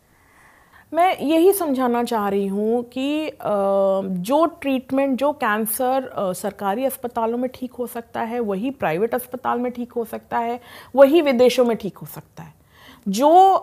मैं 0.92 1.18
यही 1.18 1.52
समझाना 1.52 2.02
चाह 2.04 2.28
रही 2.28 2.46
हूँ 2.46 2.82
कि 2.84 3.30
जो 3.42 4.44
ट्रीटमेंट 4.60 5.18
जो 5.18 5.32
कैंसर 5.32 6.10
सरकारी 6.36 6.84
अस्पतालों 6.84 7.38
में 7.38 7.50
ठीक 7.54 7.72
हो 7.72 7.86
सकता 7.86 8.20
है, 8.20 8.40
वही 8.40 8.70
प्राइवेट 8.72 9.14
अस्पताल 9.14 9.58
में 9.58 9.70
ठीक 9.72 9.92
हो 9.92 10.04
सकता 10.04 10.38
है, 10.38 10.60
वही 10.94 11.20
विदेशों 11.22 11.64
में 11.64 11.76
ठीक 11.76 11.98
हो 11.98 12.06
सकता 12.06 12.42
है। 12.42 12.54
जो 13.08 13.62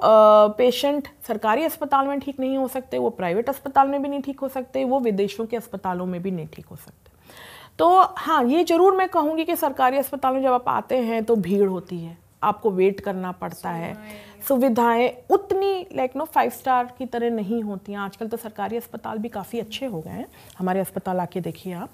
पेशेंट 0.57 1.07
सरकारी 1.27 1.63
अस्पताल 1.63 2.07
में 2.07 2.19
ठीक 2.19 2.39
नहीं 2.39 2.57
हो 2.57 2.67
सकते, 2.67 2.97
वो 2.97 3.09
प्राइवेट 3.11 3.49
अस्पताल 3.49 3.87
में 3.87 4.01
भी 4.03 4.09
नहीं 4.09 4.21
ठीक 4.21 4.39
हो 4.39 4.47
सकते, 4.47 4.83
वो 4.83 4.99
विदेशों 4.99 5.45
के 5.45 5.57
अस्पतालों 5.57 6.05
में 6.05 6.21
भी 6.21 6.31
नहीं 6.31 6.47
ठीक 6.47 6.65
हो 6.65 6.75
सकते। 6.75 7.13
तो 7.79 7.89
हाँ 8.17 8.43
ये 8.45 8.63
ज़रूर 8.63 8.95
मैं 8.95 9.07
कहूँगी 9.09 9.45
कि 9.45 9.55
सरकारी 9.55 9.97
अस्पताल 9.97 10.33
में 10.33 10.41
जब 10.41 10.51
आप 10.51 10.69
आते 10.69 10.97
हैं 10.99 11.23
तो 11.23 11.35
भीड़ 11.37 11.67
होती 11.67 11.99
है, 11.99 12.17
आपको 12.43 12.71
वेट 12.71 12.99
करना 12.99 13.31
पड़ता 13.33 13.69
है। 13.69 13.93
सुविधाएँ 14.45 15.09
उतनी 15.31 15.87
लाइक 15.95 16.15
नो 16.15 16.25
फाइव 16.25 16.49
स्टार 16.51 16.93
की 16.97 17.05
तरह 17.05 17.29
नहीं 17.31 17.61
होती 17.63 17.91
हैं। 17.91 17.99
आजकल 17.99 18.27
तो 18.27 18.37
सरकारी 18.37 18.77
अस्पताल 18.77 19.17
भी 19.17 19.29
काफ़ी 19.29 19.59
अच्छे 19.59 19.85
हो 19.85 20.01
गए 20.01 20.11
हैं। 20.11 20.27
हमारे 20.57 20.79
अस्पताल 20.79 21.19
आके 21.19 21.41
देखिए 21.41 21.73
आप। 21.73 21.89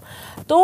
तो 0.49 0.64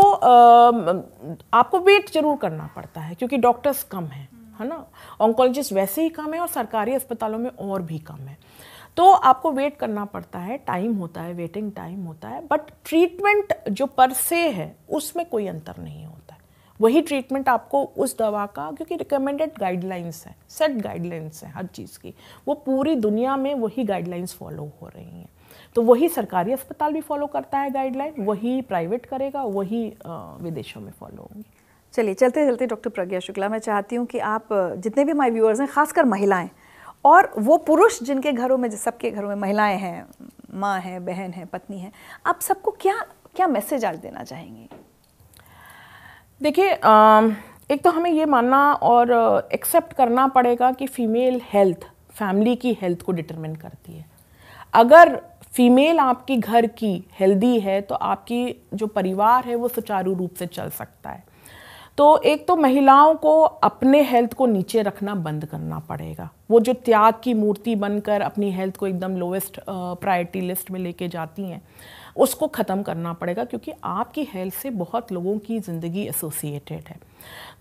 आपको 1.54 1.80
वेट 1.80 2.10
ज़रूर 2.12 2.38
करना 2.38 2.70
पड़ता 2.76 3.02
है, 3.02 3.16
क्योंकि 3.16 3.38
डॉक्टर्स 3.38 3.84
कम 3.84 4.06
हैं, 4.06 4.28
है 4.60 4.68
ना? 4.68 4.86
ऑन्कोलॉजिस्ट 5.22 5.74
वैसे 5.74 6.04
ही 6.04 6.10
कम 6.10 6.34
है 6.34 6.40
और 6.40 6.48
सरकारी 6.50 6.94
अस्पतालों 6.94 7.40
में 7.40 7.50
और 7.50 7.82
भी 7.82 8.00
कम 8.02 8.20
है। 8.20 8.38
तो 8.98 9.12
आपको 9.12 9.52
वेट 9.52 9.78
करना 9.78 10.06
पड़ता 10.08 10.40
है 10.40 10.58
टाइम 10.58 10.94
होता 10.96 11.22
है 11.22 11.34
वेटिंग 11.34 11.72
टाइम 11.72 12.04
होता 12.04 12.30
है 12.30 12.42
बट 12.48 12.70
ट्रीटमेंट 12.86 13.54
जो 13.70 13.86
पर 13.88 14.14
से 14.14 14.48
है, 14.50 14.76
उसमें 14.90 15.26
कोई 15.26 15.48
अंतर 15.48 15.82
नहीं 15.84 16.06
होता। 16.06 16.17
वही 16.80 17.02
ट्रीटमेंट 17.02 17.50
आपको 17.50 17.84
उस 17.98 18.18
दवा 18.18 18.46
का, 18.46 18.72
क्योंकि 18.72 18.96
रिकमेंडेड 18.96 19.52
गाइडलाइंस 19.60 20.24
है 20.28 20.36
सेट 20.50 20.78
गाइडलाइंस 20.78 21.44
है 21.44 21.52
हर 21.52 21.66
चीज़ 21.66 21.98
की। 22.00 22.14
वो 22.48 22.54
पूरी 22.56 22.96
दुनिया 22.96 23.38
में 23.38 23.54
वही 23.56 23.84
गाइडलाइंस 23.84 24.34
फॉलो 24.34 24.72
हो 24.82 24.88
रही 24.88 25.06
हैं। 25.06 25.30
तो 25.76 25.82
वही 25.82 26.10
सरकारी 26.10 26.54
अस्पताल 26.54 26.94
भी 26.94 27.02
फॉलो 27.02 27.28
करता 27.28 27.60
है 27.60 27.70
गाइडलाइन 27.70 28.14
वही 28.20 28.62
प्राइवेट 28.62 29.06
करेगा, 29.06 29.44
वही 29.44 29.86
विदेशों 30.08 30.82
में 30.82 30.92
फॉलो 30.92 31.22
होंगी। 31.22 31.46
चलिए, 31.94 32.14
चलते 32.14 32.46
चलते 32.46 32.66
डॉक्टर 32.66 32.90
प्रज्ञा 32.90 33.20
शुक्ला, 33.20 33.50
मैं 33.50 33.60
चाहती 33.60 33.96
हूँ 33.96 34.06
कि 34.06 34.20
आप 34.20 34.48
जितने 34.78 35.04
भी 35.06 35.12
हमारे 35.12 35.32
व्यूअर्स 35.32 35.60
हैं, 35.60 35.68
खासकर 35.68 36.06
महिलाएँ, 36.06 36.50
और 37.06 37.32
वो 37.38 37.58
पुरुष 37.58 38.02
जिनके 38.04 38.32
घरों 38.32 38.58
में, 38.58 38.70
सबके 38.70 39.12
घरों 39.12 39.30
में 39.30 39.36
महिलाएँ 39.36 39.78
हैं, 39.78 40.08
माँ 40.54 40.80
हैं, 40.80 41.04
बहन 41.06 41.34
हैं, 41.34 41.48
पत्नी 41.48 41.80
हैं, 41.80 41.92
आप 42.26 42.40
सबको 42.42 42.72
क्या 42.72 43.00
क्या 43.36 43.48
मैसेज 43.48 43.86
आज 43.86 43.98
देना 43.98 44.24
चाहेंगे? 44.24 44.68
देखिए 46.42 46.72
एक 47.72 47.82
तो 47.84 47.90
हमें 47.90 48.10
ये 48.12 48.26
मानना 48.26 48.60
और 48.74 49.12
एक्सेप्ट 49.54 49.94
करना 49.94 50.28
पड़ेगा 50.28 50.72
कि 50.72 50.88
फीमेल 50.88 51.40
हेल्थ 51.44 51.86
फैमिली 52.12 52.56
की 52.56 52.78
हेल्थ 52.82 53.02
को 53.02 53.12
डिटरमिन 53.12 53.56
करती 53.56 53.94
है। 53.94 54.06
अगर 54.74 55.16
फीमेल 55.54 56.00
आपकी 56.00 56.38
घर 56.38 56.66
की 56.68 57.04
हेल्दी 57.20 57.60
है 57.60 57.80
तो 57.82 57.96
आपकी 57.96 58.56
जो 58.74 58.88
परिवार 58.88 59.46
है, 59.46 59.56
वो 59.56 59.68
सुचारू 59.68 60.14
रूप 60.14 60.34
से 60.34 60.46
चल 60.46 60.70
सकता 60.70 61.10
है। 61.10 61.24
तो 61.98 62.18
एक 62.22 62.48
तो 62.48 62.56
महिलाओं 62.56 63.16
को 63.16 63.42
अपने 63.42 64.02
हेल्थ 64.04 64.34
को 64.34 64.46
नीचे 64.46 64.82
रखना 64.82 65.16
बंद 65.18 65.46
करना 65.46 65.80
पड़ेगा। 65.80 66.30
वो 66.52 66.60
जो 66.60 66.74
त्याग 66.76 67.14
की 67.24 67.34
मूर्ति 67.34 67.76
बनकर 67.76 68.22
अपनी 68.22 68.52
हेल्थ 68.52 68.76
को 68.78 68.88
एकदम 68.88 69.18
लोएस्ट 69.18 69.60
प्रायोरिटी 69.70 70.42
लिस्ट 70.42 70.72
में 70.72 70.80
लेके 70.80 71.08
जाती 71.08 71.44
हैं 71.44 71.62
उसको 72.18 72.48
ख़त्म 72.48 72.84
करना 72.84 73.14
पड़ेगा 73.14 73.44
क्योंकि 73.46 73.72
आपकी 73.84 74.24
हेल्थ 74.34 74.54
से 74.54 74.70
बहुत 74.70 75.12
लोगों 75.12 75.38
की 75.40 75.60
ज़िंदगी 75.60 76.06
एसोसिएटेड 76.08 76.88
है। 76.88 77.00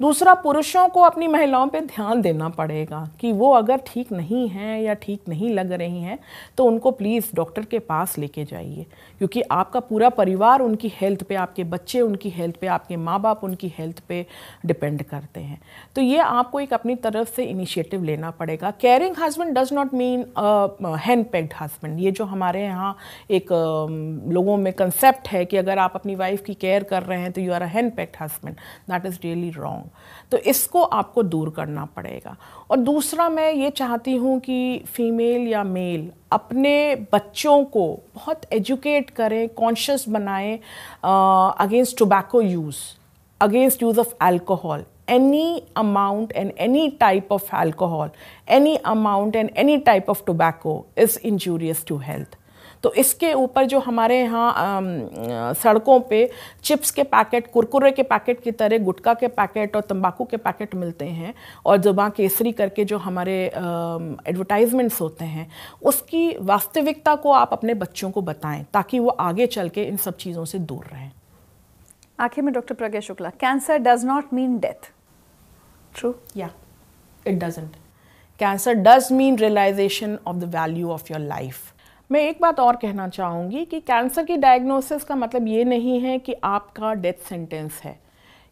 दूसरा, 0.00 0.34
पुरुषों 0.34 0.88
को 0.88 1.00
अपनी 1.00 1.26
महिलाओं 1.26 1.68
पे 1.68 1.80
ध्यान 1.80 2.20
देना 2.22 2.48
पड़ेगा 2.48 3.08
कि 3.20 3.32
वो 3.32 3.52
अगर 3.54 3.80
ठीक 3.86 4.12
नहीं 4.12 4.48
हैं 4.48 4.80
या 4.82 4.94
ठीक 4.94 5.28
नहीं 5.28 5.50
लग 5.50 5.72
रही 5.72 6.00
हैं 6.00 6.18
तो 6.58 6.64
उनको 6.64 6.90
प्लीज़ 6.90 7.26
डॉक्टर 7.34 7.64
के 7.64 7.78
पास 7.78 8.16
लेके 8.18 8.44
जाइए। 8.44 8.86
क्योंकि 9.18 9.42
आपका 9.42 9.80
पूरा 9.80 10.08
परिवार 10.10 10.60
उनकी 10.60 10.92
हेल्थ 10.94 11.22
पे, 11.22 11.34
आपके 11.34 11.64
बच्चे 11.64 12.00
उनकी 12.00 12.30
हेल्थ 12.30 12.56
पे, 12.60 12.66
आपके 12.66 12.96
माँ 12.96 13.20
बाप 13.20 13.44
उनकी 13.44 13.72
हेल्थ 13.78 14.00
पे 14.08 14.24
डिपेंड 14.66 15.02
करते 15.02 15.40
हैं। 15.40 15.60
तो 15.96 16.02
ये 16.02 16.18
आपको 16.18 16.60
एक 16.60 16.74
अपनी 16.74 16.94
तरफ़ 16.96 17.34
से 17.36 17.44
इनिशिएटिव 17.44 18.04
लेना 18.04 18.30
पड़ेगा। 18.32 18.70
Caring 18.80 19.16
husband 19.18 19.56
does 19.58 19.72
not 19.72 19.94
mean 19.94 20.24
henpecked 21.30 21.54
husband 21.60 21.98
ये 22.00 22.10
जो 22.10 22.24
हमारे 22.24 22.62
यहाँ 22.62 22.96
एक 23.30 23.52
लोगों 24.32 24.56
में 24.56 24.72
कंसेप्ट 24.72 25.28
है 25.28 25.44
कि 25.44 25.56
अगर 25.56 25.78
आप 25.78 25.92
अपनी 25.94 26.14
वाइफ 26.16 26.44
की 26.44 26.54
केयर 26.56 26.82
कर 26.84 27.02
रहे 27.02 27.20
हैं 27.20 27.32
तो 27.32 27.40
you 27.40 27.52
are 27.52 27.62
a 27.62 27.66
henpecked 27.96 28.16
husband 28.20 28.56
that 28.90 29.06
is 29.06 29.18
really 29.24 29.45
totally 29.46 29.62
wrong 29.62 29.84
तो 30.30 30.38
इसको 30.38 30.82
आपको 30.82 31.22
दूर 31.22 31.50
करना 31.50 31.84
पड़ेगा। 31.84 32.36
और 32.70 32.76
दूसरा 32.76 33.28
मैं 33.28 33.52
ये 33.52 33.70
चाहती 33.70 34.16
हूँ 34.16 34.40
कि 34.40 34.82
फीमेल 34.86 35.48
या 35.48 35.64
मेल 35.64 36.10
अपने 36.32 36.94
बच्चों 37.12 37.64
को 37.64 38.00
बहुत 38.14 38.40
एजुकेट 38.52 39.10
करें 39.10 39.48
कॉन्शियस 39.48 40.08
बनाएँ 40.08 40.58
against 41.04 41.98
tobacco 41.98 42.40
use 42.40 42.76
against 43.40 43.82
use 43.82 44.00
of 44.00 44.14
alcohol 44.20 44.84
any 45.08 45.62
amount 45.76 46.32
and 46.34 46.52
any 46.58 46.90
type 47.00 47.28
of 47.30 47.42
alcohol, 47.52 48.08
any 48.48 48.72
amount 48.84 49.36
and 49.36 49.52
any 49.54 49.80
type 49.80 50.08
of 50.08 50.24
tobacco 50.24 50.84
is 50.96 51.16
injurious 51.18 51.84
to 51.84 51.98
health. 51.98 52.34
तो 52.82 52.92
इसके 52.92 53.32
ऊपर 53.32 53.64
जो 53.64 53.78
हमारे 53.78 54.20
यहाँ 54.20 55.54
सड़कों 55.54 56.00
पे 56.00 56.30
चिप्स 56.64 56.90
के 56.90 57.02
पैकेट 57.02 57.50
कुरकुरे 57.52 57.90
के 57.90 58.02
पैकेट 58.02 58.40
की 58.40 58.50
तरह 58.52 58.78
गुटखा 58.78 59.14
के 59.14 59.28
पैकेट 59.28 59.76
और 59.76 59.82
तंबाकू 59.82 60.24
के 60.24 60.36
पैकेट 60.36 60.74
मिलते 60.74 61.04
हैं 61.04 61.34
और 61.66 61.76
जुबा 61.76 62.08
केसरी 62.08 62.52
करके 62.52 62.84
जो 62.84 62.98
हमारे 62.98 63.44
एडवर्टाइजमेंट्स 63.46 65.00
होते 65.00 65.24
हैं 65.24 65.50
उसकी 65.82 66.36
वास्तविकता 66.40 67.14
को 67.14 67.32
आप 67.32 67.52
अपने 67.52 67.74
बच्चों 67.74 68.10
को 68.10 68.22
बताएँ 68.22 68.64
ताकि 68.72 68.98
वो 68.98 69.08
आगे 69.08 69.46
चल 69.46 69.68
के 69.68 69.84
इन 69.84 69.96
सब 69.96 70.16
चीज़ों 70.16 70.44
से 70.44 70.58
दूर 70.58 70.84
रहें 70.84 71.10
आखिर 72.20 72.44
में 72.44 72.54
doctor 72.54 72.74
Pragya 72.74 73.00
Shukla 73.00 73.30
cancer 73.30 73.78
does 73.78 74.04
not 74.04 74.32
mean 74.34 74.58
death 74.58 74.90
true 75.94 76.14
या 76.36 76.50
it 77.28 77.42
doesn't. 77.44 77.76
Cancer 78.40 78.74
does 78.74 79.08
mean 79.12 79.38
realisation 79.38 80.18
of 80.26 80.36
the 80.36 80.44
value 80.44 80.90
of 80.90 81.12
your 81.12 81.28
life. 81.28 81.75
मैं 82.10 82.20
एक 82.20 82.38
बात 82.40 82.60
और 82.60 82.76
कहना 82.76 83.08
चाहूँगी 83.08 83.64
कि 83.64 83.80
कैंसर 83.80 84.24
की 84.24 84.36
डायग्नोसिस 84.36 85.04
का 85.04 85.14
मतलब 85.14 85.46
ये 85.48 85.64
नहीं 85.64 86.00
है 86.00 86.18
कि 86.18 86.34
आपका 86.44 86.92
डेथ 86.94 87.26
सेंटेंस 87.28 87.80
है। 87.84 87.98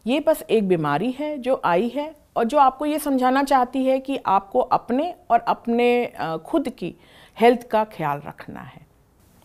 ये 0.05 0.19
बस 0.19 0.43
एक 0.49 0.67
बीमारी 0.67 1.11
है 1.11 1.37
जो 1.37 1.61
आई 1.65 1.87
है 1.95 2.13
और 2.37 2.43
जो 2.43 2.57
आपको 2.57 2.85
ये 2.85 2.99
समझाना 2.99 3.43
चाहती 3.43 3.85
है 3.85 3.99
कि 3.99 4.19
आपको 4.25 4.59
अपने 4.59 5.13
और 5.31 5.39
अपने 5.39 5.87
खुद 6.45 6.69
की 6.69 6.93
हेल्थ 7.37 7.67
का 7.67 7.83
ख्याल 7.93 8.21
रखना 8.27 8.59
है। 8.59 8.85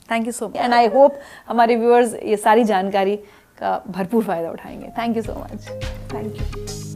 Thank 0.09 0.27
you 0.27 0.33
so 0.33 0.49
much 0.49 0.57
and 0.57 0.75
I 0.75 0.87
hope 0.89 1.21
हमारे 1.49 1.77
व्यूअर्स 1.77 2.15
ये 2.15 2.37
सारी 2.37 2.65
जानकारी 2.65 3.17
का 3.59 3.83
भरपूर 3.89 4.25
फ़ायदा 4.25 4.51
उठाएँगे। 4.51 4.89
Thank 4.99 5.17
you 5.17 5.23
so 5.23 5.45
much 5.45 5.69
thank 6.15 6.41
you 6.41 6.90